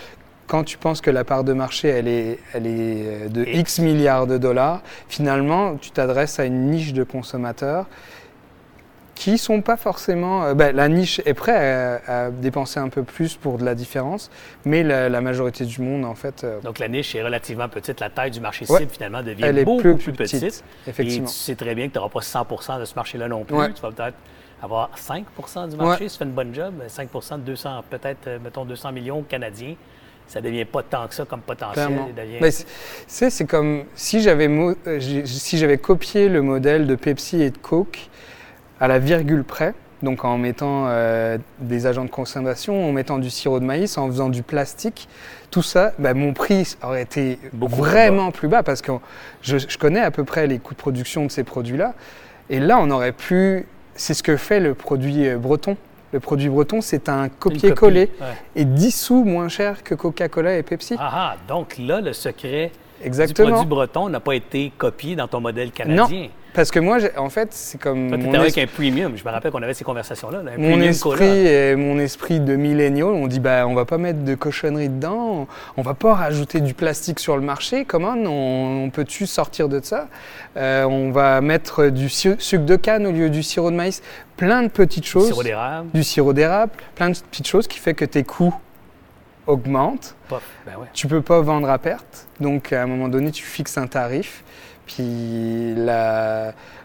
quand 0.46 0.64
tu 0.64 0.76
penses 0.76 1.00
que 1.00 1.10
la 1.10 1.24
part 1.24 1.44
de 1.44 1.52
marché, 1.52 1.88
elle 1.88 2.08
est, 2.08 2.38
elle 2.52 2.66
est 2.66 2.70
euh, 3.06 3.28
de 3.28 3.44
X 3.44 3.78
milliards 3.78 4.26
de 4.26 4.38
dollars, 4.38 4.82
finalement, 5.08 5.76
tu 5.76 5.90
t'adresses 5.90 6.38
à 6.38 6.44
une 6.44 6.70
niche 6.70 6.92
de 6.92 7.04
consommateurs 7.04 7.86
qui 9.16 9.38
sont 9.38 9.62
pas 9.62 9.76
forcément. 9.76 10.44
Euh, 10.44 10.54
ben, 10.54 10.76
la 10.76 10.88
niche 10.88 11.20
est 11.24 11.34
prête 11.34 12.02
à, 12.06 12.30
dépenser 12.30 12.78
un 12.78 12.88
peu 12.88 13.02
plus 13.02 13.34
pour 13.34 13.58
de 13.58 13.64
la 13.64 13.74
différence, 13.74 14.30
mais 14.64 14.84
la, 14.84 15.20
majorité 15.20 15.64
du 15.64 15.80
monde, 15.80 16.04
en 16.04 16.14
fait. 16.14 16.44
Euh, 16.44 16.60
Donc 16.60 16.78
la 16.78 16.86
niche 16.86 17.16
est 17.16 17.22
relativement 17.22 17.68
petite. 17.68 17.98
La 17.98 18.10
taille 18.10 18.30
du 18.30 18.40
marché 18.40 18.64
cible, 18.64 18.88
finalement, 18.88 19.22
devient 19.22 19.64
beaucoup 19.64 19.96
plus, 19.96 20.12
petite. 20.12 20.62
Effectivement. 20.86 21.26
Et 21.26 21.30
tu 21.30 21.34
sais 21.34 21.56
très 21.56 21.74
bien 21.74 21.88
que 21.88 21.94
tu 21.94 21.98
n'auras 21.98 22.10
pas 22.10 22.20
100 22.20 22.78
de 22.78 22.84
ce 22.84 22.94
marché-là 22.94 23.26
non 23.26 23.42
plus. 23.42 23.56
Tu 23.74 23.82
vas 23.82 23.90
peut-être 23.90 24.16
avoir 24.62 24.90
5 24.96 25.24
du 25.68 25.76
marché, 25.76 26.08
si 26.08 26.14
tu 26.14 26.18
fais 26.18 26.24
une 26.24 26.32
bonne 26.32 26.54
job. 26.54 26.74
5 26.86 27.08
de 27.12 27.36
200, 27.38 27.84
peut-être, 27.90 28.28
euh, 28.28 28.38
mettons, 28.42 28.64
200 28.64 28.92
millions 28.92 29.22
canadiens 29.22 29.74
ça 30.28 30.40
devient 30.40 30.64
pas 30.64 30.82
tant 30.82 31.06
que 31.06 31.14
ça 31.14 31.24
comme 31.24 31.40
potentiel. 31.40 31.88
Devient... 32.16 32.64
c'est 33.06 33.46
comme 33.46 33.84
si 33.94 34.20
j'avais 34.22 34.50
si 34.98 35.56
j'avais 35.56 35.78
copié 35.78 36.28
le 36.28 36.42
modèle 36.42 36.88
de 36.88 36.96
Pepsi 36.96 37.42
et 37.42 37.50
de 37.50 37.58
Coke 37.58 38.08
à 38.80 38.88
la 38.88 38.98
virgule 38.98 39.44
près, 39.44 39.74
donc 40.02 40.24
en 40.24 40.36
mettant 40.36 40.86
euh, 40.88 41.38
des 41.58 41.86
agents 41.86 42.04
de 42.04 42.10
consommation, 42.10 42.88
en 42.88 42.92
mettant 42.92 43.18
du 43.18 43.30
sirop 43.30 43.60
de 43.60 43.64
maïs, 43.64 43.96
en 43.96 44.06
faisant 44.08 44.28
du 44.28 44.42
plastique, 44.42 45.08
tout 45.50 45.62
ça, 45.62 45.92
bah, 45.98 46.14
mon 46.14 46.32
prix 46.32 46.76
aurait 46.82 47.02
été 47.02 47.38
vraiment 47.54 48.30
plus 48.30 48.48
bas 48.48 48.62
parce 48.62 48.82
que 48.82 48.92
je, 49.42 49.76
connais 49.78 50.00
à 50.00 50.10
peu 50.10 50.24
près 50.24 50.46
les 50.46 50.58
coûts 50.58 50.74
de 50.74 50.78
production 50.78 51.24
de 51.24 51.30
ces 51.30 51.44
produits-là. 51.44 51.94
Et 52.50 52.60
là, 52.60 52.78
on 52.80 52.90
aurait 52.90 53.12
pu. 53.12 53.66
C'est 53.94 54.12
ce 54.12 54.22
que 54.22 54.36
fait 54.36 54.60
le 54.60 54.74
produit 54.74 55.26
euh, 55.26 55.38
breton. 55.38 55.76
Le 56.12 56.20
produit 56.20 56.48
breton, 56.48 56.80
c'est 56.82 57.08
un 57.08 57.28
copier-coller 57.28 58.10
et 58.54 58.64
10 58.64 58.90
sous 58.92 59.24
moins 59.24 59.48
cher 59.48 59.82
que 59.82 59.94
Coca-Cola 59.94 60.56
et 60.56 60.62
Pepsi. 60.62 60.94
Ah, 60.98 61.10
ah, 61.12 61.36
donc 61.48 61.78
là, 61.78 62.00
le 62.00 62.12
secret 62.12 62.70
Exactement. 63.02 63.46
du 63.48 63.52
produit 63.52 63.68
breton 63.68 64.08
n'a 64.08 64.20
pas 64.20 64.34
été 64.34 64.72
copié 64.78 65.16
dans 65.16 65.26
ton 65.26 65.40
modèle 65.40 65.72
canadien. 65.72 66.06
Non. 66.08 66.28
Parce 66.56 66.70
que 66.70 66.80
moi, 66.80 66.96
en 67.18 67.28
fait, 67.28 67.48
c'est 67.52 67.78
comme. 67.78 68.08
Toi, 68.08 68.16
mon 68.16 68.32
avec 68.34 68.56
un 68.56 68.66
premium. 68.66 69.14
Je 69.14 69.22
me 69.22 69.30
rappelle 69.30 69.52
qu'on 69.52 69.62
avait 69.62 69.74
ces 69.74 69.84
conversations-là. 69.84 70.42
mon 70.56 70.80
esprit, 70.80 71.46
et 71.46 71.76
mon 71.76 71.98
esprit 71.98 72.40
de 72.40 72.56
millénial, 72.56 73.08
on 73.08 73.26
dit 73.26 73.40
bah, 73.40 73.66
on 73.68 73.74
va 73.74 73.84
pas 73.84 73.98
mettre 73.98 74.24
de 74.24 74.34
cochonnerie 74.34 74.88
dedans, 74.88 75.46
on 75.76 75.82
va 75.82 75.92
pas 75.92 76.14
rajouter 76.14 76.60
du 76.62 76.72
plastique 76.72 77.20
sur 77.20 77.36
le 77.36 77.42
marché. 77.42 77.84
Comment 77.84 78.14
on, 78.16 78.84
on 78.86 78.90
peut-tu 78.90 79.26
sortir 79.26 79.68
de 79.68 79.80
ça? 79.82 80.08
Euh, 80.56 80.84
On 80.84 81.10
va 81.10 81.42
mettre 81.42 81.88
du 81.88 82.08
sucre 82.08 82.64
de 82.64 82.76
canne 82.76 83.06
au 83.06 83.12
lieu 83.12 83.28
du 83.28 83.42
sirop 83.42 83.70
de 83.70 83.76
maïs. 83.76 84.02
Plein 84.38 84.62
de 84.62 84.68
petites 84.68 85.06
choses. 85.06 85.24
Du 85.24 85.32
sirop 85.32 85.42
d'érable. 85.42 85.88
Du 85.92 86.02
sirop 86.02 86.32
d'érable. 86.32 86.72
Plein 86.94 87.10
de 87.10 87.16
petites 87.18 87.46
choses 87.46 87.66
qui 87.66 87.78
fait 87.78 87.94
que 87.94 88.06
tes 88.06 88.24
coûts 88.24 88.54
augmentent. 89.46 90.14
Ben 90.30 90.38
ouais. 90.66 90.86
Tu 90.94 91.06
peux 91.06 91.22
pas 91.22 91.40
vendre 91.42 91.68
à 91.68 91.78
perte. 91.78 92.26
Donc, 92.40 92.72
à 92.72 92.82
un 92.82 92.86
moment 92.86 93.08
donné, 93.08 93.30
tu 93.30 93.44
fixes 93.44 93.76
un 93.78 93.86
tarif. 93.86 94.42
Puis 94.86 95.74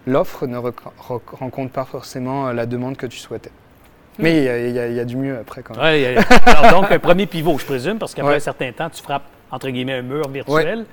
l'offre 0.06 0.46
ne 0.46 0.58
rencontre 0.58 1.72
pas 1.72 1.84
forcément 1.84 2.52
la 2.52 2.66
demande 2.66 2.96
que 2.96 3.06
tu 3.06 3.18
souhaitais. 3.18 3.52
Hmm. 4.18 4.22
Mais 4.24 4.68
il 4.68 4.74
y, 4.74 5.00
a 5.00 5.04
du 5.04 5.16
mieux 5.16 5.38
après 5.38 5.62
quand 5.62 5.76
même. 5.76 6.16
donc, 6.70 6.90
un 6.90 6.98
premier 6.98 7.26
pivot, 7.26 7.58
je 7.58 7.64
présume, 7.64 7.98
parce 7.98 8.14
qu'après 8.14 8.36
un 8.36 8.40
certain 8.40 8.70
temps, 8.72 8.90
tu 8.90 9.02
frappes, 9.02 9.24
entre 9.50 9.70
guillemets, 9.70 9.94
un 9.94 10.02
mur 10.02 10.28
virtuel. 10.28 10.84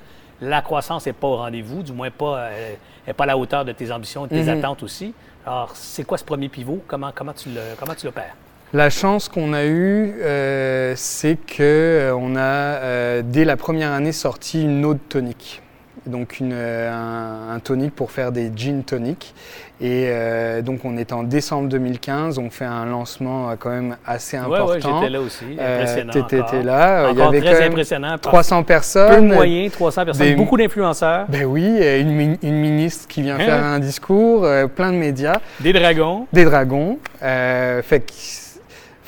La 0.41 0.61
croissance 0.61 1.05
n'est 1.05 1.13
pas 1.13 1.27
au 1.27 1.35
rendez-vous, 1.35 1.83
du 1.83 1.91
moins 1.91 2.11
pas, 2.11 2.37
euh, 2.37 3.13
pas 3.17 3.25
à 3.25 3.27
la 3.27 3.37
hauteur 3.37 3.65
de 3.65 3.73
tes 3.73 3.91
ambitions 3.91 4.25
et 4.25 4.29
de 4.29 4.35
tes 4.35 4.43
mhm. 4.43 4.59
attentes 4.59 4.83
aussi. 4.83 5.13
Alors, 5.45 5.71
c'est 5.73 6.05
quoi 6.05 6.17
ce 6.17 6.23
premier 6.23 6.47
pivot? 6.47 6.81
Comment, 6.87 7.11
comment 7.13 7.33
tu 7.33 7.49
l'opères? 7.49 8.35
La 8.71 8.89
chance 8.89 9.27
qu'on 9.27 9.51
a 9.51 9.65
eue, 9.65 10.15
euh, 10.21 10.93
c'est 10.95 11.35
qu'on 11.35 12.35
euh, 12.37 13.19
a, 13.19 13.21
dès 13.21 13.43
la 13.43 13.57
première 13.57 13.91
année, 13.91 14.13
sorti 14.13 14.61
une 14.61 14.85
eau 14.85 14.93
de 14.93 14.99
tonique 14.99 15.61
donc 16.09 16.39
une, 16.39 16.51
euh, 16.53 17.53
un, 17.55 17.59
tonique 17.59 17.95
pour 17.95 18.11
faire 18.11 18.31
des 18.31 18.51
gin 18.55 18.83
toniques. 18.83 19.33
Et 19.81 20.07
euh, 20.07 20.61
donc 20.61 20.83
on 20.83 20.97
est 20.97 21.13
en 21.13 21.23
décembre 21.23 21.69
2015, 21.69 22.37
on 22.37 22.49
fait 22.49 22.65
un 22.65 22.85
lancement 22.85 23.49
euh, 23.49 23.55
quand 23.57 23.69
même 23.69 23.95
assez 24.05 24.35
important. 24.35 24.67
Ouais, 24.67 24.81
j'étais 24.81 25.09
là 25.09 25.21
aussi, 25.21 25.45
impressionnant. 25.57 26.11
Tu 26.11 26.19
étais 26.19 26.63
là, 26.63 27.11
il 27.11 27.17
y 27.17 27.21
avait 27.21 27.39
très 27.39 27.65
impressionnant 27.65 28.17
300 28.17 28.63
personnes. 28.63 29.15
Peu 29.15 29.21
de 29.29 29.33
moyens, 29.33 29.71
300 29.71 30.05
personnes, 30.05 30.35
beaucoup 30.35 30.57
d'influenceurs. 30.57 31.27
Ben 31.29 31.45
oui, 31.45 31.63
une, 31.63 32.37
une, 32.41 32.55
ministre 32.59 33.07
qui 33.07 33.21
vient 33.21 33.35
hein? 33.35 33.45
faire 33.45 33.63
un 33.63 33.79
discours, 33.79 34.45
plein 34.75 34.91
de 34.91 34.97
médias. 34.97 35.39
Des 35.61 35.71
dragons. 35.71 36.27
Des 36.33 36.43
dragons. 36.43 36.97
fait 37.21 38.05
que 38.05 38.48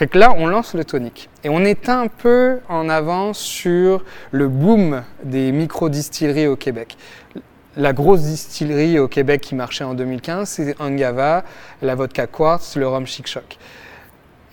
fait 0.01 0.07
que 0.07 0.17
là, 0.17 0.33
on 0.35 0.47
lance 0.47 0.73
le 0.73 0.83
tonique. 0.83 1.29
Et 1.43 1.49
on 1.49 1.59
est 1.59 1.87
un 1.87 2.07
peu 2.07 2.57
en 2.67 2.89
avance 2.89 3.37
sur 3.37 4.03
le 4.31 4.47
boom 4.47 5.03
des 5.23 5.51
micro-distilleries 5.51 6.47
au 6.47 6.55
Québec. 6.55 6.97
La 7.77 7.93
grosse 7.93 8.23
distillerie 8.23 8.97
au 8.97 9.07
Québec 9.07 9.41
qui 9.41 9.53
marchait 9.53 9.83
en 9.83 9.93
2015, 9.93 10.49
c'est 10.49 10.81
Angava, 10.81 11.43
la 11.83 11.93
vodka 11.93 12.25
Quartz, 12.25 12.77
le 12.77 12.87
rhum 12.87 13.05
Chic 13.05 13.27
Choc. 13.27 13.59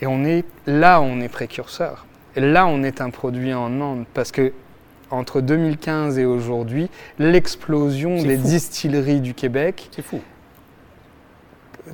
Et 0.03 0.07
on 0.07 0.23
est 0.27 0.45
là, 0.67 1.01
on 1.01 1.19
est 1.23 1.31
précurseur. 1.31 2.05
Et 2.37 2.41
là, 2.43 2.67
on 2.67 2.83
est 2.83 3.01
un 3.01 3.09
produit 3.09 3.55
en 3.55 3.71
demande 3.71 4.05
parce 4.13 4.33
que 4.33 4.53
entre 5.11 5.41
2015 5.41 6.19
et 6.19 6.27
aujourd'hui, 6.27 6.91
l'explosion 7.19 8.23
des 8.23 8.37
distilleries 8.37 9.23
du 9.23 9.33
Québec, 9.33 9.89
c'est 9.93 10.03
fou 10.03 10.21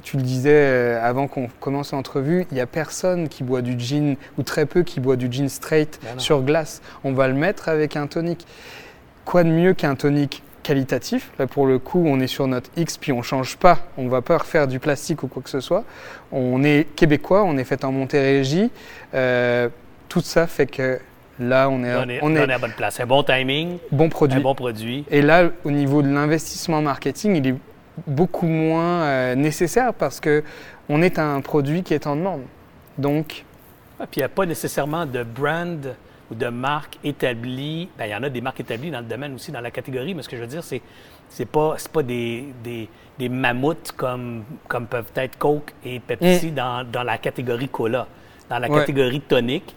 tu 0.03 0.17
le 0.17 0.23
disais 0.23 0.51
euh, 0.53 1.03
avant 1.03 1.27
qu'on 1.27 1.49
commence 1.61 1.93
l'entrevue, 1.93 2.47
il 2.51 2.55
n'y 2.55 2.61
a 2.61 2.67
personne 2.67 3.29
qui 3.29 3.43
boit 3.43 3.63
du 3.63 3.79
gin, 3.79 4.17
ou 4.39 4.43
très 4.43 4.67
peu 4.67 4.83
qui 4.83 5.01
boit 5.01 5.17
du 5.17 5.31
gin 5.31 5.49
straight 5.49 6.01
ben 6.03 6.19
sur 6.19 6.43
glace. 6.43 6.83
On 7.05 7.13
va 7.13 7.29
le 7.29 7.35
mettre 7.35 7.69
avec 7.69 7.97
un 7.97 8.07
tonic. 8.07 8.47
Quoi 9.25 9.45
de 9.45 9.49
mieux 9.49 9.75
qu'un 9.75 9.95
tonic 9.95 10.43
qualitatif? 10.63 11.31
Là, 11.39 11.47
pour 11.47 11.67
le 11.67 11.79
coup, 11.79 12.05
on 12.07 12.21
est 12.21 12.27
sur 12.27 12.47
notre 12.47 12.71
X, 12.77 12.99
puis 12.99 13.13
on 13.13 13.19
ne 13.19 13.23
change 13.23 13.57
pas. 13.57 13.79
On 13.97 14.05
ne 14.05 14.11
va 14.11 14.23
pas 14.23 14.39
refaire 14.39 14.67
du 14.67 14.79
plastique 14.79 15.23
ou 15.23 15.29
quoi 15.29 15.43
que 15.43 15.51
ce 15.51 15.61
soit. 15.61 15.85
On 16.33 16.63
est 16.63 16.87
québécois, 16.97 17.45
on 17.45 17.57
est 17.57 17.65
fait 17.65 17.85
en 17.85 17.93
Montérégie. 17.93 18.71
Euh, 19.15 19.69
tout 20.09 20.21
ça 20.21 20.47
fait 20.47 20.67
que 20.67 20.99
Là, 21.41 21.69
on 21.69 21.83
est, 21.83 22.21
on 22.23 22.37
est, 22.37 22.53
à 22.53 22.59
bonne 22.59 22.73
place. 22.77 23.01
Un 23.01 23.07
bon 23.07 23.25
timing, 23.25 23.79
bon 23.91 24.09
produit. 24.09 24.39
un 24.39 24.43
bon 24.43 24.55
produit. 24.55 25.05
Et 25.11 25.21
là, 25.21 25.51
au 25.65 25.73
niveau 25.73 26.01
de 26.01 26.09
l'investissement 26.09 26.81
marketing, 26.81 27.35
il 27.35 27.47
est 27.49 27.55
beaucoup 28.07 28.47
moins 28.47 29.05
euh, 29.05 29.35
nécessaire 29.35 29.95
parce 29.95 30.21
que 30.21 30.43
on 30.89 31.03
est 31.03 31.19
un 31.19 31.41
produit 31.41 31.83
qui 31.83 31.95
est 31.95 32.07
en 32.07 32.17
demande. 32.17 32.43
Donc. 32.99 33.45
Puis 33.99 34.07
il 34.17 34.19
n'y 34.19 34.25
a 34.25 34.29
pas 34.29 34.45
nécessairement 34.45 35.07
de 35.07 35.23
brand 35.23 35.95
ou 36.31 36.35
de 36.35 36.49
marque 36.49 36.99
établie. 37.05 37.89
Bien, 37.97 38.07
il 38.07 38.11
y 38.11 38.15
en 38.15 38.23
a 38.23 38.29
des 38.29 38.41
marques 38.41 38.61
établies 38.61 38.91
dans 38.91 39.01
le 39.01 39.07
domaine 39.07 39.35
aussi, 39.35 39.53
dans 39.53 39.61
la 39.61 39.71
catégorie, 39.71 40.15
mais 40.15 40.23
ce 40.23 40.29
que 40.29 40.37
je 40.37 40.43
veux 40.43 40.49
dire, 40.49 40.65
c'est 40.65 40.83
c'est 41.29 41.47
pas, 41.47 41.77
pas 41.93 42.03
des, 42.03 42.53
des, 42.63 42.89
des, 43.19 43.29
mammouths 43.29 43.93
comme, 43.97 44.45
comme 44.69 44.87
peuvent 44.87 45.11
être 45.17 45.37
Coke 45.37 45.73
et 45.85 45.99
Pepsi 45.99 46.49
mm. 46.49 46.55
dans, 46.55 46.87
dans, 46.91 47.03
la 47.03 47.19
catégorie 47.19 47.69
cola. 47.69 48.07
Dans 48.49 48.59
la 48.59 48.69
catégorie 48.69 49.21
tonique, 49.21 49.75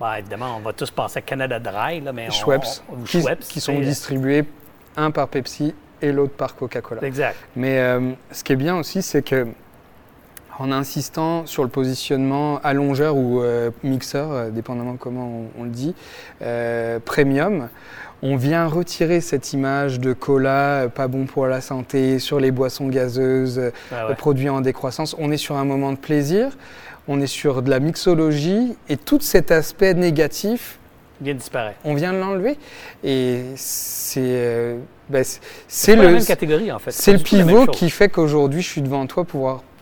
ben, 0.00 0.14
évidemment, 0.14 0.56
on 0.56 0.60
va 0.60 0.72
tous 0.72 0.90
passer 0.90 1.18
à 1.18 1.22
Canada 1.22 1.58
Dry, 1.58 2.00
là, 2.00 2.12
mais 2.12 2.30
Schweppes, 2.30 2.64
qui, 3.06 3.22
qui, 3.48 3.60
sont 3.60 3.78
distribués 3.80 4.44
un 4.96 5.10
par 5.10 5.28
Pepsi 5.28 5.74
et 6.04 6.12
l'autre 6.12 6.34
par 6.34 6.54
Coca-Cola. 6.56 7.02
Exact. 7.02 7.36
Mais 7.56 7.78
euh, 7.78 8.12
ce 8.30 8.44
qui 8.44 8.52
est 8.52 8.56
bien 8.56 8.76
aussi, 8.76 9.02
c'est 9.02 9.22
que 9.22 9.46
en 10.58 10.70
insistant 10.72 11.46
sur 11.46 11.62
le 11.62 11.68
positionnement 11.68 12.60
allongeur 12.62 13.16
ou 13.16 13.40
euh, 13.40 13.70
mixeur, 13.82 14.30
euh, 14.30 14.50
dépendamment 14.50 14.96
comment 14.96 15.46
on, 15.58 15.64
le 15.64 15.70
dit, 15.70 15.94
euh, 16.42 16.98
premium. 17.04 17.68
On 18.22 18.36
vient 18.36 18.66
retirer 18.66 19.20
cette 19.20 19.52
image 19.52 20.00
de 20.00 20.12
cola 20.12 20.88
pas 20.94 21.08
bon 21.08 21.26
pour 21.26 21.46
la 21.46 21.60
santé, 21.60 22.18
sur 22.18 22.40
les 22.40 22.52
boissons 22.52 22.88
gazeuses, 22.88 23.72
ah 23.92 24.14
produits 24.16 24.48
en 24.48 24.60
décroissance. 24.60 25.14
On 25.18 25.30
est 25.30 25.36
sur 25.36 25.56
un 25.56 25.64
moment 25.64 25.92
de 25.92 25.98
plaisir, 25.98 26.56
on 27.06 27.20
est 27.20 27.26
sur 27.26 27.60
de 27.60 27.68
la 27.68 27.80
mixologie 27.80 28.76
et 28.88 28.96
tout 28.96 29.20
cet 29.20 29.50
aspect 29.50 29.92
négatif 29.92 30.78
vient 31.20 31.34
disparaître. 31.34 31.78
On 31.84 31.94
vient 31.94 32.12
de 32.14 32.18
l'enlever 32.18 32.56
et 33.02 33.42
c'est 33.56 34.76
ben, 35.08 35.24
c'est 35.68 35.96
le 35.96 36.72
en 36.72 36.78
fait. 36.78 37.22
Pivot 37.22 37.66
qui 37.66 37.90
fait 37.90 38.08
qu'aujourd'hui 38.08 38.62
je 38.62 38.68
suis 38.68 38.82
devant 38.82 39.06
toi 39.06 39.24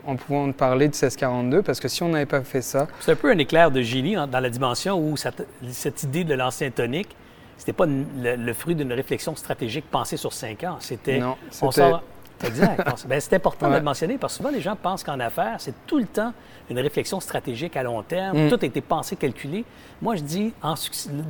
en 0.05 0.17
pouvant 0.17 0.51
parler 0.53 0.89
de 0.89 0.95
1642, 0.95 1.63
parce 1.63 1.81
que 1.81 1.89
si 1.89 2.03
on 2.03 2.09
n'avait 2.09 2.27
pas 2.27 2.43
fait 2.43 2.63
ça... 2.63 2.89
C'est 3.01 3.13
un 3.13 3.17
peu 3.17 3.31
un 3.31 3.39
éclair 3.39 3.71
de 3.71 3.83
génie 3.83 4.15
dans 4.15 4.41
la 4.41 4.51
dimension 4.51 4.99
où 4.99 5.17
cette, 5.17 6.03
idée 6.03 6.25
de 6.25 6.35
l'ancien 6.35 6.71
tonique, 6.71 7.15
c'était 7.57 7.73
pas 7.73 7.87
le, 7.87 8.53
fruit 8.53 8.75
d'une 8.75 8.93
réflexion 8.93 9.37
stratégique 9.37 9.85
pensée 9.91 10.17
sur 10.17 10.33
cinq 10.33 10.65
ans. 10.65 10.79
C'était... 10.81 11.19
Non, 11.19 11.37
Exact. 12.45 12.83
ben, 13.09 13.21
c'est 13.21 13.35
important 13.35 13.71
de 13.71 13.77
le 13.77 13.83
mentionner 13.83 14.19
parce 14.19 14.35
que 14.35 14.39
souvent 14.39 14.51
les 14.51 14.61
gens 14.61 14.77
pensent 14.77 15.05
qu'en 15.05 15.21
affaires, 15.21 15.57
c'est 15.59 15.75
tout 15.87 15.99
le 15.99 16.07
temps 16.07 16.33
une 16.71 16.79
réflexion 16.79 17.21
stratégique 17.21 17.77
à 17.77 17.83
long 17.83 18.03
terme. 18.03 18.47
Mm. 18.47 18.51
Tout 18.51 18.59
a 18.63 18.67
été 18.67 18.81
pensé, 18.81 19.17
calculé. 19.17 19.65
Moi, 20.01 20.17
je 20.17 20.23
dis, 20.23 20.53
en, 20.63 20.75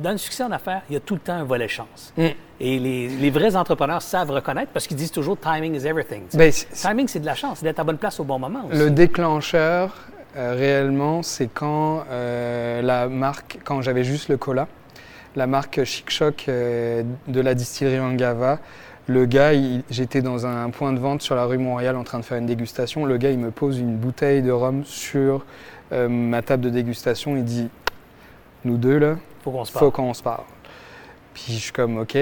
dans 0.01 0.11
le 0.11 0.17
succès 0.17 0.43
en 0.43 0.51
affaires, 0.51 0.81
il 0.89 0.93
y 0.93 0.97
a 0.97 0.99
tout 0.99 1.15
le 1.15 1.19
temps 1.19 1.33
un 1.33 1.43
volet 1.43 1.67
chance. 1.67 2.13
Mm. 2.17 2.27
Et 2.59 2.79
les, 2.79 3.29
vrais 3.29 3.55
entrepreneurs 3.55 4.01
savent 4.01 4.31
reconnaître 4.31 4.71
parce 4.71 4.87
qu'ils 4.87 4.97
disent 4.97 5.11
toujours 5.11 5.37
timing 5.37 5.75
is 5.75 5.85
everything. 5.85 6.23
Ben, 6.33 6.51
timing, 6.51 7.07
c'est 7.07 7.19
de 7.19 7.25
la 7.25 7.35
chance, 7.35 7.61
d'être 7.61 7.79
à 7.79 7.83
bonne 7.83 7.97
place 7.97 8.19
au 8.19 8.23
bon 8.23 8.39
moment. 8.39 8.65
Le 8.71 8.89
déclencheur, 8.89 9.95
euh, 10.35 10.55
réellement, 10.55 11.23
c'est 11.23 11.47
quand 11.47 12.05
euh, 12.09 12.81
la 12.81 13.07
marque, 13.07 13.59
quand 13.63 13.81
j'avais 13.81 14.03
juste 14.03 14.29
le 14.29 14.37
cola, 14.37 14.67
la 15.35 15.47
marque 15.47 15.83
Chic 15.83 16.09
Choc 16.09 16.45
euh, 16.47 17.03
de 17.27 17.41
la 17.41 17.55
distillerie 17.55 17.99
Angava, 17.99 18.59
le 19.07 19.25
gars, 19.25 19.51
j'étais 19.89 20.21
dans 20.21 20.45
un 20.45 20.69
point 20.69 20.93
de 20.93 20.99
vente 20.99 21.21
sur 21.21 21.35
la 21.35 21.45
rue 21.45 21.57
Montréal 21.57 21.95
en 21.95 22.03
train 22.03 22.19
de 22.19 22.25
faire 22.25 22.37
une 22.37 22.45
dégustation. 22.45 23.05
Le 23.05 23.17
gars, 23.17 23.31
il 23.31 23.39
me 23.39 23.51
pose 23.51 23.79
une 23.79 23.97
bouteille 23.97 24.41
de 24.41 24.51
rhum 24.51 24.83
sur 24.85 25.45
ma 25.91 26.41
table 26.41 26.63
de 26.63 26.69
dégustation. 26.69 27.35
Il 27.35 27.43
dit 27.43 27.69
Nous 28.65 28.77
deux, 28.77 28.97
là, 28.97 29.17
faut 29.43 29.51
qu'on 29.51 29.65
se 29.65 29.71
parle. 29.71 29.85
Faut 29.85 29.91
qu'on 29.91 30.13
se 30.13 30.23
parle. 30.23 30.43
Puis 31.33 31.45
je 31.49 31.59
suis 31.59 31.71
comme, 31.71 31.97
OK. 31.97 32.15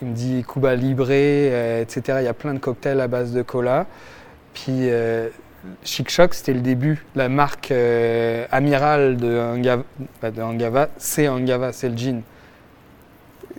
Il 0.00 0.08
me 0.08 0.14
dit 0.14 0.44
Cuba 0.46 0.76
Libre, 0.76 1.08
euh, 1.10 1.82
etc. 1.82 2.18
Il 2.20 2.24
y 2.24 2.28
a 2.28 2.34
plein 2.34 2.54
de 2.54 2.60
cocktails 2.60 3.00
à 3.00 3.08
base 3.08 3.32
de 3.32 3.42
cola. 3.42 3.86
Puis 4.54 4.90
euh, 4.90 5.28
Chic 5.82 6.08
Choc, 6.08 6.34
c'était 6.34 6.52
le 6.52 6.60
début. 6.60 7.04
La 7.16 7.28
marque 7.28 7.72
euh, 7.72 8.46
amirale 8.52 9.16
de 9.16 9.38
Angava, 9.38 9.82
de 10.22 10.40
Angava 10.40 10.88
c'est 10.98 11.26
Angava, 11.26 11.72
c'est 11.72 11.88
le 11.88 11.96
gin. 11.96 12.22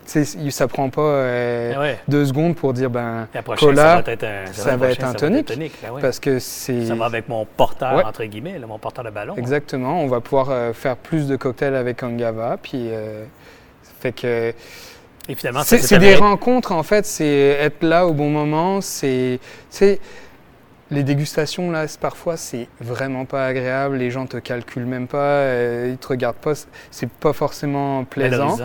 Ça 0.06 0.68
prend 0.68 0.90
pas 0.90 1.26
eh 1.26 1.96
deux 2.08 2.26
secondes 2.26 2.56
pour 2.56 2.74
dire 2.74 2.90
ben 2.90 3.28
cola, 3.58 4.04
ça 4.52 4.78
va 4.78 4.90
être 4.90 5.04
un, 5.04 5.14
tonique, 5.14 5.48
ben 5.82 6.00
parce 6.02 6.20
que 6.20 6.40
c'est 6.40 6.86
ça 6.86 6.96
va 6.96 7.06
avec 7.06 7.30
mon 7.30 7.46
porteur 7.46 8.06
entre 8.06 8.24
guillemets, 8.26 8.60
mon 8.60 8.80
porteur 8.80 9.04
de 9.04 9.10
ballon. 9.10 9.36
Exactement, 9.36 10.02
on 10.02 10.08
va 10.08 10.22
pouvoir 10.22 10.74
faire 10.74 10.98
plus 10.98 11.28
de 11.28 11.36
cocktails 11.36 11.76
avec 11.76 12.04
Angava, 12.04 12.58
puis 12.62 12.90
fait 14.00 14.12
que. 14.12 14.54
c'est 15.64 16.00
des 16.00 16.16
rencontres 16.16 16.72
en 16.72 16.84
fait, 16.84 17.06
c'est 17.06 17.58
être 17.60 17.84
là 17.84 18.06
au 18.08 18.14
bon 18.14 18.30
moment, 18.30 18.82
c'est 18.82 19.40
les 20.92 21.04
dégustations 21.04 21.72
là, 21.72 21.86
parfois 22.00 22.38
c'est 22.38 22.68
vraiment 22.80 23.26
pas 23.26 23.46
agréable, 23.46 23.98
les 23.98 24.12
gens 24.12 24.26
te 24.26 24.38
calculent 24.38 24.86
même 24.86 25.08
pas, 25.08 25.18
euh, 25.18 25.90
ils 25.92 25.98
te 25.98 26.08
regardent 26.08 26.38
pas, 26.38 26.54
c'est 26.92 27.10
pas 27.10 27.34
forcément 27.34 28.04
plaisant. 28.04 28.58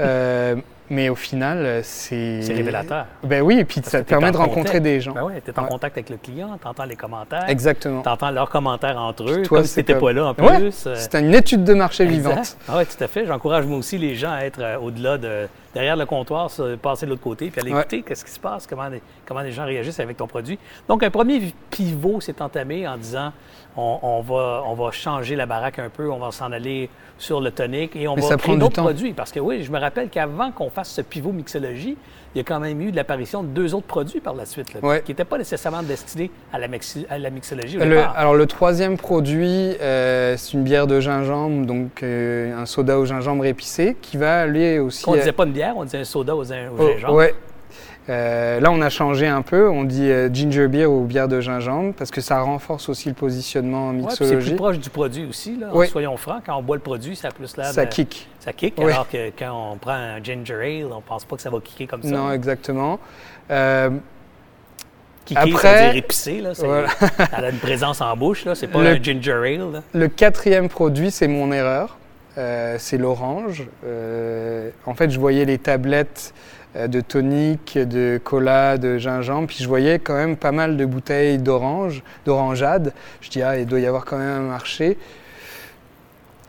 Euh, 0.00 0.56
mais 0.90 1.08
au 1.08 1.14
final, 1.14 1.80
c'est. 1.84 2.42
C'est 2.42 2.52
révélateur. 2.52 3.06
Ben 3.22 3.40
oui, 3.40 3.58
et 3.58 3.64
puis 3.64 3.80
ça 3.82 4.02
te 4.02 4.08
permet 4.08 4.30
de 4.30 4.36
rencontrer 4.36 4.80
des 4.80 5.00
gens. 5.00 5.12
Ben 5.12 5.24
oui, 5.24 5.34
tu 5.42 5.50
es 5.50 5.58
en 5.58 5.64
contact 5.64 5.96
avec 5.96 6.10
le 6.10 6.18
client, 6.18 6.58
tu 6.60 6.68
entends 6.68 6.84
les 6.84 6.96
commentaires. 6.96 7.48
Exactement. 7.48 8.02
Tu 8.02 8.08
entends 8.08 8.30
leurs 8.30 8.50
commentaires 8.50 8.98
entre 8.98 9.30
eux, 9.30 9.42
toi, 9.42 9.58
comme 9.58 9.66
si 9.66 9.82
tu 9.82 9.94
pas 9.94 10.12
là 10.12 10.26
en 10.26 10.34
plus. 10.34 10.44
Ouais, 10.44 10.70
euh. 10.86 10.94
c'est 10.96 11.14
une 11.14 11.34
étude 11.34 11.64
de 11.64 11.72
marché 11.72 12.04
vivante. 12.04 12.58
Ah 12.68 12.74
oui, 12.76 12.84
tout 12.84 13.02
à 13.02 13.08
fait. 13.08 13.24
J'encourage 13.26 13.64
moi 13.64 13.78
aussi 13.78 13.96
les 13.96 14.16
gens 14.16 14.32
à 14.32 14.40
être 14.40 14.62
au-delà 14.82 15.16
de. 15.16 15.48
Derrière 15.74 15.96
le 15.96 16.06
comptoir, 16.06 16.50
passer 16.80 17.06
de 17.06 17.10
l'autre 17.10 17.22
côté, 17.22 17.50
puis 17.50 17.60
aller 17.60 17.70
écouter 17.70 18.02
qu'est-ce 18.02 18.24
qui 18.24 18.30
se 18.30 18.40
passe, 18.40 18.66
comment 18.66 18.88
les, 18.88 19.02
comment 19.26 19.40
les 19.40 19.52
gens 19.52 19.64
réagissent 19.64 20.00
avec 20.00 20.16
ton 20.16 20.26
produit. 20.26 20.58
Donc, 20.88 21.02
un 21.02 21.10
premier 21.10 21.52
pivot 21.70 22.20
s'est 22.20 22.40
entamé 22.42 22.86
en 22.86 22.96
disant 22.96 23.32
on, 23.76 24.20
va, 24.20 24.62
on 24.66 24.74
va 24.74 24.90
changer 24.90 25.34
la 25.36 25.46
baraque 25.46 25.78
un 25.78 25.88
peu, 25.88 26.10
on 26.10 26.18
va 26.18 26.30
s'en 26.30 26.52
aller 26.52 26.90
sur 27.18 27.40
le 27.40 27.50
tonique 27.50 27.96
et 27.96 28.06
on 28.08 28.14
va 28.14 28.36
créer 28.36 28.56
d'autres 28.56 28.82
produits. 28.82 29.12
Parce 29.12 29.32
que 29.32 29.40
oui, 29.40 29.62
je 29.62 29.72
me 29.72 29.78
rappelle 29.78 30.08
qu'avant 30.10 30.50
qu'on 30.52 30.70
fasse 30.70 30.90
ce 30.90 31.00
pivot 31.00 31.32
mixologie, 31.32 31.96
il 32.34 32.38
y 32.38 32.40
a 32.40 32.44
quand 32.44 32.60
même 32.60 32.80
eu 32.80 32.90
de 32.90 32.96
l'apparition 32.96 33.42
de 33.42 33.48
deux 33.48 33.74
autres 33.74 33.86
produits 33.86 34.20
par 34.20 34.34
la 34.34 34.46
suite, 34.46 34.68
qui 34.72 35.10
n'étaient 35.10 35.24
pas 35.24 35.38
nécessairement 35.38 35.82
destinés 35.82 36.30
à 36.52 36.58
la, 36.58 36.66
la 37.18 37.30
mixologie. 37.30 37.78
alors 38.14 38.34
le 38.34 38.46
troisième 38.46 38.96
produit, 38.96 39.76
euh, 39.80 40.36
c'est 40.36 40.54
une 40.54 40.64
bière 40.64 40.86
de 40.86 41.00
gingembre, 41.00 41.66
donc 41.66 42.02
euh, 42.02 42.56
un 42.56 42.66
soda 42.66 42.98
au 42.98 43.04
gingembre 43.04 43.44
épicé, 43.44 43.96
qui 44.00 44.16
va 44.16 44.40
aller 44.40 44.78
aussi... 44.78 45.04
On 45.08 45.12
ne 45.12 45.18
disait 45.18 45.32
pas 45.32 45.44
une 45.44 45.52
bière, 45.52 45.74
on 45.76 45.84
disait 45.84 45.98
un 45.98 46.04
soda 46.04 46.34
au, 46.34 46.42
au 46.42 46.44
oh, 46.78 46.88
gingembre. 46.92 47.14
Ouais. 47.14 47.34
Euh, 48.08 48.58
là, 48.58 48.70
on 48.72 48.80
a 48.80 48.90
changé 48.90 49.28
un 49.28 49.42
peu. 49.42 49.68
On 49.70 49.84
dit 49.84 50.10
euh, 50.10 50.28
ginger 50.32 50.66
beer 50.66 50.86
ou 50.86 51.04
bière 51.04 51.28
de 51.28 51.40
gingembre 51.40 51.94
parce 51.94 52.10
que 52.10 52.20
ça 52.20 52.40
renforce 52.40 52.88
aussi 52.88 53.08
le 53.08 53.14
positionnement 53.14 53.88
en 53.88 53.92
mixologie. 53.92 54.34
Ouais, 54.34 54.40
c'est 54.40 54.48
plus 54.50 54.56
proche 54.56 54.78
du 54.78 54.90
produit 54.90 55.26
aussi. 55.26 55.56
Là. 55.56 55.70
Soyons 55.86 56.16
francs, 56.16 56.42
quand 56.44 56.56
on 56.56 56.62
boit 56.62 56.76
le 56.76 56.82
produit, 56.82 57.14
ça 57.14 57.28
a 57.28 57.30
plus 57.30 57.56
l'air 57.56 57.66
Ça 57.66 57.86
kick. 57.86 58.28
Ça 58.40 58.52
kick, 58.52 58.78
alors 58.80 59.08
que 59.08 59.30
quand 59.38 59.72
on 59.72 59.76
prend 59.76 59.92
un 59.92 60.22
ginger 60.22 60.54
ale, 60.54 60.92
on 60.92 61.00
pense 61.00 61.24
pas 61.24 61.36
que 61.36 61.42
ça 61.42 61.50
va 61.50 61.60
kicker 61.60 61.86
comme 61.86 62.02
ça. 62.02 62.10
Non, 62.10 62.32
exactement. 62.32 62.98
Euh, 63.50 63.90
Kicker, 65.24 65.54
Après, 65.54 65.92
dire 65.92 65.96
épicé, 65.96 66.40
là, 66.40 66.50
elle 67.38 67.44
a 67.44 67.50
une 67.50 67.58
présence 67.58 68.00
en 68.00 68.16
bouche, 68.16 68.44
là, 68.44 68.56
c'est 68.56 68.66
pas 68.66 68.80
un 68.80 69.00
ginger 69.00 69.30
ale. 69.30 69.82
Le 69.94 70.08
quatrième 70.08 70.68
produit, 70.68 71.12
c'est 71.12 71.28
mon 71.28 71.52
erreur, 71.52 71.96
c'est 72.34 72.98
l'orange. 72.98 73.62
en 73.84 74.94
fait, 74.94 75.10
je 75.10 75.20
voyais 75.20 75.44
les 75.44 75.58
tablettes 75.58 76.34
de 76.74 77.00
tonique, 77.00 77.78
de 77.78 78.20
cola, 78.22 78.78
de 78.78 78.98
gingembre. 78.98 79.46
Puis 79.48 79.58
je 79.60 79.68
voyais 79.68 79.98
quand 79.98 80.14
même 80.14 80.36
pas 80.36 80.52
mal 80.52 80.76
de 80.76 80.84
bouteilles 80.84 81.38
d'orange, 81.38 82.02
d'orangeade. 82.24 82.92
Je 83.20 83.30
dis, 83.30 83.42
ah, 83.42 83.58
il 83.58 83.66
doit 83.66 83.80
y 83.80 83.86
avoir 83.86 84.04
quand 84.04 84.18
même 84.18 84.28
un 84.28 84.48
marché. 84.48 84.96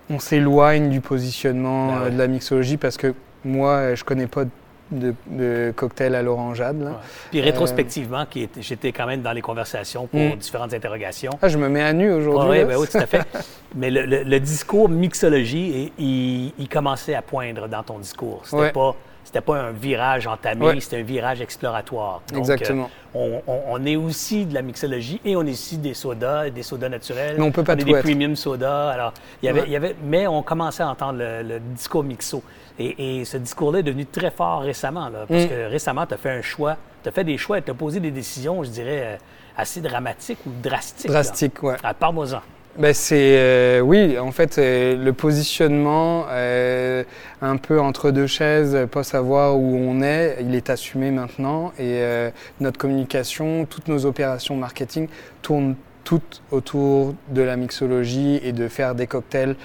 On 0.09 0.19
s'éloigne 0.19 0.89
du 0.89 1.01
positionnement 1.01 1.97
euh, 1.97 2.09
de 2.09 2.17
la 2.17 2.27
mixologie 2.27 2.77
parce 2.77 2.97
que 2.97 3.13
moi, 3.43 3.95
je 3.95 4.03
connais 4.03 4.27
pas 4.27 4.43
de, 4.91 5.73
cocktail 5.75 6.15
à 6.15 6.21
l'orangeade. 6.21 6.93
Puis 7.31 7.41
rétrospectivement, 7.41 8.25
j'étais 8.59 8.91
quand 8.91 9.07
même 9.07 9.21
dans 9.21 9.31
les 9.31 9.41
conversations 9.41 10.07
pour 10.07 10.19
hmm. 10.19 10.35
différentes 10.35 10.73
interrogations. 10.73 11.31
Ah, 11.41 11.47
je 11.47 11.57
me 11.57 11.67
mets 11.67 11.81
à 11.81 11.93
nu 11.93 12.11
aujourd'hui. 12.11 12.63
Ben 12.63 12.77
oui, 12.77 12.87
tout 12.87 12.97
à 12.97 13.07
fait. 13.07 13.25
Mais 13.75 13.89
le, 13.89 14.39
discours 14.39 14.87
mixologie, 14.89 15.91
il, 15.97 16.53
il, 16.57 16.69
commençait 16.69 17.15
à 17.15 17.21
poindre 17.21 17.67
dans 17.67 17.83
ton 17.83 17.97
discours. 17.97 18.41
C'était 18.45 18.71
pas 18.71 18.95
c'était 19.33 19.45
pas 19.45 19.59
un 19.59 19.71
virage 19.71 20.27
entamé, 20.27 20.79
c'était 20.79 20.99
un 20.99 21.03
virage 21.03 21.41
exploratoire. 21.41 22.21
Exactement. 22.35 22.87
Euh, 23.15 23.39
on, 23.47 23.83
est 23.83 23.95
aussi 23.95 24.45
de 24.45 24.53
la 24.53 24.61
mixologie 24.61 25.19
et 25.25 25.35
on 25.35 25.41
est 25.41 25.53
aussi 25.53 25.79
des 25.79 25.95
sodas, 25.95 26.51
des 26.51 26.61
sodas 26.61 26.89
naturels. 26.89 27.35
Mais 27.37 27.43
on 27.43 27.51
peut 27.51 27.63
pas 27.63 27.73
on 27.73 27.77
est 27.77 27.83
des 27.83 27.99
premium 27.99 28.35
sodas. 28.35 28.91
Alors, 28.91 29.11
il 29.41 29.47
y 29.47 29.49
avait, 29.49 29.63
il 29.65 29.71
y 29.71 29.75
avait, 29.75 29.95
mais 30.03 30.27
on 30.27 30.43
commençait 30.43 30.83
à 30.83 30.89
entendre 30.89 31.17
le, 31.19 31.59
discours 31.59 32.03
mixo. 32.03 32.43
Et, 32.77 33.25
ce 33.25 33.37
discours-là 33.37 33.79
est 33.79 33.83
devenu 33.83 34.05
très 34.05 34.29
fort 34.29 34.61
récemment, 34.61 35.09
là, 35.09 35.25
parce 35.27 35.45
mm. 35.45 35.49
que 35.49 35.69
récemment, 35.69 36.05
tu 36.05 36.13
as 36.13 36.17
fait 36.17 36.31
un 36.31 36.41
choix, 36.43 36.77
tu 37.01 37.09
as 37.09 37.11
fait 37.11 37.23
des 37.23 37.37
choix 37.37 37.57
et 37.57 37.63
tu 37.63 37.71
as 37.71 37.75
posé 37.75 37.99
des 37.99 38.11
décisions, 38.11 38.63
je 38.63 38.69
dirais, 38.69 39.01
euh, 39.03 39.17
assez 39.57 39.81
dramatiques 39.81 40.45
ou 40.45 40.51
drastiques. 40.61 41.09
Drastiques, 41.09 41.63
oui. 41.63 41.73
Parle-moi-en 41.99 42.41
ben 42.75 42.91
c'est 42.91 43.37
euh, 43.37 43.81
oui, 43.81 44.17
en 44.17 44.31
fait, 44.31 44.57
euh, 44.57 44.95
le 44.95 45.13
positionnement 45.13 46.25
euh, 46.29 47.03
un 47.43 47.57
peu 47.57 47.79
entre 47.79 48.09
deux 48.09 48.25
chaises, 48.25 48.87
pas 48.91 49.03
savoir 49.03 49.57
où 49.57 49.75
on 49.75 50.01
est, 50.01 50.37
il 50.41 50.55
est 50.55 50.71
assumé 50.71 51.11
maintenant 51.11 51.71
et 51.77 52.01
notre 52.59 52.79
communication, 52.79 53.65
toutes 53.65 53.87
nos 53.87 54.05
opérations 54.07 54.55
marketing 54.55 55.07
tournent 55.43 55.75
toutes 56.03 56.41
autour 56.49 57.13
de 57.29 57.43
la 57.43 57.57
mixologie 57.57 58.39
et 58.43 58.53
de 58.53 58.67
faire 58.67 58.95
des 58.95 59.05
cocktails 59.05 59.55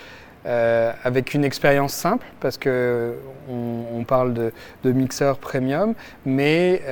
avec 0.44 1.34
une 1.34 1.44
expérience 1.44 1.94
simple 1.94 2.26
parce 2.40 2.58
que 2.58 3.14
on, 3.50 4.04
parle 4.04 4.34
de, 4.34 4.52
de 4.84 4.92
mixeur 4.92 5.38
premium, 5.38 5.94
mais 6.26 6.82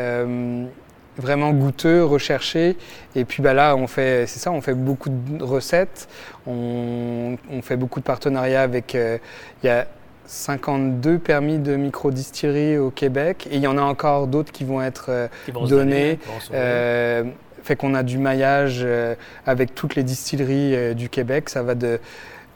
vraiment 1.19 1.53
goûteux, 1.53 2.05
recherché. 2.05 2.77
Et 3.15 3.25
puis 3.25 3.43
bah 3.43 3.55
là, 3.55 3.77
on 3.77 3.87
fait, 3.87 4.27
c'est 4.27 4.39
ça, 4.39 4.51
on 4.53 4.61
fait 4.61 4.75
beaucoup 4.75 5.11
de 5.11 5.43
recettes, 5.43 6.09
on, 6.47 7.37
fait 7.63 7.77
beaucoup 7.77 8.01
de 8.01 8.05
partenariats 8.05 8.63
avec. 8.63 8.95
Euh, 8.95 9.19
il 9.63 9.67
y 9.67 9.71
a 9.71 9.87
52 10.29 11.19
permis 11.19 11.59
de 11.59 11.77
microdistillerie 11.77 12.79
au 12.79 12.91
Québec 12.91 13.47
et 13.49 13.57
il 13.57 13.63
y 13.63 13.69
en 13.69 13.79
a 13.79 13.83
encore 13.83 14.27
d'autres 14.27 14.51
qui 14.51 14.65
vont 14.65 14.83
être 14.83 15.07
euh, 15.09 15.29
donnés. 15.69 16.19
Fait 17.67 17.75
qu'on 17.75 17.95
a 17.95 18.05
du 18.05 18.19
maillage 18.19 18.83
euh, 18.85 19.17
avec 19.45 19.75
toutes 19.75 19.97
les 19.97 20.05
distilleries 20.05 20.77
euh, 20.77 20.95
du 20.95 21.09
Québec. 21.09 21.49
Ça 21.49 21.65
va 21.65 21.75
de, 21.75 21.99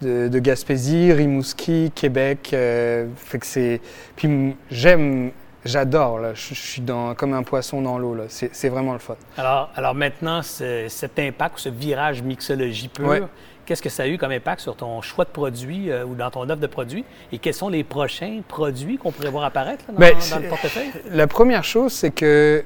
de, 0.03 0.29
de 0.29 0.39
Gaspésie, 0.39 1.13
Rimouski, 1.13 1.91
Québec. 1.93 2.51
euh, 2.53 3.09
fait 3.17 3.41
que 3.41 3.47
c'est. 3.47 3.81
Puis 4.15 4.55
j'aime, 4.71 5.33
j'adore. 5.65 6.19
Là. 6.19 6.35
Je, 6.35 6.55
je 6.55 6.61
suis 6.61 6.83
dans, 6.83 7.15
comme 7.15 7.35
un 7.35 7.43
poisson 7.43 7.83
dans 7.83 7.99
l'eau. 7.99 8.15
là. 8.15 8.25
C'est, 8.29 8.69
vraiment 8.69 8.93
le 8.93 8.99
fun. 8.99 9.17
Alors, 9.37 9.71
alors 9.77 9.95
maintenant, 9.95 10.43
ce- 10.43 10.87
cet 10.89 11.19
impact, 11.19 11.59
ce 11.59 11.69
virage 11.69 12.23
mixologie 12.23 12.89
pure, 12.89 13.07
Ouais. 13.09 13.23
qu'est-ce 13.67 13.83
que 13.83 13.89
ça 13.89 14.05
a 14.05 14.07
eu 14.07 14.19
comme 14.19 14.33
impact 14.33 14.61
sur 14.61 14.77
ton 14.77 15.01
choix 15.03 15.25
de 15.25 15.31
produits 15.31 15.91
euh, 15.91 16.05
ou 16.05 16.15
dans 16.15 16.31
ton 16.31 16.43
offre 16.49 16.57
de 16.61 16.67
produits? 16.67 17.05
Et 17.33 17.39
quels 17.39 17.55
sont 17.55 17.69
les 17.69 17.85
prochains 17.85 18.41
produits 18.47 18.97
qu'on 18.99 19.13
pourrait 19.13 19.31
voir 19.31 19.45
apparaître 19.45 19.85
là, 19.89 19.95
dans, 19.95 20.01
Ben, 20.01 20.17
dans 20.31 20.39
le 20.39 20.49
portefeuille? 20.49 20.91
La 21.11 21.27
première 21.27 21.65
chose, 21.65 21.93
c'est 21.93 22.11
que 22.11 22.65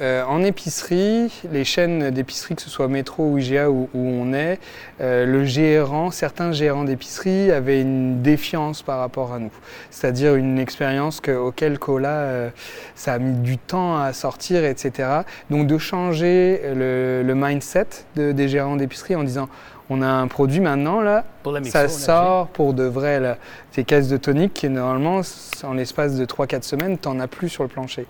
euh, 0.00 0.24
en 0.24 0.42
épicerie, 0.42 1.30
les 1.52 1.64
chaînes 1.64 2.10
d'épicerie, 2.10 2.56
que 2.56 2.62
ce 2.62 2.70
soit 2.70 2.88
Métro 2.88 3.24
ou 3.24 3.38
IGA 3.38 3.70
où, 3.70 3.88
où 3.94 3.98
on 4.00 4.32
est, 4.32 4.58
euh, 5.00 5.26
le 5.26 5.44
gérant, 5.44 6.10
certains 6.10 6.50
gérants 6.52 6.84
d'épicerie 6.84 7.50
avaient 7.52 7.80
une 7.82 8.20
défiance 8.22 8.82
par 8.82 8.98
rapport 8.98 9.32
à 9.32 9.38
nous. 9.38 9.52
C'est-à-dire 9.90 10.34
une 10.34 10.58
expérience 10.58 11.20
que, 11.20 11.30
auquel 11.30 11.78
Cola, 11.78 12.08
euh, 12.08 12.50
ça 12.94 13.12
a 13.14 13.18
mis 13.18 13.34
du 13.38 13.58
temps 13.58 13.96
à 13.98 14.12
sortir, 14.12 14.64
etc. 14.64 15.08
Donc 15.50 15.66
de 15.66 15.78
changer 15.78 16.60
le, 16.74 17.22
le 17.24 17.34
mindset 17.34 17.86
de- 18.16 18.32
des 18.32 18.48
gérants 18.48 18.76
d'épicerie 18.76 19.14
en 19.14 19.22
disant 19.24 19.48
on 19.90 20.00
a 20.00 20.06
un 20.06 20.26
produit 20.26 20.60
maintenant 20.60 21.00
là, 21.02 21.24
Pour 21.42 21.52
la 21.52 21.60
mixo, 21.60 21.72
ça 21.72 21.88
sort 21.88 22.46
pour 22.48 22.72
de 22.72 22.84
vrai. 22.84 23.20
Là. 23.20 23.36
Ces 23.72 23.84
caisses 23.84 24.08
de 24.08 24.16
tonique 24.16 24.54
qui, 24.54 24.68
normalement, 24.70 25.20
en 25.64 25.74
l'espace 25.74 26.14
de 26.14 26.24
3-4 26.24 26.62
semaines, 26.62 26.96
t'en 26.96 27.20
as 27.20 27.26
plus 27.28 27.50
sur 27.50 27.62
le 27.62 27.68
plancher. 27.68 28.06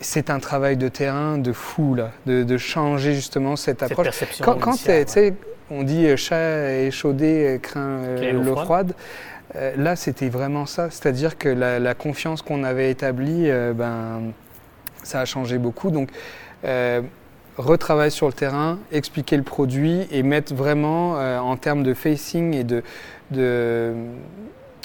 C'est 0.00 0.30
un 0.30 0.40
travail 0.40 0.76
de 0.76 0.88
terrain 0.88 1.38
de 1.38 1.52
fou, 1.52 1.94
là, 1.94 2.10
de, 2.26 2.42
de 2.42 2.56
changer 2.58 3.14
justement 3.14 3.56
cette 3.56 3.80
Cette 3.80 3.92
approche. 3.92 4.06
perception 4.06 4.44
Quand, 4.44 4.56
on 5.70 5.82
dit 5.82 6.06
euh, 6.06 6.16
chat 6.16 6.72
échaudé 6.82 7.46
euh, 7.46 7.58
craint 7.58 7.80
euh, 7.80 8.16
Craint 8.16 8.32
l'eau 8.32 8.56
froide. 8.56 8.94
Euh, 9.56 9.72
là, 9.76 9.96
c'était 9.96 10.28
vraiment 10.28 10.66
ça. 10.66 10.90
C'est-à-dire 10.90 11.38
que 11.38 11.48
la, 11.48 11.78
la 11.78 11.94
confiance 11.94 12.42
qu'on 12.42 12.64
avait 12.64 12.90
établie, 12.90 13.50
euh, 13.50 13.72
ben, 13.72 14.32
ça 15.02 15.20
a 15.20 15.24
changé 15.24 15.58
beaucoup. 15.58 15.90
Donc, 15.90 16.10
retravailler 17.56 18.10
sur 18.10 18.26
le 18.26 18.32
terrain, 18.32 18.78
expliquer 18.90 19.36
le 19.36 19.42
produit 19.42 20.08
et 20.10 20.22
mettre 20.22 20.54
vraiment 20.54 21.12
en 21.12 21.56
termes 21.56 21.84
de 21.84 21.94
facing 21.94 22.52
et 22.54 22.64
de, 22.64 22.82
de, 23.30 23.92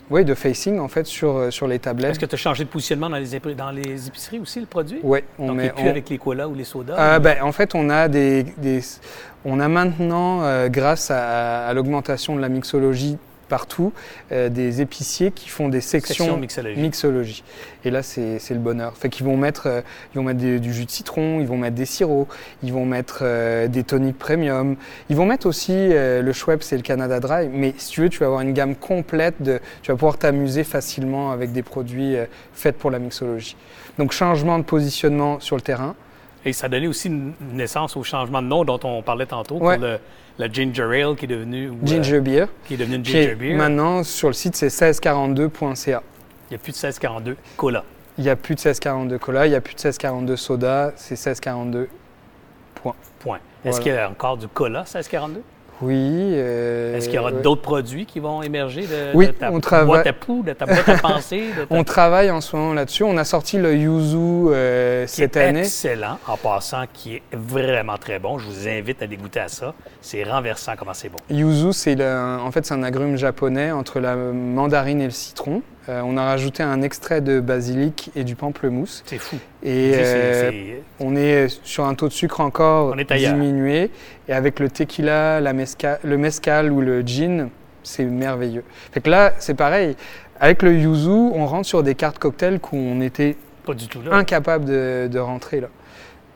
oui, 0.09 0.25
de 0.25 0.33
facing 0.33 0.79
en 0.79 0.87
fait 0.87 1.05
sur, 1.05 1.35
euh, 1.37 1.51
sur 1.51 1.67
les 1.67 1.79
tablettes. 1.79 2.11
Est-ce 2.11 2.19
que 2.19 2.25
tu 2.25 2.35
as 2.35 2.37
changé 2.39 2.63
de 2.63 2.69
positionnement 2.69 3.09
dans 3.09 3.17
les, 3.17 3.55
dans 3.55 3.71
les 3.71 4.07
épiceries 4.07 4.39
aussi, 4.39 4.59
le 4.59 4.65
produit? 4.65 4.99
Ouais, 5.03 5.23
on 5.37 5.47
Donc, 5.47 5.57
met, 5.57 5.65
et 5.67 5.69
plus 5.69 5.83
on- 5.85 5.89
avec 5.89 6.09
les 6.09 6.17
colas 6.17 6.47
ou 6.47 6.55
les 6.55 6.63
sodas? 6.63 6.95
Euh, 6.97 7.19
ben, 7.19 7.41
en 7.43 7.51
fait, 7.51 7.75
on 7.75 7.89
a 7.89 8.07
des, 8.07 8.43
des- 8.57 8.81
on 9.45 9.59
a 9.59 9.67
maintenant, 9.67 10.43
euh, 10.43 10.67
grâce 10.69 11.11
à, 11.11 11.67
à 11.67 11.73
l'augmentation 11.73 12.35
de 12.35 12.41
la 12.41 12.49
mixologie 12.49 13.17
partout, 13.49 13.91
euh, 14.31 14.47
des 14.47 14.79
épiciers 14.79 15.31
qui 15.31 15.49
font 15.49 15.67
des 15.67 15.81
sections, 15.81 16.25
Section 16.25 16.37
mixologie. 16.37 16.79
mixologie. 16.79 17.43
Et 17.83 17.91
là, 17.91 18.01
c'est 18.03 18.39
le 18.49 18.55
bonheur. 18.59 18.95
Fait 18.95 19.09
qu'ils 19.09 19.25
vont 19.25 19.35
mettre, 19.35 19.67
euh, 19.67 19.81
ils 20.13 20.17
vont 20.17 20.23
mettre 20.23 20.39
des- 20.39 20.59
du 20.59 20.73
jus 20.73 20.85
de 20.85 20.91
citron, 20.91 21.39
ils 21.41 21.47
vont 21.47 21.57
mettre 21.57 21.75
des 21.75 21.85
sirops, 21.85 22.27
ils 22.63 22.71
vont 22.71 22.85
mettre 22.85 23.19
euh, 23.23 23.67
des 23.67 23.83
toniques 23.83 24.17
premium, 24.17 24.77
ils 25.09 25.15
vont 25.17 25.25
mettre 25.25 25.47
aussi 25.47 25.73
le 25.89 26.31
Schweppes 26.31 26.63
et 26.71 26.75
le 26.77 26.81
Canada 26.81 27.19
Dry. 27.19 27.49
Mais 27.51 27.73
si 27.77 27.89
tu 27.91 28.01
veux, 28.01 28.09
tu 28.09 28.19
vas 28.19 28.27
avoir 28.27 28.41
une 28.41 28.53
gamme 28.53 28.75
complète 28.75 29.41
de, 29.41 29.59
tu 29.81 29.91
vas 29.91 29.97
pouvoir 29.97 30.17
t'amuser 30.17 30.63
facilement 30.63 31.31
avec 31.31 31.51
des 31.51 31.63
produits 31.63 32.15
faits 32.53 32.77
pour 32.77 32.91
la 32.91 32.99
mixologie. 32.99 33.57
Donc 33.97 34.11
changement 34.13 34.57
de 34.59 34.63
positionnement 34.63 35.39
sur 35.39 35.55
le 35.55 35.61
terrain. 35.61 35.95
Et 36.45 36.53
ça 36.53 36.67
a 36.67 36.69
donné 36.69 36.87
aussi 36.87 37.09
une 37.09 37.33
naissance 37.53 37.97
au 37.97 38.03
changement 38.03 38.41
de 38.41 38.47
nom 38.47 38.63
dont 38.63 38.79
on 38.83 39.01
parlait 39.01 39.25
tantôt 39.25 39.55
Ouais. 39.57 39.75
pour 39.75 39.85
le, 39.85 39.99
la 40.39 40.51
Ginger 40.51 40.83
Ale 41.03 41.15
qui 41.15 41.25
est 41.25 41.27
devenue 41.27 41.69
ou, 41.69 41.75
euh, 41.75 41.85
Ginger 41.85 42.21
beer. 42.21 42.47
qui 42.65 42.73
est 42.73 42.77
devenue 42.77 42.95
une 42.95 43.05
Ginger 43.05 43.35
Beer. 43.35 43.53
Maintenant, 43.55 44.03
sur 44.03 44.29
le 44.29 44.33
site, 44.33 44.55
c'est 44.55 44.67
1642.ca. 44.69 46.01
Il 46.49 46.53
n'y 46.53 46.55
a 46.55 46.59
plus 46.59 46.71
de 46.71 46.77
1642 46.77 47.37
cola. 47.57 47.83
Il 48.17 48.23
n'y 48.23 48.29
a 48.29 48.35
plus 48.35 48.55
de 48.55 48.59
1642 48.59 49.17
cola, 49.19 49.45
il 49.45 49.49
n'y 49.51 49.55
a 49.55 49.61
plus 49.61 49.75
de 49.75 49.79
1642 49.79 50.35
soda, 50.35 50.91
c'est 50.95 51.11
1642. 51.15 51.87
Point. 52.75 52.93
Est-ce 53.65 53.71
Voilà. 53.71 53.79
qu'il 53.83 53.91
y 53.93 53.97
a 53.97 54.09
encore 54.09 54.37
du 54.37 54.47
cola 54.47 54.79
1642? 54.79 55.41
Oui. 55.81 55.95
euh, 55.97 56.95
Est-ce 56.97 57.05
qu'il 57.07 57.15
y 57.15 57.19
aura 57.19 57.31
ouais. 57.31 57.41
d'autres 57.41 57.61
produits 57.61 58.05
qui 58.05 58.19
vont 58.19 58.41
émerger 58.43 58.81
de, 58.81 59.15
Oui, 59.15 59.27
de 59.27 59.31
ta 59.31 59.51
on 59.51 59.59
travaille- 59.59 59.87
boîte 59.87 60.07
à 60.07 60.13
poux, 60.13 60.43
de 60.43 60.53
ta 60.53 60.65
boîte 60.65 60.89
à 60.89 60.95
penser? 60.97 61.43
De 61.57 61.63
ta... 61.65 61.75
On 61.75 61.83
travaille 61.83 62.29
en 62.31 62.41
ce 62.41 62.55
moment 62.55 62.73
là-dessus. 62.73 63.03
On 63.03 63.17
a 63.17 63.23
sorti 63.23 63.57
le 63.57 63.75
yuzu 63.75 64.17
euh, 64.51 65.05
qui 65.05 65.11
cette 65.13 65.37
est 65.37 65.41
année. 65.43 65.59
excellent, 65.61 66.17
en 66.27 66.37
passant, 66.37 66.83
qui 66.91 67.15
est 67.15 67.21
vraiment 67.31 67.97
très 67.97 68.19
bon. 68.19 68.37
Je 68.39 68.45
vous 68.47 68.67
invite 68.67 69.01
à 69.01 69.07
dégoûter 69.07 69.39
à 69.39 69.47
ça. 69.47 69.73
C'est 70.01 70.23
renversant 70.23 70.73
comment 70.77 70.93
c'est 70.93 71.09
bon. 71.09 71.17
Yuzu, 71.29 71.73
c'est 71.73 71.95
en 72.03 72.51
fait 72.51 72.65
c'est 72.65 72.73
un 72.73 72.83
agrume 72.83 73.15
japonais 73.17 73.71
entre 73.71 73.99
la 73.99 74.15
mandarine 74.15 75.01
et 75.01 75.05
le 75.05 75.11
citron. 75.11 75.61
Euh, 75.89 76.01
on 76.05 76.17
a 76.17 76.23
rajouté 76.23 76.61
un 76.61 76.81
extrait 76.83 77.19
de 77.19 77.39
basilic 77.39 78.11
et 78.15 78.23
du 78.23 78.35
pamplemousse. 78.35 79.01
C'est 79.07 79.17
fou. 79.17 79.37
Et 79.63 79.91
C'est- 79.93 79.99
euh, 80.05 80.51
c'est- 80.51 80.83
on 80.99 81.15
est 81.15 81.47
sur 81.63 81.85
un 81.85 81.95
taux 81.95 82.07
de 82.07 82.13
sucre 82.13 82.41
encore 82.41 82.91
diminué. 83.33 83.89
Et 84.27 84.33
avec 84.33 84.59
le 84.59 84.69
tequila, 84.69 85.41
la 85.41 85.53
mesca- 85.53 85.97
le 86.03 86.17
mezcal 86.17 86.71
ou 86.71 86.81
le 86.81 87.01
gin, 87.01 87.49
c'est 87.81 88.03
merveilleux. 88.05 88.63
Fait 88.91 89.01
que 89.01 89.09
là, 89.09 89.33
c'est 89.39 89.55
pareil. 89.55 89.95
Avec 90.39 90.61
le 90.61 90.73
yuzu, 90.77 91.09
on 91.09 91.45
rentre 91.47 91.65
sur 91.67 91.81
des 91.81 91.95
cartes 91.95 92.19
cocktails 92.19 92.59
où 92.71 92.77
on 92.77 93.01
était 93.01 93.35
pas 93.65 93.73
du 93.73 93.87
tout 93.87 94.01
là. 94.01 94.13
incapable 94.15 94.65
de, 94.65 95.09
de 95.11 95.19
rentrer 95.19 95.59
là. 95.59 95.67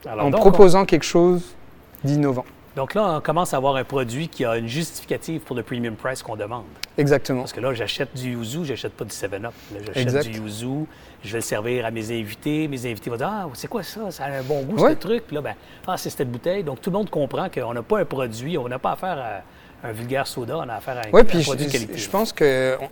Alors, 0.05 0.25
en 0.25 0.29
donc, 0.31 0.41
proposant 0.41 0.85
quelque 0.85 1.05
chose 1.05 1.55
d'innovant. 2.03 2.45
On- 2.75 2.79
donc 2.79 2.93
là, 2.93 3.15
on 3.17 3.21
commence 3.21 3.53
à 3.53 3.57
avoir 3.57 3.75
un 3.75 3.83
produit 3.83 4.27
qui 4.27 4.45
a 4.45 4.57
une 4.57 4.67
justificative 4.67 5.41
pour 5.41 5.55
le 5.55 5.63
premium 5.63 5.95
price 5.95 6.21
qu'on 6.23 6.35
demande. 6.35 6.65
Exactement. 6.97 7.39
Parce 7.41 7.53
que 7.53 7.59
là, 7.61 7.73
j'achète 7.73 8.15
du 8.15 8.31
yuzu, 8.33 8.65
j'achète 8.65 8.93
pas 8.93 9.05
du 9.05 9.11
7-Up. 9.15 9.41
Là, 9.73 9.79
J'achète 9.93 10.27
du 10.31 10.39
yuzu, 10.39 10.85
je 11.23 11.31
vais 11.31 11.37
le 11.37 11.41
servir 11.41 11.85
à 11.85 11.91
mes 11.91 12.11
invités. 12.11 12.67
Mes 12.67 12.85
invités 12.85 13.09
vont 13.09 13.15
dire 13.17 13.27
Ah, 13.29 13.47
c'est 13.53 13.67
quoi 13.67 13.83
ça? 13.83 14.11
Ça 14.11 14.25
a 14.25 14.31
un 14.39 14.43
bon 14.43 14.61
goût, 14.63 14.81
Ouais. 14.83 14.91
ce 14.91 14.95
truc. 14.97 15.23
Puis 15.27 15.35
là, 15.35 15.41
ben, 15.41 15.53
ah, 15.87 15.97
c'est 15.97 16.09
cette 16.09 16.29
bouteille. 16.31 16.63
Donc 16.63 16.81
tout 16.81 16.89
le 16.89 16.97
monde 16.97 17.09
comprend 17.09 17.47
qu'on 17.49 17.73
n'a 17.73 17.81
pas 17.83 17.99
un 17.99 18.05
produit, 18.05 18.57
on 18.57 18.67
n'a 18.67 18.79
pas 18.79 18.91
affaire 18.91 19.17
à 19.83 19.87
un 19.87 19.91
vulgaire 19.91 20.27
soda, 20.27 20.57
on 20.57 20.69
a 20.69 20.75
affaire 20.75 20.97
à 20.97 21.07
un, 21.07 21.11
Ouais, 21.11 21.21
un 21.21 21.25
puis 21.25 21.39
je, 21.41 21.45
produit 21.45 21.65
de 21.67 21.71
qualité. 21.71 21.97
je 21.97 22.09
pense 22.09 22.31
que, 22.31 22.77
on- 22.81 22.89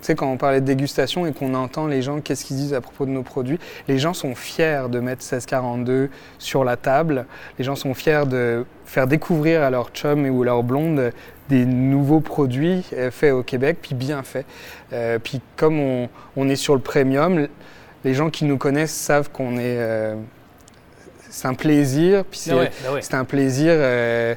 tu 0.00 0.06
sais, 0.06 0.14
quand 0.14 0.30
on 0.30 0.36
parlait 0.36 0.60
de 0.60 0.66
dégustation 0.66 1.26
et 1.26 1.32
qu'on 1.32 1.54
entend 1.54 1.86
les 1.86 2.02
gens, 2.02 2.20
qu'est-ce 2.20 2.44
qu'ils 2.44 2.56
disent 2.56 2.74
à 2.74 2.80
propos 2.80 3.04
de 3.04 3.10
nos 3.10 3.22
produits, 3.22 3.58
les 3.88 3.98
gens 3.98 4.14
sont 4.14 4.34
fiers 4.34 4.84
de 4.90 5.00
mettre 5.00 5.22
1642 5.22 6.10
sur 6.38 6.64
la 6.64 6.76
table. 6.76 7.26
Les 7.58 7.64
gens 7.64 7.74
sont 7.74 7.94
fiers 7.94 8.24
de 8.26 8.64
faire 8.84 9.06
découvrir 9.06 9.62
à 9.62 9.70
leur 9.70 9.90
chum 9.90 10.26
ou 10.26 10.44
leur 10.44 10.62
blonde 10.62 11.12
des 11.48 11.64
nouveaux 11.64 12.20
produits 12.20 12.84
euh, 12.92 13.10
faits 13.10 13.32
au 13.32 13.42
Québec, 13.42 13.78
puis 13.80 13.94
bien 13.94 14.22
faits. 14.22 14.46
Euh, 14.92 15.18
puis 15.18 15.40
comme 15.56 15.80
on, 15.80 16.08
on 16.36 16.48
est 16.48 16.56
sur 16.56 16.74
le 16.74 16.80
premium, 16.80 17.48
les 18.04 18.14
gens 18.14 18.30
qui 18.30 18.44
nous 18.44 18.58
connaissent 18.58 18.94
savent 18.94 19.30
qu'on 19.30 19.56
est... 19.56 19.78
euh, 19.78 20.14
c'est 21.30 21.48
un 21.48 21.54
plaisir, 21.54 22.24
puis 22.24 22.38
c'est 22.38 22.52
Ah 22.52 22.56
ouais, 22.56 22.70
ah 22.86 22.92
ouais. 22.94 23.02
c'est 23.02 23.14
un 23.14 23.24
plaisir 23.24 23.72
euh, 23.74 24.34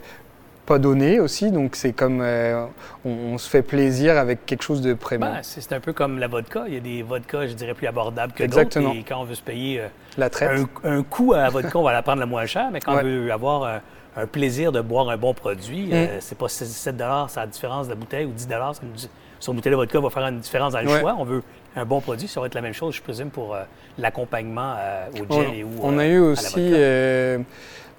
pas 0.66 0.80
donné 0.80 1.20
aussi, 1.20 1.51
donc 1.51 1.76
c'est 1.76 1.91
comme 1.93 2.20
euh, 2.22 2.66
on, 3.05 3.09
on 3.34 3.38
se 3.38 3.49
fait 3.49 3.62
plaisir 3.62 4.18
avec 4.18 4.45
quelque 4.45 4.62
chose 4.64 4.82
de 4.82 4.93
premium. 4.93 5.30
Ben, 5.34 5.39
c'est 5.41 5.74
un 5.74 5.80
peu 5.80 5.93
comme 5.93 6.20
la 6.20 6.28
vodka. 6.28 6.64
Il 6.68 6.74
y 6.74 6.78
a 6.78 6.80
des 6.80 7.03
vodkas, 7.03 7.47
je 7.47 7.53
dirais, 7.53 7.74
plus 7.74 7.88
abordables 7.88 8.34
que 8.34 8.43
d'autres. 8.43 8.78
Et 8.95 9.03
quand 9.03 9.22
on 9.22 9.26
veut 9.26 9.36
se 9.36 9.41
payer 9.41 9.82
euh, 9.82 9.88
la 10.18 10.30
traite. 10.30 10.59
un, 10.84 10.97
un 10.99 11.03
coup 11.03 11.34
à 11.34 11.38
la 11.43 11.49
vodka, 11.49 11.78
on 11.78 11.84
va 11.84 11.93
la 11.93 12.01
prendre 12.01 12.20
le 12.22 12.26
moins 12.28 12.45
cher. 12.45 12.70
Mais 12.72 12.80
quand 12.80 12.93
Ouais. 12.95 13.01
on 13.03 13.05
veut 13.07 13.32
avoir 13.32 13.64
un, 13.64 13.82
un 14.18 14.28
plaisir 14.28 14.72
de 14.72 14.82
boire 14.82 15.09
un 15.09 15.18
bon 15.18 15.34
produit, 15.34 15.89
euh, 15.91 16.18
Mm. 16.18 16.20
c'est 16.22 16.38
pas 16.38 16.47
7 16.49 16.68
c'est 16.68 17.39
la 17.39 17.47
différence 17.47 17.88
de 17.88 17.91
la 17.93 17.95
bouteille 17.95 18.26
ou 18.26 18.32
10 18.32 18.47
c'est 18.47 18.84
une 18.84 19.09
Sur 19.39 19.53
une 19.53 19.57
bouteille 19.57 19.72
de 19.72 19.78
vodka 19.78 19.99
va 19.99 20.09
faire 20.12 20.28
une 20.28 20.39
différence 20.39 20.74
dans 20.74 20.82
le 20.82 20.88
Ouais. 20.88 20.99
choix. 20.99 21.16
On 21.18 21.24
veut 21.24 21.41
un 21.76 21.84
bon 21.86 21.99
produit. 22.01 22.28
Ça 22.28 22.39
va 22.39 22.45
être 22.45 22.53
la 22.53 22.62
même 22.62 22.74
chose, 22.74 22.93
je 22.95 23.01
présume, 23.01 23.30
pour 23.32 23.55
euh, 23.55 23.64
l'accompagnement 23.97 24.76
euh, 24.78 25.07
au 25.20 25.26
On, 25.34 25.41
et 25.41 25.64
ou 25.64 25.70
on 25.82 25.97
euh, 25.97 26.01
a 26.01 26.05
eu 26.07 26.20
la 26.20 26.26
aussi 26.28 26.53
euh, 26.59 27.39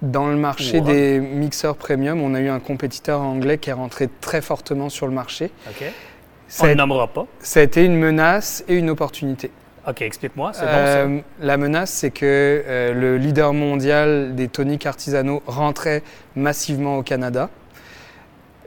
dans 0.03 0.27
le 0.27 0.35
marché 0.35 0.81
des 0.81 1.19
mixeurs 1.19 1.75
premium, 1.75 2.21
on 2.21 2.35
a 2.35 2.39
eu 2.41 2.49
un 2.49 2.59
compétiteur 2.59 3.21
anglais 3.21 3.57
qui 3.57 3.69
est 3.69 3.73
rentré 3.73 4.09
très 4.21 4.41
fortement 4.41 4.89
sur 4.89 5.07
le 5.07 5.13
marché. 5.13 5.49
Ça 6.47 6.65
On 6.65 6.67
ne 6.67 6.73
nommera 6.75 7.07
pas. 7.07 7.25
ça 7.39 7.61
a 7.61 7.63
été 7.63 7.83
une 7.83 7.95
menace 7.97 8.63
et 8.67 8.75
une 8.75 8.89
opportunité. 8.91 9.49
OK, 9.87 10.01
explique-moi. 10.01 10.51
Bon, 10.51 10.57
Euh, 10.61 11.19
la 11.41 11.57
menace, 11.57 11.89
c'est 11.91 12.11
que 12.11 12.23
euh, 12.25 12.93
le 12.93 13.17
leader 13.17 13.53
mondial 13.53 14.35
des 14.35 14.47
toniques 14.47 14.85
artisanaux 14.85 15.41
rentrait 15.47 16.03
massivement 16.35 16.97
au 16.97 17.03
Canada. 17.03 17.49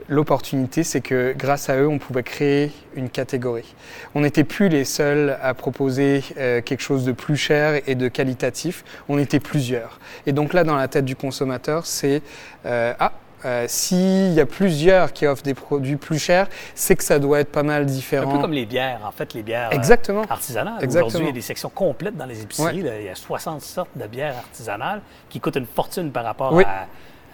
L'opportunité, 0.09 0.83
c'est 0.83 1.01
que 1.01 1.33
grâce 1.37 1.69
à 1.69 1.75
eux, 1.77 1.87
on 1.87 1.97
pouvait 1.99 2.23
créer 2.23 2.71
une 2.95 3.09
catégorie. 3.09 3.75
On 4.15 4.21
n'était 4.21 4.45
plus 4.45 4.69
les 4.69 4.85
seuls 4.85 5.37
à 5.41 5.53
proposer 5.53 6.23
euh, 6.37 6.61
quelque 6.61 6.81
chose 6.81 7.03
de 7.03 7.11
plus 7.11 7.35
cher 7.35 7.81
et 7.87 7.95
de 7.95 8.07
qualitatif. 8.07 8.85
On 9.09 9.17
était 9.19 9.41
plusieurs. 9.41 9.99
Et 10.25 10.31
donc 10.31 10.53
là, 10.53 10.63
dans 10.63 10.75
la 10.77 10.87
tête 10.87 11.05
du 11.05 11.15
consommateur, 11.15 11.85
c'est 11.85 12.21
euh, 12.65 12.93
ah, 12.99 13.11
Euh, 13.45 13.65
S'il 13.67 14.33
y 14.33 14.39
a 14.39 14.47
plusieurs 14.47 15.13
qui 15.13 15.27
offrent 15.27 15.43
des 15.43 15.53
produits 15.53 15.95
plus 15.95 16.17
chers, 16.17 16.47
c'est 16.73 16.95
que 16.95 17.03
ça 17.03 17.19
doit 17.19 17.39
être 17.39 17.51
pas 17.51 17.61
mal 17.61 17.85
différent. 17.85 18.31
Un 18.31 18.35
peu 18.37 18.41
comme 18.41 18.51
les 18.51 18.65
bières, 18.65 19.01
en 19.05 19.11
fait, 19.11 19.35
les 19.35 19.43
bières 19.43 19.71
Exactement. 19.71 20.23
artisanales. 20.27 20.83
Exactement. 20.83 21.07
Aujourd'hui, 21.07 21.27
il 21.29 21.33
y 21.33 21.37
a 21.37 21.39
des 21.41 21.45
sections 21.45 21.69
complètes 21.69 22.17
dans 22.17 22.25
les 22.25 22.41
épiceries. 22.41 22.81
là. 22.81 22.99
il 22.99 23.05
y 23.05 23.09
a 23.09 23.15
60 23.15 23.61
sortes 23.61 23.91
de 23.95 24.07
bières 24.07 24.35
artisanales 24.37 25.01
qui 25.29 25.39
coûtent 25.39 25.55
une 25.57 25.67
fortune 25.67 26.11
par 26.11 26.23
rapport 26.25 26.51
Oui. 26.51 26.63
à, 26.65 26.87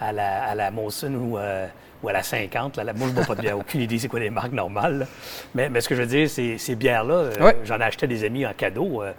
à 0.06 0.12
la, 0.12 0.44
à 0.44 0.54
la 0.54 0.70
ou, 0.70 1.38
euh, 1.38 1.66
ou 2.04 2.08
à 2.08 2.12
la 2.12 2.22
50. 2.22 2.76
Là. 2.76 2.84
La- 2.84 2.92
Moi, 2.92 3.06
je 3.08 3.12
ne 3.12 3.16
bois 3.16 3.24
pas 3.26 3.34
de 3.34 3.40
bière. 3.40 3.58
Aucune 3.58 3.80
idée 3.80 3.98
c'est 3.98 4.08
quoi 4.08 4.20
les 4.20 4.30
marques 4.30 4.52
normales. 4.52 4.98
là. 5.00 5.06
Mais, 5.54 5.68
mais 5.70 5.80
ce 5.80 5.88
que 5.88 5.94
je 5.94 6.02
veux 6.02 6.08
dire, 6.08 6.28
c'est 6.28 6.58
ces 6.58 6.74
bières-là, 6.74 7.14
euh, 7.14 7.52
j'en 7.64 7.78
ai 7.80 7.84
acheté 7.84 8.04
à 8.04 8.06
des 8.08 8.24
amis 8.24 8.44
en 8.46 8.52
cadeau. 8.52 9.02
euh, 9.02 9.12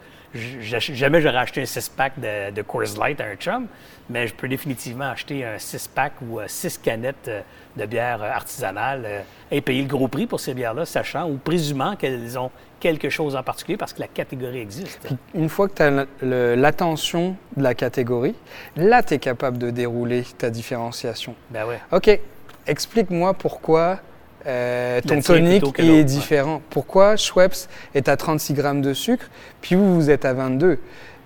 jamais 0.70 1.22
j'aurais 1.22 1.38
acheté 1.38 1.62
un 1.62 1.66
6-pack 1.66 2.20
de, 2.20 2.52
de 2.52 2.62
Coors 2.62 2.84
Light 3.00 3.22
à 3.22 3.26
un 3.26 3.36
chum, 3.36 3.68
mais 4.10 4.28
je 4.28 4.34
peux 4.34 4.48
définitivement 4.50 5.10
acheter 5.10 5.46
un 5.46 5.56
6-pack 5.56 6.14
ou 6.22 6.40
6 6.46 6.78
canettes 6.80 7.28
euh, 7.30 7.42
de 7.78 7.86
bière 7.86 8.22
euh, 8.22 8.30
artisanale 8.30 9.04
euh, 9.06 9.22
et 9.52 9.62
payer 9.62 9.82
le 9.82 9.88
gros 9.88 10.08
prix 10.10 10.28
pour 10.28 10.40
ces 10.42 10.54
bières-là, 10.54 10.86
sachant 10.86 11.30
ou 11.30 11.38
présumant 11.38 11.96
qu'elles 11.96 12.38
ont 12.38 12.52
quelque 12.82 13.10
chose 13.10 13.36
en 13.36 13.44
particulier 13.44 13.78
parce 13.78 13.94
que 13.94 14.02
la 14.02 14.08
catégorie 14.10 14.60
existe. 14.60 15.08
Une 15.34 15.48
fois 15.50 15.70
que 15.70 15.76
tu 15.76 15.84
as 15.84 16.56
l'attention 16.56 17.36
de 17.56 17.64
la 17.64 17.74
catégorie, 17.74 18.36
là, 18.76 19.02
tu 19.04 19.14
es 19.14 19.20
capable 19.20 19.58
de 19.58 19.70
dérouler 19.70 20.24
ta 20.38 20.50
différenciation. 20.50 21.34
Ben 21.50 21.66
ouais. 21.66 21.80
OK, 21.92 22.20
explique-moi 22.68 23.34
pourquoi 23.34 24.00
euh, 24.46 25.02
ton 25.02 25.16
Le 25.16 25.22
tien 25.22 25.36
tonic 25.36 25.62
plutôt 25.62 25.72
que 25.72 25.82
est 25.82 25.90
ouais. 25.90 26.04
différent. 26.04 26.62
Pourquoi 26.70 27.16
Schweppes 27.16 27.68
est 27.94 28.08
à 28.10 28.18
36 28.18 28.54
grammes 28.54 28.82
de 28.82 28.94
sucre, 28.94 29.30
puis 29.62 29.76
vous, 29.76 29.96
vous 29.96 30.10
êtes 30.10 30.26
à 30.26 30.34
22 30.34 30.80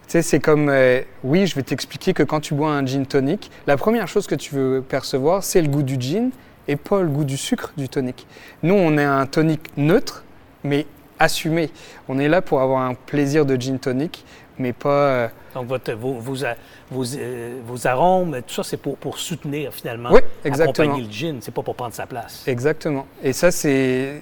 tu 0.09 0.13
sais, 0.13 0.21
c'est 0.23 0.39
comme, 0.39 0.69
euh, 0.69 1.01
oui, 1.23 1.45
je 1.45 1.53
vais 1.53 1.61
t'expliquer 1.61 2.13
que 2.13 2.23
quand 2.23 2.39
tu 2.39 2.55
bois 2.55 2.71
un 2.71 2.83
gin 2.83 3.05
tonic, 3.05 3.51
la 3.67 3.77
première 3.77 4.07
chose 4.07 4.25
que 4.25 4.33
tu 4.33 4.55
veux 4.55 4.81
percevoir, 4.81 5.43
c'est 5.43 5.61
le 5.61 5.67
goût 5.67 5.83
du 5.83 6.01
gin 6.01 6.31
et 6.67 6.77
pas 6.77 7.01
le 7.01 7.09
goût 7.09 7.23
du 7.23 7.37
sucre 7.37 7.73
du 7.77 7.89
tonic. 7.89 8.25
Nous, 8.63 8.73
on 8.73 8.97
est 8.97 9.03
un 9.03 9.27
tonic 9.27 9.61
neutre, 9.77 10.23
mais 10.63 10.87
assumé. 11.19 11.69
On 12.07 12.17
est 12.17 12.27
là 12.27 12.41
pour 12.41 12.61
avoir 12.61 12.81
un 12.81 12.95
plaisir 12.95 13.45
de 13.45 13.55
gin 13.55 13.77
tonic, 13.77 14.25
mais 14.59 14.73
pas... 14.73 14.89
euh, 14.89 15.27
Donc, 15.55 15.67
votre, 15.67 15.91
vos, 15.93 16.13
vos, 16.19 16.45
a- 16.45 16.55
vos, 16.91 17.15
euh, 17.15 17.59
vos 17.65 17.87
arômes, 17.87 18.41
tout 18.45 18.53
ça, 18.55 18.63
c'est 18.63 18.77
pour, 18.77 18.97
pour 18.97 19.17
soutenir 19.17 19.73
finalement, 19.73 20.09
Oui, 20.11 20.21
exactement. 20.43 20.85
accompagner 20.85 21.07
le 21.07 21.11
gin, 21.11 21.37
c'est 21.41 21.53
pas 21.53 21.63
pour 21.63 21.75
prendre 21.75 21.93
sa 21.93 22.05
place. 22.05 22.43
Exactement. 22.47 23.07
Et 23.23 23.33
ça, 23.33 23.49
c'est. 23.51 24.21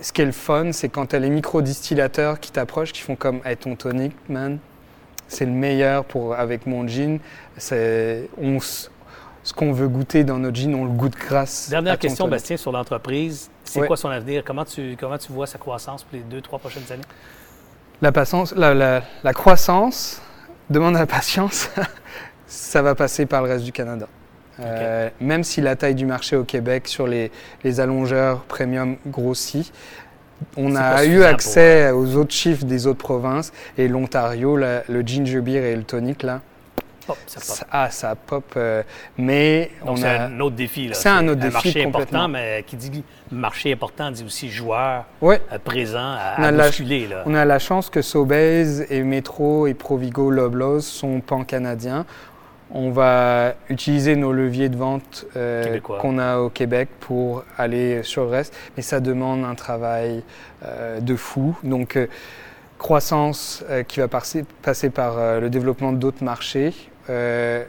Ce 0.00 0.12
qui 0.12 0.22
est 0.22 0.26
le 0.26 0.32
fun, 0.32 0.70
c'est 0.72 0.88
quand 0.88 1.06
tu 1.06 1.16
as 1.16 1.18
les 1.18 1.28
micro-distillateurs 1.30 2.38
qui 2.38 2.52
t'approchent, 2.52 2.92
qui 2.92 3.00
font 3.02 3.16
comme 3.16 3.40
hey, 3.44 3.56
ton 3.56 3.74
tonic, 3.74 4.12
man, 4.28 4.58
c'est 5.26 5.44
le 5.44 5.50
meilleur 5.50 6.04
pour, 6.04 6.34
avec 6.34 6.66
mon 6.66 6.86
gin. 6.86 7.18
On, 8.40 8.60
ce 8.60 9.52
qu'on 9.54 9.72
veut 9.72 9.88
goûter 9.88 10.22
dans 10.24 10.38
notre 10.38 10.56
gin, 10.56 10.74
on 10.74 10.84
le 10.84 10.90
goûte 10.90 11.14
grâce. 11.16 11.66
à 11.68 11.70
Dernière 11.70 11.94
ton 11.94 12.00
question, 12.00 12.24
tonic. 12.26 12.36
Bastien, 12.36 12.56
sur 12.56 12.70
l'entreprise. 12.70 13.50
C'est 13.64 13.86
quoi 13.86 13.96
son 13.96 14.08
avenir? 14.08 14.44
Comment 14.44 14.64
tu, 14.64 14.96
comment 14.98 15.18
tu 15.18 15.32
vois 15.32 15.46
sa 15.48 15.58
croissance 15.58 16.04
pour 16.04 16.16
les 16.16 16.24
deux, 16.24 16.40
trois 16.40 16.58
prochaines 16.60 16.90
années? 16.92 17.02
La, 18.02 18.12
patience, 18.12 18.54
la, 18.54 18.74
la- 18.74 19.02
la 19.24 19.32
croissance 19.32 20.20
demande 20.70 20.94
la 20.94 21.06
patience. 21.06 21.70
ça 22.46 22.82
va 22.82 22.94
passer 22.94 23.26
par 23.26 23.42
le 23.42 23.48
reste 23.50 23.64
du 23.64 23.72
Canada. 23.72 24.06
Euh, 24.60 25.08
même 25.20 25.44
si 25.44 25.60
la 25.60 25.76
taille 25.76 25.94
du 25.94 26.04
marché 26.06 26.34
au 26.34 26.42
Québec 26.44 26.88
sur 26.88 27.06
les, 27.06 27.30
les 27.62 27.78
allongeurs 27.80 28.40
premium 28.44 28.96
grossit, 29.06 29.72
on 30.56 30.74
a 30.76 31.04
eu 31.04 31.22
accès 31.24 31.90
aux 31.90 32.14
autres 32.16 32.32
chiffres 32.34 32.64
des 32.64 32.86
autres 32.86 32.98
provinces 32.98 33.52
et 33.76 33.86
l'Ontario, 33.88 34.56
le 34.56 35.00
ginger 35.04 35.40
beer 35.40 35.64
et 35.64 35.76
le 35.76 35.82
tonic 35.84 36.22
là, 36.24 36.40
Ça 37.26 37.40
part. 37.40 37.56
ça, 37.56 37.66
ah, 37.70 37.90
ça 37.90 38.14
pop. 38.14 38.44
euh, 38.56 38.82
mais 39.16 39.70
Donc, 39.80 39.90
on 39.90 39.96
c'est 39.96 40.06
a, 40.06 40.24
un 40.24 40.40
autre 40.40 40.56
défi. 40.56 40.88
là. 40.88 40.94
C'est 40.94 41.08
un 41.08 41.26
autre 41.28 41.40
défi, 41.40 41.52
marché 41.52 41.84
important, 41.84 42.28
mais 42.28 42.64
qui 42.66 42.76
dit 42.76 43.04
marché 43.30 43.72
important 43.72 44.10
dit 44.10 44.24
aussi 44.24 44.50
joueur 44.50 45.04
euh, 45.22 45.38
présent 45.64 45.98
à, 45.98 46.34
On 46.38 46.42
à 46.42 46.50
la-. 46.50 46.68
Là. 46.68 47.22
On 47.26 47.34
a 47.34 47.44
la 47.44 47.58
chance 47.58 47.90
que 47.90 48.02
Sobeys 48.02 48.86
et 48.90 49.02
Metro 49.02 49.66
et 49.66 49.74
Provigo 49.74 50.30
Loblaws 50.30 50.80
sont 50.80 51.20
pan-canadiens. 51.20 52.04
On 52.70 52.90
va 52.90 53.54
utiliser 53.70 54.14
nos 54.14 54.30
leviers 54.32 54.68
de 54.68 54.76
vente 54.76 55.24
euh, 55.36 55.80
qu'on 55.80 56.18
a 56.18 56.36
au 56.38 56.50
Québec 56.50 56.90
pour 57.00 57.44
aller 57.56 58.02
sur 58.02 58.24
le 58.24 58.28
reste, 58.30 58.54
mais 58.76 58.82
ça 58.82 59.00
demande 59.00 59.42
un 59.44 59.54
travail 59.54 60.22
euh, 60.66 61.00
de 61.00 61.16
fou. 61.16 61.56
Donc, 61.62 61.96
croissance 62.78 63.64
euh, 63.68 63.82
qui 63.82 64.00
va 64.00 64.08
passer, 64.08 64.44
passer 64.62 64.88
par 64.88 65.18
euh, 65.18 65.40
le 65.40 65.50
développement 65.50 65.92
d'autres 65.92 66.24
marchés. 66.24 66.72
Euh, 67.08 67.64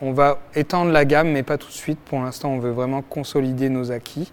on 0.00 0.12
va 0.12 0.38
étendre 0.54 0.90
la 0.92 1.04
gamme, 1.04 1.28
mais 1.30 1.42
pas 1.42 1.58
tout 1.58 1.68
de 1.68 1.72
suite. 1.72 1.98
Pour 2.00 2.20
l'instant, 2.20 2.50
on 2.50 2.58
veut 2.58 2.70
vraiment 2.70 3.02
consolider 3.02 3.68
nos 3.68 3.92
acquis. 3.92 4.32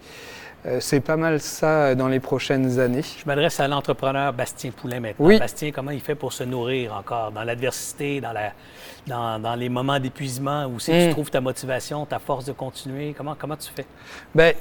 Euh, 0.66 0.78
C'est 0.80 1.00
pas 1.00 1.16
mal 1.16 1.40
ça 1.40 1.68
euh, 1.68 1.94
dans 1.94 2.08
les 2.08 2.20
prochaines 2.20 2.80
années. 2.80 3.02
Je 3.02 3.24
m'adresse 3.26 3.60
à 3.60 3.68
l'entrepreneur 3.68 4.32
Bastien 4.32 4.70
Poulain 4.72 4.98
maintenant. 5.00 5.26
Oui. 5.26 5.38
Bastien, 5.38 5.70
comment 5.70 5.92
il 5.92 6.00
fait 6.00 6.14
pour 6.16 6.32
se 6.32 6.42
nourrir 6.42 6.94
encore 6.94 7.30
dans 7.32 7.44
l'adversité, 7.44 8.20
dans, 8.20 8.32
la, 8.32 8.52
dans, 9.06 9.38
dans 9.38 9.54
les 9.54 9.68
moments 9.68 10.00
d'épuisement 10.00 10.64
où 10.66 10.78
tu 10.78 10.90
Mm. 10.90 11.10
trouves 11.10 11.30
ta 11.30 11.40
motivation, 11.40 12.06
ta 12.06 12.18
force 12.18 12.44
de 12.44 12.52
continuer? 12.52 13.14
Comment, 13.16 13.36
comment 13.38 13.56
tu 13.56 13.70
fais? 13.74 13.86
Ben, 14.34 14.52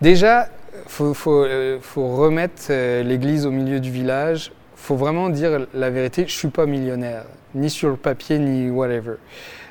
déjà, 0.00 0.48
il 0.74 0.90
faut, 0.90 1.14
faut, 1.14 1.44
euh, 1.44 1.78
faut 1.80 2.16
remettre 2.16 2.64
euh, 2.70 3.02
l'église 3.02 3.46
au 3.46 3.50
milieu 3.50 3.80
du 3.80 3.90
village. 3.90 4.52
Faut 4.84 4.96
vraiment 4.96 5.30
dire 5.30 5.66
la 5.72 5.88
vérité, 5.88 6.24
je 6.28 6.34
suis 6.34 6.48
pas 6.48 6.66
millionnaire, 6.66 7.24
ni 7.54 7.70
sur 7.70 7.88
le 7.88 7.96
papier, 7.96 8.38
ni 8.38 8.70
whatever. 8.70 9.14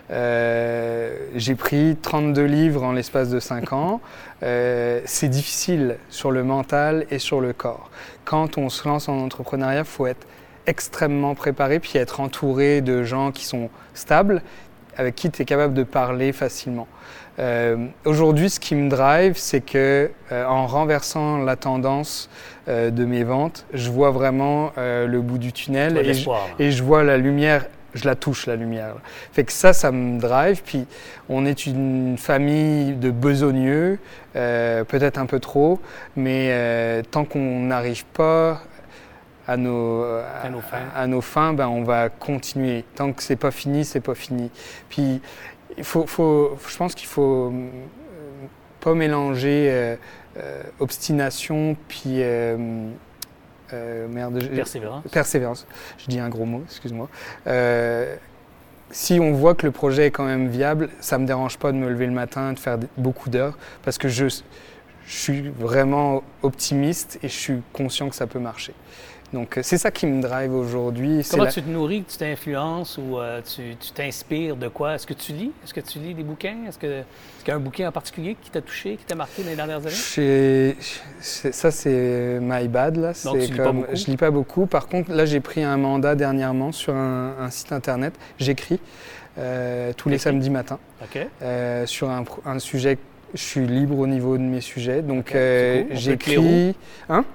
Euh, 0.10 1.16
j'ai 1.36 1.54
pris 1.54 1.96
32 2.02 2.44
livres 2.44 2.84
en 2.84 2.92
l'espace 2.92 3.30
de 3.30 3.40
5 3.40 3.74
ans. 3.74 4.02
Euh, 4.42 5.02
c'est 5.06 5.30
difficile 5.30 5.98
sur 6.10 6.32
le 6.32 6.44
mental 6.44 7.06
et 7.12 7.20
sur 7.20 7.42
le 7.42 7.54
corps. 7.54 7.92
Quand 8.26 8.58
on 8.58 8.70
se 8.70 8.88
lance 8.88 9.08
en 9.08 9.20
entrepreneuriat, 9.20 9.80
il 9.80 9.86
faut 9.86 10.08
être 10.08 10.26
extrêmement 10.66 11.36
préparé, 11.36 11.80
puis 11.80 12.00
être 12.00 12.20
entouré 12.20 12.82
de 12.82 13.04
gens 13.04 13.32
qui 13.32 13.46
sont 13.46 13.70
stables, 13.94 14.42
avec 14.98 15.16
qui 15.16 15.30
tu 15.30 15.44
es 15.44 15.46
capable 15.46 15.76
de 15.76 15.84
parler 15.84 16.34
facilement. 16.34 16.88
Euh, 17.38 17.86
Aujourd'hui, 18.06 18.50
ce 18.50 18.60
qui 18.60 18.74
me 18.74 18.90
drive, 18.90 19.38
c'est 19.38 19.62
que 19.62 20.10
en 20.32 20.66
renversant 20.66 21.38
la 21.38 21.56
tendance 21.56 22.30
euh, 22.68 22.90
de 22.92 23.06
mes 23.06 23.24
ventes, 23.24 23.66
je 23.74 23.90
vois 23.92 24.12
vraiment 24.12 24.72
euh, 24.78 25.06
le 25.08 25.22
bout 25.22 25.38
du 25.38 25.52
tunnel 25.52 25.98
et 25.98 26.14
je, 26.14 26.30
et 26.60 26.72
vois 26.82 27.04
la 27.04 27.18
lumière. 27.18 27.66
Je 27.96 28.06
la 28.06 28.16
touche 28.16 28.48
la 28.48 28.56
lumière. 28.56 28.96
Fait 29.34 29.44
que 29.44 29.52
ça, 29.52 29.72
ça 29.72 29.92
me 29.92 30.20
drive. 30.20 30.64
Puis 30.66 30.88
on 31.30 31.46
est 31.46 31.68
une 31.68 32.18
famille 32.18 32.94
de 32.94 33.12
besogneux, 33.12 34.00
euh, 34.36 34.84
peut-être 34.84 35.20
un 35.20 35.28
peu 35.28 35.40
trop, 35.40 35.80
mais 36.16 37.04
tant 37.12 37.24
qu'on 37.24 37.60
n'arrive 37.60 38.04
pas 38.06 38.62
à 39.48 39.58
nos, 39.58 40.04
À 40.06 40.50
nos 40.50 40.62
fins. 40.62 40.78
à 40.96 41.06
nos 41.06 41.22
fins, 41.22 41.54
ben, 41.54 41.68
on 41.68 41.84
va 41.84 42.10
continuer. 42.10 42.84
Tant 42.96 43.14
que 43.14 43.22
c'est 43.22 43.36
pas 43.36 43.52
fini, 43.52 43.86
c'est 43.86 44.00
pas 44.02 44.16
fini. 44.16 44.50
Puis 44.90 45.22
il 45.78 45.84
faut, 45.84 46.08
faut- 46.08 46.58
je 46.68 46.78
pense 46.78 46.96
qu'il 46.96 47.08
faut 47.10 47.54
pas 48.80 48.94
mélanger 48.96 49.68
euh, 49.70 49.96
obstination 50.80 51.76
puis 51.88 52.22
euh, 52.24 52.90
euh, 53.74 54.08
merde. 54.08 54.44
Persévérance. 54.54 55.04
Persévérance. 55.12 55.68
Je 55.98 56.08
dis 56.08 56.20
un 56.20 56.30
gros 56.30 56.46
mot, 56.46 56.64
excuse-moi. 56.66 57.10
Euh, 57.48 58.16
si 58.92 59.20
on 59.20 59.32
voit 59.32 59.56
que 59.56 59.66
le 59.66 59.72
projet 59.72 60.08
est 60.08 60.12
quand 60.12 60.26
même 60.26 60.48
viable, 60.48 60.90
ça 61.00 61.18
me 61.18 61.26
dérange 61.26 61.58
pas 61.58 61.72
de 61.72 61.78
me 61.78 61.90
lever 61.90 62.06
le 62.06 62.12
matin, 62.12 62.54
de 62.54 62.60
faire 62.60 62.78
beaucoup 62.98 63.30
d'heures, 63.30 63.58
parce 63.84 63.98
que 63.98 64.08
je, 64.08 64.28
je 64.28 64.42
suis 65.08 65.50
vraiment 65.50 66.24
optimiste 66.44 67.18
et 67.24 67.28
je 67.28 67.34
suis 67.34 67.62
conscient 67.74 68.10
que 68.10 68.16
ça 68.16 68.28
peut 68.28 68.40
marcher. 68.40 68.74
Donc 69.34 69.58
euh, 69.58 69.62
c'est 69.64 69.78
ça 69.80 69.90
qui 69.92 70.06
me 70.06 70.22
drive 70.22 70.54
aujourd'hui. 70.54 71.26
Comment 71.30 71.44
la- 71.46 71.52
tu 71.52 71.62
te 71.64 71.70
nourris, 71.70 72.04
tu 72.08 72.18
t'influences 72.18 72.98
ou 73.00 73.18
euh, 73.20 73.42
tu 73.42 73.76
t'inspires 73.94 74.56
de 74.56 74.68
quoi? 74.68 74.94
Est-ce 74.96 75.08
que 75.08 75.14
tu 75.14 75.34
lis? 75.34 75.52
Est-ce 75.64 75.74
que 75.74 75.80
tu 75.82 75.98
lis 76.00 76.14
des 76.14 76.24
bouquins? 76.24 76.58
Est-ce 76.68 76.78
que- 76.78 76.86
est-ce 76.86 77.40
qu'il 77.40 77.48
y 77.48 77.52
a 77.52 77.56
un 77.56 77.60
bouquin 77.60 77.88
en 77.90 77.92
particulier 77.92 78.38
qui 78.42 78.52
t'a 78.52 78.62
touché, 78.62 78.96
qui 78.98 79.06
t'a 79.06 79.16
marqué 79.16 79.42
dans 79.44 79.50
les 79.50 79.56
dernières 79.56 79.78
années? 79.80 80.76
Ça, 81.22 81.72
c'est 81.72 82.40
my 82.42 82.68
bad. 82.68 82.98
Là. 82.98 83.14
Donc, 83.26 83.38
C'est 83.42 83.48
tu 83.48 83.52
lis 83.54 83.58
pas 83.58 83.72
beaucoup? 83.72 83.96
Je 83.96 84.06
lis 84.06 84.18
pas 84.18 84.32
beaucoup. 84.32 84.66
Par 84.68 84.88
contre, 84.88 85.12
là, 85.12 85.26
j'ai 85.26 85.40
pris 85.40 85.64
un 85.64 85.78
mandat 85.78 86.16
dernièrement 86.16 86.72
sur 86.72 86.94
un, 86.94 87.34
un 87.40 87.50
site 87.50 87.72
internet. 87.72 88.14
J'écris 88.40 88.80
euh, 89.40 89.94
tous 89.98 90.10
les 90.10 90.20
samedis 90.20 90.52
matins 90.52 90.78
OK. 91.02 91.18
euh, 91.42 91.86
sur 91.88 92.10
un, 92.10 92.24
un 92.46 92.60
sujet. 92.60 92.98
Je 93.34 93.42
suis 93.42 93.66
libre 93.66 93.98
au 93.98 94.06
niveau 94.06 94.38
de 94.38 94.44
mes 94.44 94.62
sujets. 94.62 95.02
Donc, 95.02 95.34
euh, 95.34 95.84
j'écris 95.92 96.76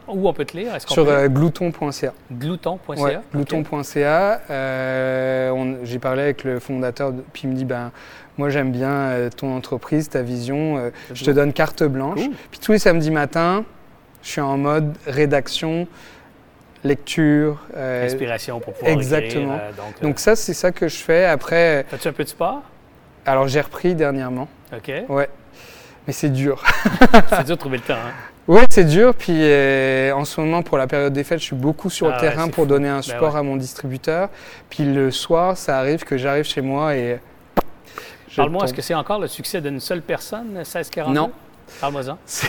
Où 0.06 0.28
on 0.28 0.32
peut 0.32 0.44
te 0.44 0.56
lire? 0.56 0.72
Sur 0.86 1.04
peut 1.04 1.10
euh, 1.12 1.28
glouton.ca. 1.28 2.12
Glouton.ca? 2.30 3.02
Ouais, 3.02 3.18
glouton.ca. 3.32 4.40
Euh, 4.48 5.76
j'ai 5.82 5.98
parlé 5.98 6.22
avec 6.22 6.44
le 6.44 6.60
fondateur, 6.60 7.12
de- 7.12 7.24
puis 7.32 7.42
il 7.44 7.50
me 7.50 7.54
dit 7.56 7.64
ben, 7.64 7.90
Moi, 8.36 8.48
j'aime 8.50 8.70
bien 8.70 9.28
ton 9.36 9.56
entreprise, 9.56 10.08
ta 10.08 10.22
vision. 10.22 10.90
je 11.12 11.24
te 11.24 11.30
donne 11.32 11.52
carte 11.52 11.82
blanche. 11.82 12.20
Cool. 12.20 12.34
Puis 12.52 12.60
tous 12.60 12.70
les 12.72 12.78
samedis 12.78 13.10
matins, 13.10 13.64
je 14.22 14.28
suis 14.30 14.40
en 14.40 14.56
mode 14.56 14.94
rédaction, 15.06 15.88
lecture. 16.84 17.58
euh, 17.76 18.04
Inspiration 18.06 18.60
pour 18.60 18.74
pouvoir 18.74 18.92
exactement. 18.92 19.54
écrire. 19.56 19.70
euh, 19.80 20.02
donc, 20.02 20.14
euh, 20.16 20.18
ça, 20.18 20.36
c'est 20.36 20.54
ça 20.54 20.70
que 20.70 20.86
je 20.86 20.96
fais. 20.98 21.24
Après, 21.24 21.84
fais-tu 21.88 22.06
un 22.08 22.12
peu 22.12 22.22
de 22.24 22.28
sport? 22.28 22.62
Alors 23.26 23.48
j'ai 23.48 23.60
repris 23.60 23.94
dernièrement. 23.94 24.48
OK. 24.74 24.90
Ouais. 25.08 25.28
Mais 26.08 26.14
c'est 26.14 26.30
dur. 26.30 26.64
c'est 27.28 27.44
dur 27.44 27.54
de 27.56 27.60
trouver 27.60 27.76
le. 27.76 27.94
Hein? 27.94 27.98
Oui, 28.46 28.62
c'est 28.70 28.84
dur. 28.84 29.14
Puis 29.14 29.34
euh, 29.36 30.10
en 30.14 30.24
ce 30.24 30.40
moment, 30.40 30.62
pour 30.62 30.78
la 30.78 30.86
période 30.86 31.12
des 31.12 31.22
fêtes, 31.22 31.38
je 31.38 31.44
suis 31.44 31.54
beaucoup 31.54 31.90
sur 31.90 32.06
le 32.06 32.14
Ah 32.16 32.20
terrain 32.20 32.44
ouais, 32.46 32.50
pour 32.50 32.64
fou. 32.64 32.70
donner 32.70 32.88
un 32.88 32.96
Ben 32.96 33.02
support 33.02 33.34
ouais. 33.34 33.40
à 33.40 33.42
mon 33.42 33.56
distributeur. 33.56 34.30
Puis 34.70 34.84
le 34.84 35.10
soir, 35.10 35.58
ça 35.58 35.78
arrive 35.78 36.04
que 36.04 36.16
j'arrive 36.16 36.44
chez 36.44 36.62
moi 36.62 36.96
et. 36.96 37.20
Parle-moi, 38.34 38.64
est-ce 38.64 38.72
que 38.72 38.80
c'est 38.80 38.94
encore 38.94 39.18
le 39.18 39.26
succès 39.26 39.60
d'une 39.60 39.80
seule 39.80 40.00
personne, 40.00 40.46
1642? 40.54 41.12
Non. 41.12 41.30
Parle-moi-en. 41.80 42.16
C'est 42.24 42.48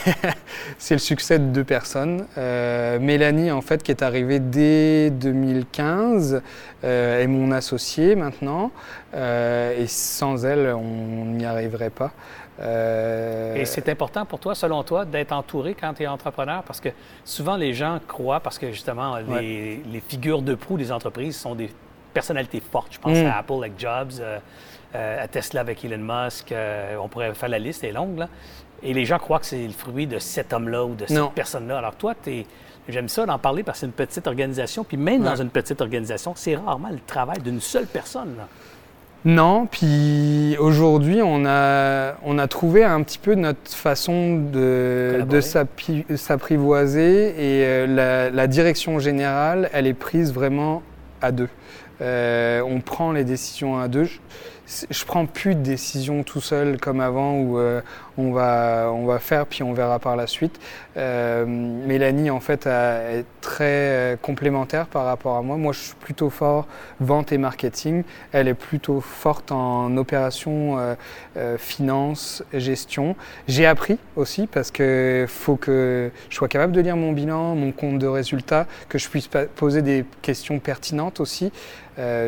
c'est 0.77 0.95
le 0.95 0.99
succès 0.99 1.39
de 1.39 1.45
deux 1.45 1.63
personnes. 1.63 2.25
Euh, 2.37 2.99
Mélanie, 2.99 3.51
en 3.51 3.61
fait, 3.61 3.83
qui 3.83 3.91
est 3.91 4.01
arrivée 4.01 4.39
dès 4.39 5.09
2015, 5.09 6.41
euh, 6.83 7.21
est 7.21 7.27
mon 7.27 7.51
associée 7.51 8.15
maintenant. 8.15 8.71
Euh, 9.13 9.77
et 9.77 9.87
sans 9.87 10.45
elle, 10.45 10.73
on 10.73 11.25
n'y 11.25 11.45
arriverait 11.45 11.89
pas. 11.89 12.11
Euh, 12.59 13.55
Et 13.55 13.65
c'est 13.65 13.87
important 13.89 14.25
pour 14.25 14.39
toi, 14.39 14.53
selon 14.55 14.83
toi, 14.83 15.05
d'être 15.05 15.31
entouré 15.31 15.75
quand 15.79 15.93
tu 15.93 16.03
es 16.03 16.07
entrepreneur? 16.07 16.63
Parce 16.63 16.79
que 16.81 16.89
souvent 17.23 17.55
les 17.55 17.73
gens 17.73 17.99
croient, 18.07 18.39
parce 18.41 18.57
que 18.59 18.71
justement, 18.71 19.17
les, 19.17 19.77
les 19.89 19.99
figures 20.01 20.41
de 20.41 20.55
proue 20.55 20.77
des 20.77 20.91
entreprises 20.91 21.37
sont 21.37 21.55
des 21.55 21.69
personnalités 22.13 22.59
fortes. 22.61 22.89
Je 22.91 22.99
pense 22.99 23.17
Mm. 23.17 23.25
à 23.27 23.37
Apple 23.37 23.53
avec 23.59 23.73
Jobs, 23.79 24.11
euh, 24.19 24.39
euh, 24.95 25.23
à 25.23 25.27
Tesla 25.27 25.61
avec 25.61 25.83
Elon 25.85 25.99
Musk. 25.99 26.53
on 27.01 27.07
pourrait 27.07 27.33
faire 27.33 27.49
la 27.49 27.59
liste, 27.59 27.83
elle 27.83 27.91
est 27.91 27.93
longue. 27.93 28.17
Là. 28.17 28.27
Et 28.81 28.93
les 28.93 29.05
gens 29.05 29.19
croient 29.19 29.39
que 29.39 29.45
c'est 29.45 29.65
le 29.65 29.73
fruit 29.73 30.07
de 30.07 30.19
cet 30.19 30.51
homme-là 30.53 30.85
ou 30.85 30.95
de 30.95 31.05
cette 31.05 31.31
personne-là. 31.31 31.77
Alors 31.77 31.95
toi, 31.95 32.13
t'es- 32.15 32.45
j'aime 32.87 33.09
ça 33.09 33.25
d'en 33.25 33.37
parler 33.37 33.61
parce 33.63 33.77
que 33.77 33.79
c'est 33.81 33.85
une 33.85 33.91
petite 33.91 34.25
organisation. 34.27 34.83
Puis 34.83 34.97
même 34.97 35.21
dans 35.23 35.35
une 35.35 35.49
petite 35.49 35.79
organisation, 35.81 36.33
c'est 36.35 36.55
rarement 36.55 36.89
le 36.89 36.99
travail 37.05 37.39
d'une 37.39 37.59
seule 37.61 37.85
personne. 37.85 38.35
là. 38.37 38.47
Non, 39.25 39.65
puis 39.65 40.55
aujourd'hui, 40.59 41.21
on 41.21 41.45
a, 41.45 42.13
on 42.23 42.39
a 42.39 42.47
trouvé 42.47 42.85
un 42.85 43.03
petit 43.03 43.17
peu 43.17 43.35
notre 43.35 43.69
façon 43.73 44.37
de, 44.37 45.25
de 45.27 46.15
s'apprivoiser 46.15 47.27
et 47.27 47.65
euh, 47.65 47.87
la, 47.87 48.29
la 48.29 48.47
direction 48.47 48.99
générale, 48.99 49.69
elle 49.73 49.87
est 49.87 49.93
prise 49.93 50.33
vraiment 50.33 50.83
à 51.21 51.33
deux. 51.33 51.49
Euh, 52.01 52.61
on 52.61 52.79
prend 52.79 53.11
les 53.11 53.25
décisions 53.25 53.77
à 53.77 53.89
deux. 53.89 54.05
Je, 54.05 54.19
je 54.89 55.05
prends 55.05 55.25
plus 55.25 55.55
de 55.55 55.61
décisions 55.61 56.23
tout 56.23 56.39
seul 56.39 56.79
comme 56.79 57.01
avant 57.01 57.39
où 57.39 57.57
euh, 57.57 57.81
on, 58.17 58.31
va, 58.31 58.89
on 58.93 59.05
va 59.05 59.19
faire 59.19 59.45
puis 59.47 59.63
on 59.63 59.73
verra 59.73 59.99
par 59.99 60.15
la 60.15 60.27
suite. 60.27 60.59
Euh, 60.99 61.45
Mélanie, 61.47 62.29
en 62.29 62.41
fait, 62.41 62.67
a- 62.67 63.11
est 63.13 63.25
très 63.41 63.63
euh, 63.65 64.15
complémentaire 64.21 64.85
par 64.87 65.05
rapport 65.05 65.37
à 65.37 65.41
moi. 65.41 65.55
Moi, 65.55 65.71
je 65.71 65.79
suis 65.79 65.95
plutôt 65.95 66.29
fort 66.29 66.67
vente 66.99 67.31
et 67.31 67.37
marketing. 67.37 68.03
Elle 68.33 68.49
est 68.49 68.53
plutôt 68.53 68.99
forte 68.99 69.51
en 69.53 69.95
opération, 69.95 70.77
euh, 70.77 70.95
euh, 71.37 71.57
finance, 71.57 72.43
gestion. 72.53 73.15
J'ai 73.47 73.65
appris 73.65 73.97
aussi 74.17 74.45
parce 74.47 74.71
que 74.71 75.25
faut 75.29 75.55
que 75.55 76.11
je 76.29 76.35
sois 76.35 76.49
capable 76.49 76.73
de 76.73 76.81
lire 76.81 76.97
mon 76.97 77.13
bilan, 77.13 77.55
mon 77.55 77.71
compte 77.71 77.97
de 77.99 78.07
résultats, 78.07 78.67
que 78.89 78.97
je 78.97 79.07
puisse 79.09 79.29
poser 79.55 79.81
des 79.81 80.03
questions 80.21 80.59
pertinentes 80.59 81.19
aussi. 81.21 81.51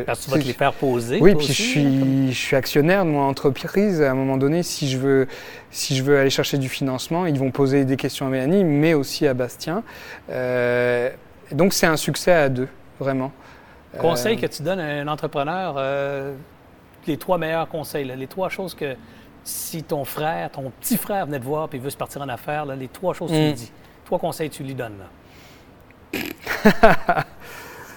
Parce 0.06 0.20
que 0.20 0.24
tu 0.26 0.30
vas 0.32 0.36
te 0.36 0.42
c'est- 0.42 0.48
les 0.48 0.52
faire 0.52 0.72
poser. 0.74 1.18
oui, 1.22 1.34
puis 1.34 1.46
je 1.46 1.52
comme- 1.52 1.54
suis, 1.56 2.32
je 2.32 2.38
suis 2.38 2.56
actionnaire 2.56 3.06
de 3.06 3.10
mon 3.10 3.22
entreprise. 3.22 4.02
À 4.02 4.10
un 4.10 4.14
moment 4.14 4.36
donné, 4.36 4.62
si 4.62 4.86
je 4.90 4.98
veux, 4.98 5.26
si 5.72 5.96
je 5.96 6.02
veux 6.04 6.18
aller 6.18 6.30
chercher 6.30 6.58
du 6.58 6.68
financement, 6.68 7.26
ils 7.26 7.38
vont 7.38 7.50
poser 7.50 7.84
des 7.84 7.96
questions 7.96 8.26
à 8.26 8.28
Mélanie, 8.28 8.62
mais 8.62 8.94
aussi 8.94 9.26
à 9.26 9.34
Bastien. 9.34 9.82
Euh, 10.30 11.10
donc 11.50 11.72
c'est 11.72 11.86
un 11.86 11.96
succès 11.96 12.32
à 12.32 12.48
deux, 12.48 12.68
vraiment. 13.00 13.32
Conseil 13.98 14.36
Euh, 14.36 14.40
que 14.40 14.46
tu 14.46 14.62
donnes 14.62 14.80
à 14.80 14.84
un 14.84 15.08
entrepreneur, 15.08 15.74
euh, 15.78 16.34
les 17.06 17.16
trois 17.16 17.38
meilleurs 17.38 17.68
conseils, 17.68 18.04
là, 18.04 18.14
les 18.16 18.26
trois 18.26 18.48
choses 18.48 18.74
que 18.74 18.94
si 19.44 19.82
ton 19.82 20.04
frère, 20.04 20.50
ton 20.50 20.70
petit 20.80 20.96
frère 20.96 21.26
venait 21.26 21.40
te 21.40 21.44
voir 21.44 21.68
et 21.72 21.78
veut 21.78 21.90
se 21.90 21.96
partir 21.96 22.22
en 22.22 22.28
affaires, 22.28 22.64
là, 22.64 22.76
les 22.76 22.88
trois 22.88 23.12
choses 23.14 23.30
que 23.30 23.36
tu 23.36 23.40
Mm. 23.42 23.46
lui 23.46 23.52
dis. 23.54 23.72
Trois 24.04 24.18
conseils 24.18 24.50
que 24.50 24.54
tu 24.54 24.62
lui 24.62 24.74
donnes. 24.74 24.98
Là. 24.98 25.06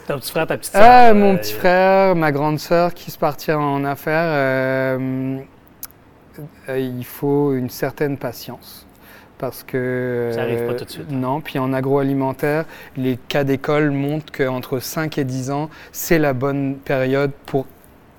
ton 0.08 0.18
petit 0.20 0.32
frère, 0.32 0.48
ta 0.48 0.58
petite 0.58 0.72
sœur. 0.72 0.82
Ah, 0.84 1.14
mon 1.14 1.34
euh, 1.36 1.38
petit 1.38 1.54
frère, 1.54 2.16
ma 2.16 2.32
grande 2.32 2.60
sœur 2.60 2.94
qui 2.94 3.12
se 3.12 3.18
partira 3.18 3.60
en 3.60 3.84
affaires, 3.84 4.28
euh, 4.28 5.40
il 6.70 7.06
faut 7.06 7.54
une 7.54 7.70
certaine 7.70 8.18
patience. 8.18 8.86
Parce 9.38 9.64
que. 9.64 10.32
Ça 10.34 10.42
arrive 10.44 10.66
pas 10.66 10.74
euh, 10.74 10.78
tout 10.78 10.86
de 10.86 10.90
suite. 10.90 11.12
Non, 11.12 11.42
puis 11.42 11.60
en 11.60 11.74
agroalimentaire, 11.74 12.66
les 12.96 13.18
cas 13.18 13.44
d'école 13.44 13.92
montrent 13.92 14.32
qu'entre 14.32 14.80
5 14.80 15.18
et 15.18 15.24
10 15.24 15.52
ans, 15.52 15.70
c'est 15.92 16.20
la 16.20 16.34
bonne 16.34 16.76
période 16.78 17.32
pour 17.46 17.66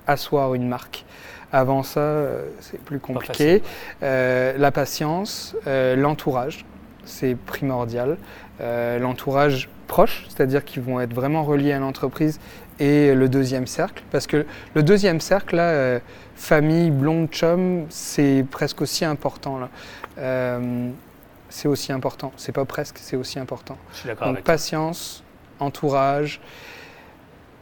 asseoir 0.05 0.53
une 0.53 0.67
marque. 0.67 1.05
Avant 1.51 1.81
ça, 1.81 2.01
euh, 2.01 2.43
c'est 2.59 2.79
plus 2.79 2.99
compliqué. 2.99 3.63
Euh, 4.03 4.53
la 4.57 4.71
patience, 4.71 5.55
euh, 5.65 5.95
l'entourage, 5.95 6.65
c'est 7.05 7.35
primordial. 7.35 8.17
Euh, 8.61 8.99
l'entourage 8.99 9.69
proche, 9.87 10.25
c'est-à-dire 10.27 10.65
qu'ils 10.65 10.81
vont 10.81 10.99
être 10.99 11.13
vraiment 11.13 11.43
reliés 11.43 11.71
à 11.71 11.79
l'entreprise, 11.79 12.39
et 12.79 13.15
le 13.15 13.29
deuxième 13.29 13.65
cercle. 13.65 14.03
Parce 14.11 14.27
que 14.27 14.45
le 14.75 14.83
deuxième 14.83 15.19
cercle, 15.19 15.55
là, 15.55 15.63
euh, 15.63 15.99
famille, 16.37 16.91
blonde, 16.91 17.27
chum, 17.29 17.85
c'est 17.89 18.45
presque 18.49 18.81
aussi 18.81 19.03
important. 19.03 19.59
Là. 19.59 19.69
Euh, 20.19 20.89
c'est 21.49 21.67
aussi 21.67 21.91
important. 21.91 22.31
C'est 22.37 22.51
pas 22.51 22.65
presque, 22.65 22.97
c'est 23.01 23.15
aussi 23.17 23.39
important. 23.39 23.77
Je 23.93 23.97
suis 23.97 24.07
d'accord 24.07 24.27
Donc 24.27 24.35
avec 24.37 24.45
toi. 24.45 24.53
patience, 24.53 25.23
entourage 25.59 26.39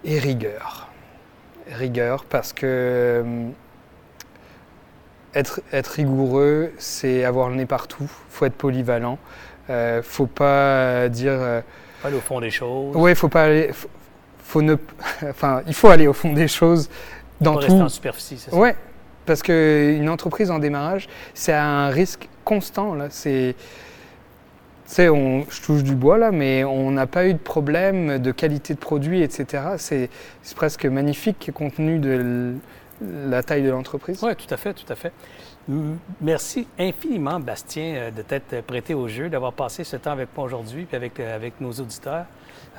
et 0.04 0.20
rigueur. 0.20 0.90
Rigueur 1.72 2.26
parce 2.26 2.54
que 2.54 2.66
euh, 3.26 3.50
être, 5.34 5.62
être 5.72 5.88
rigoureux, 5.88 6.72
c'est 6.78 7.24
avoir 7.24 7.50
le 7.50 7.56
nez 7.56 7.66
partout. 7.66 8.10
faut 8.30 8.46
être 8.46 8.54
polyvalent. 8.56 9.18
Euh, 9.70 10.02
faut 10.04 10.28
pas 10.28 11.10
dire. 11.10 11.32
euh, 11.34 11.62
Faut 12.02 12.08
aller 12.08 12.18
au 12.18 12.22
fond 12.22 12.40
des 12.40 12.52
choses. 12.52 12.96
ouais, 12.96 13.16
faut 13.16 13.30
pas 13.30 13.46
aller. 13.46 13.72
Faut, 13.74 13.90
faut 14.44 14.62
ne, 14.62 14.76
enfin, 15.30 15.62
il 15.66 15.74
faut 15.74 15.90
aller 15.90 16.06
au 16.08 16.14
fond 16.14 16.34
des 16.34 16.48
choses 16.48 16.90
dans 17.42 17.54
pas 17.56 17.62
rester 17.62 17.82
en 17.82 17.90
superficie, 17.90 18.38
c'est 18.38 18.52
ça. 18.52 18.58
Ouais, 18.58 18.76
parce 19.26 19.42
qu'une 19.42 20.10
entreprise 20.10 20.52
en 20.52 20.60
démarrage, 20.60 21.08
c'est 21.34 21.54
un 21.54 21.88
risque 21.88 22.30
constant. 22.44 22.94
Là. 22.94 23.08
C'est, 23.10 23.56
tu 24.88 24.94
sais, 24.94 25.10
on, 25.10 25.46
je 25.50 25.62
touche 25.62 25.84
du 25.84 25.96
bois 25.96 26.18
là, 26.18 26.32
mais 26.32 26.64
on 26.64 26.92
n'a 26.92 27.08
pas 27.08 27.26
eu 27.26 27.34
de 27.34 27.40
problème 27.40 28.20
de 28.20 28.32
qualité 28.32 28.74
de 28.74 28.80
produit, 28.80 29.22
etc. 29.22 29.64
C'est, 29.78 30.10
c'est 30.44 30.56
presque 30.56 30.86
magnifique 30.86 31.52
compte 31.54 31.76
tenu 31.76 32.00
de 32.00 32.54
la 33.02 33.44
taille 33.44 33.64
de 33.64 33.70
l'entreprise? 33.70 34.22
Oui, 34.24 34.36
tout 34.36 34.52
à 34.54 34.58
fait, 34.58 34.74
tout 34.74 34.92
à 34.92 34.96
fait. 34.96 35.12
Merci 36.22 36.68
infiniment, 36.78 37.40
Bastien, 37.40 37.96
euh, 37.96 38.12
de 38.12 38.22
t'être 38.22 38.62
prêté 38.62 38.94
au 38.94 39.08
jeu, 39.08 39.30
d'avoir 39.30 39.54
passé 39.54 39.84
ce 39.84 39.98
temps 39.98 40.12
avec 40.12 40.30
moi 40.36 40.46
aujourd'hui 40.46 40.88
et 40.92 40.96
avec, 40.96 41.20
euh, 41.20 41.36
avec 41.36 41.60
nos 41.60 41.72
auditeurs. 41.72 42.26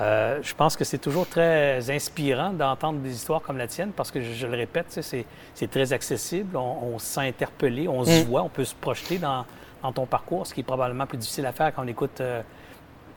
Euh, 0.01 0.39
je 0.43 0.55
pense 0.55 0.77
que 0.77 0.85
c'est 0.85 0.99
toujours 0.99 1.27
très 1.27 1.91
inspirant 1.91 2.51
d'entendre 2.51 3.01
des 3.01 3.13
histoires 3.13 3.41
comme 3.43 3.57
la 3.59 3.67
tienne 3.67 3.91
parce 3.97 4.11
que, 4.11 4.21
je, 4.21 4.33
je 4.33 4.47
le 4.47 4.57
répète, 4.57 4.87
c'est, 5.01 5.25
c'est 5.55 5.71
très 5.71 5.93
accessible, 5.93 6.57
on, 6.57 6.95
on 6.95 6.99
se 6.99 7.07
sent 7.07 7.27
interpellé, 7.29 7.89
on 7.89 8.05
se 8.05 8.23
Mm. 8.23 8.29
voit, 8.29 8.43
on 8.43 8.49
peut 8.49 8.65
se 8.65 8.75
projeter 8.75 9.19
dans, 9.19 9.45
dans 9.83 9.93
ton 9.93 10.07
parcours, 10.07 10.47
ce 10.47 10.55
qui 10.55 10.61
est 10.61 10.65
probablement 10.65 11.07
plus 11.07 11.19
difficile 11.19 11.47
à 11.47 11.53
faire 11.53 11.75
quand 11.75 11.83
on 11.83 11.89
écoute, 11.89 12.21
euh, 12.21 12.43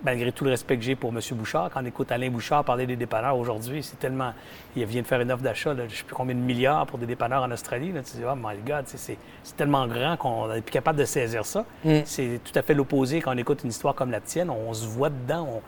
malgré 0.04 0.32
tout 0.32 0.44
le 0.46 0.52
respect 0.52 0.78
que 0.78 0.84
j'ai 0.84 0.96
pour 0.96 1.10
M. 1.12 1.20
Bouchard, 1.34 1.70
quand 1.74 1.82
on 1.82 1.86
écoute 1.86 2.12
Alain 2.12 2.30
Bouchard 2.30 2.64
parler 2.64 2.86
des 2.86 2.96
dépanneurs 2.96 3.38
aujourd'hui, 3.38 3.84
c'est 3.84 4.00
tellement. 4.00 4.34
Il 4.76 4.86
vient 4.86 5.02
de 5.02 5.08
faire 5.08 5.20
une 5.22 5.32
offre 5.32 5.44
d'achat, 5.44 5.76
je 5.76 5.82
ne 5.82 5.90
sais 5.90 6.04
plus 6.04 6.16
combien 6.16 6.36
de 6.36 6.40
milliards 6.40 6.86
pour 6.86 7.00
des 7.00 7.06
dépanneurs 7.06 7.44
en 7.44 7.52
Australie. 7.52 7.92
Là, 7.92 8.02
tu 8.02 8.18
dis, 8.18 8.24
oh 8.26 8.36
my 8.36 8.58
God, 8.66 8.86
c'est, 8.88 9.18
tellement 9.58 9.88
grand 9.88 10.16
qu'on 10.18 10.48
n'est 10.48 10.62
plus 10.62 10.72
capable 10.72 11.00
de 11.00 11.06
saisir 11.06 11.46
ça. 11.46 11.66
Mm. 11.84 12.00
C'est 12.06 12.40
tout 12.44 12.58
à 12.58 12.62
fait 12.62 12.74
l'opposé 12.74 13.20
quand 13.22 13.34
on 13.34 13.38
écoute 13.38 13.62
une 13.64 13.70
histoire 13.72 13.96
comme 13.96 14.12
la 14.12 14.22
tienne. 14.22 14.50
On 14.50 14.74
se 14.74 14.86
voit 14.88 15.10
dedans. 15.10 15.48
on- 15.56 15.62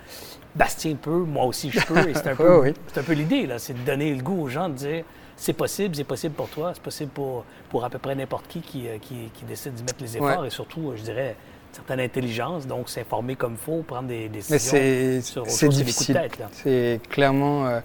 Bastien 0.53 0.95
peut, 0.95 1.11
moi 1.11 1.45
aussi 1.45 1.71
je 1.71 1.79
peux. 1.85 1.95
C'est 2.13 2.27
un 2.27 2.35
peu, 2.35 2.59
Oui, 2.59 2.69
oui. 2.69 2.73
c'est 2.87 2.99
un 2.99 3.03
peu 3.03 3.13
l'idée, 3.13 3.47
là, 3.47 3.57
c'est 3.57 3.73
de 3.73 3.79
donner 3.89 4.13
le 4.13 4.21
goût 4.21 4.41
aux 4.43 4.49
gens 4.49 4.67
de 4.67 4.73
dire 4.73 5.05
c'est 5.37 5.53
possible, 5.53 5.95
c'est 5.95 6.03
possible 6.03 6.35
pour 6.35 6.49
toi, 6.49 6.71
c'est 6.73 6.83
possible 6.83 7.09
pour, 7.11 7.45
pour 7.69 7.85
à 7.85 7.89
peu 7.89 7.97
près 7.99 8.13
n'importe 8.15 8.47
qui 8.49 8.59
qui, 8.59 8.87
euh, 8.87 8.97
qui, 8.99 9.29
qui 9.33 9.45
décide 9.45 9.73
d'y 9.75 9.83
mettre 9.83 10.01
les 10.01 10.17
efforts 10.17 10.41
Ouais. 10.41 10.47
et 10.47 10.49
surtout, 10.51 10.91
je 10.97 11.01
dirais, 11.03 11.35
certaine 11.75 11.99
intelligence, 11.99 12.67
donc 12.67 12.89
s'informer 12.89 13.35
comme 13.35 13.53
il 13.53 13.57
faut, 13.57 13.81
prendre 13.81 14.07
des 14.07 14.29
décisions. 14.29 14.55
Mais 14.73 15.21
c'est, 15.21 15.69
difficile. 15.69 16.21
C'est 16.51 16.99
clairement. 17.09 17.67
euh, 17.67 17.79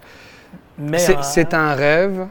c'est 1.22 1.54
un 1.54 1.74
rêve, 1.74 2.26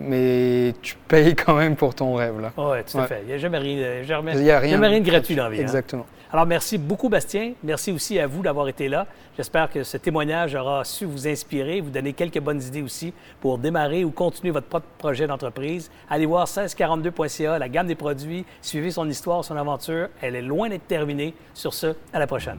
mais 0.00 0.74
tu 0.82 0.96
payes 1.08 1.34
quand 1.36 1.54
même 1.54 1.76
pour 1.76 1.94
ton 1.94 2.14
rêve 2.14 2.40
là. 2.40 2.52
Ouais, 2.56 2.82
tout 2.84 2.98
à 2.98 3.02
Ouais. 3.02 3.06
fait. 3.06 3.20
Il 3.22 3.28
n'y 3.28 3.32
a 3.34 3.38
jamais 3.38 3.58
rien, 3.58 4.02
jamais, 4.02 4.32
Il 4.34 4.42
y 4.42 4.50
a 4.50 4.58
rien. 4.58 4.70
jamais 4.72 4.88
rien 4.88 5.00
de 5.00 5.06
gratuit 5.08 5.34
dans 5.36 5.44
la 5.44 5.50
vie. 5.50 5.58
hein. 5.58 5.62
Exactement. 5.62 6.06
Alors, 6.32 6.46
merci 6.46 6.78
beaucoup, 6.78 7.08
Bastien. 7.08 7.54
Merci 7.64 7.90
aussi 7.90 8.16
à 8.20 8.28
vous 8.28 8.40
d'avoir 8.40 8.68
été 8.68 8.88
là. 8.88 9.04
J'espère 9.36 9.68
que 9.68 9.82
ce 9.82 9.96
témoignage 9.96 10.54
aura 10.54 10.84
su 10.84 11.04
vous 11.04 11.26
inspirer, 11.26 11.80
vous 11.80 11.90
donner 11.90 12.12
quelques 12.12 12.38
bonnes 12.38 12.62
idées 12.62 12.82
aussi 12.82 13.12
pour 13.40 13.58
démarrer 13.58 14.04
ou 14.04 14.12
continuer 14.12 14.52
votre 14.52 14.68
propre 14.68 14.86
projet 14.96 15.26
d'entreprise. 15.26 15.90
Allez 16.08 16.26
voir 16.26 16.46
1642.ca, 16.46 17.58
la 17.58 17.68
gamme 17.68 17.88
des 17.88 17.96
produits. 17.96 18.44
Suivez 18.62 18.92
son 18.92 19.08
histoire, 19.08 19.44
son 19.44 19.56
aventure. 19.56 20.06
Elle 20.22 20.36
est 20.36 20.42
loin 20.42 20.68
d'être 20.68 20.86
terminée. 20.86 21.34
Sur 21.52 21.74
ce, 21.74 21.96
à 22.12 22.20
la 22.20 22.28
prochaine. 22.28 22.58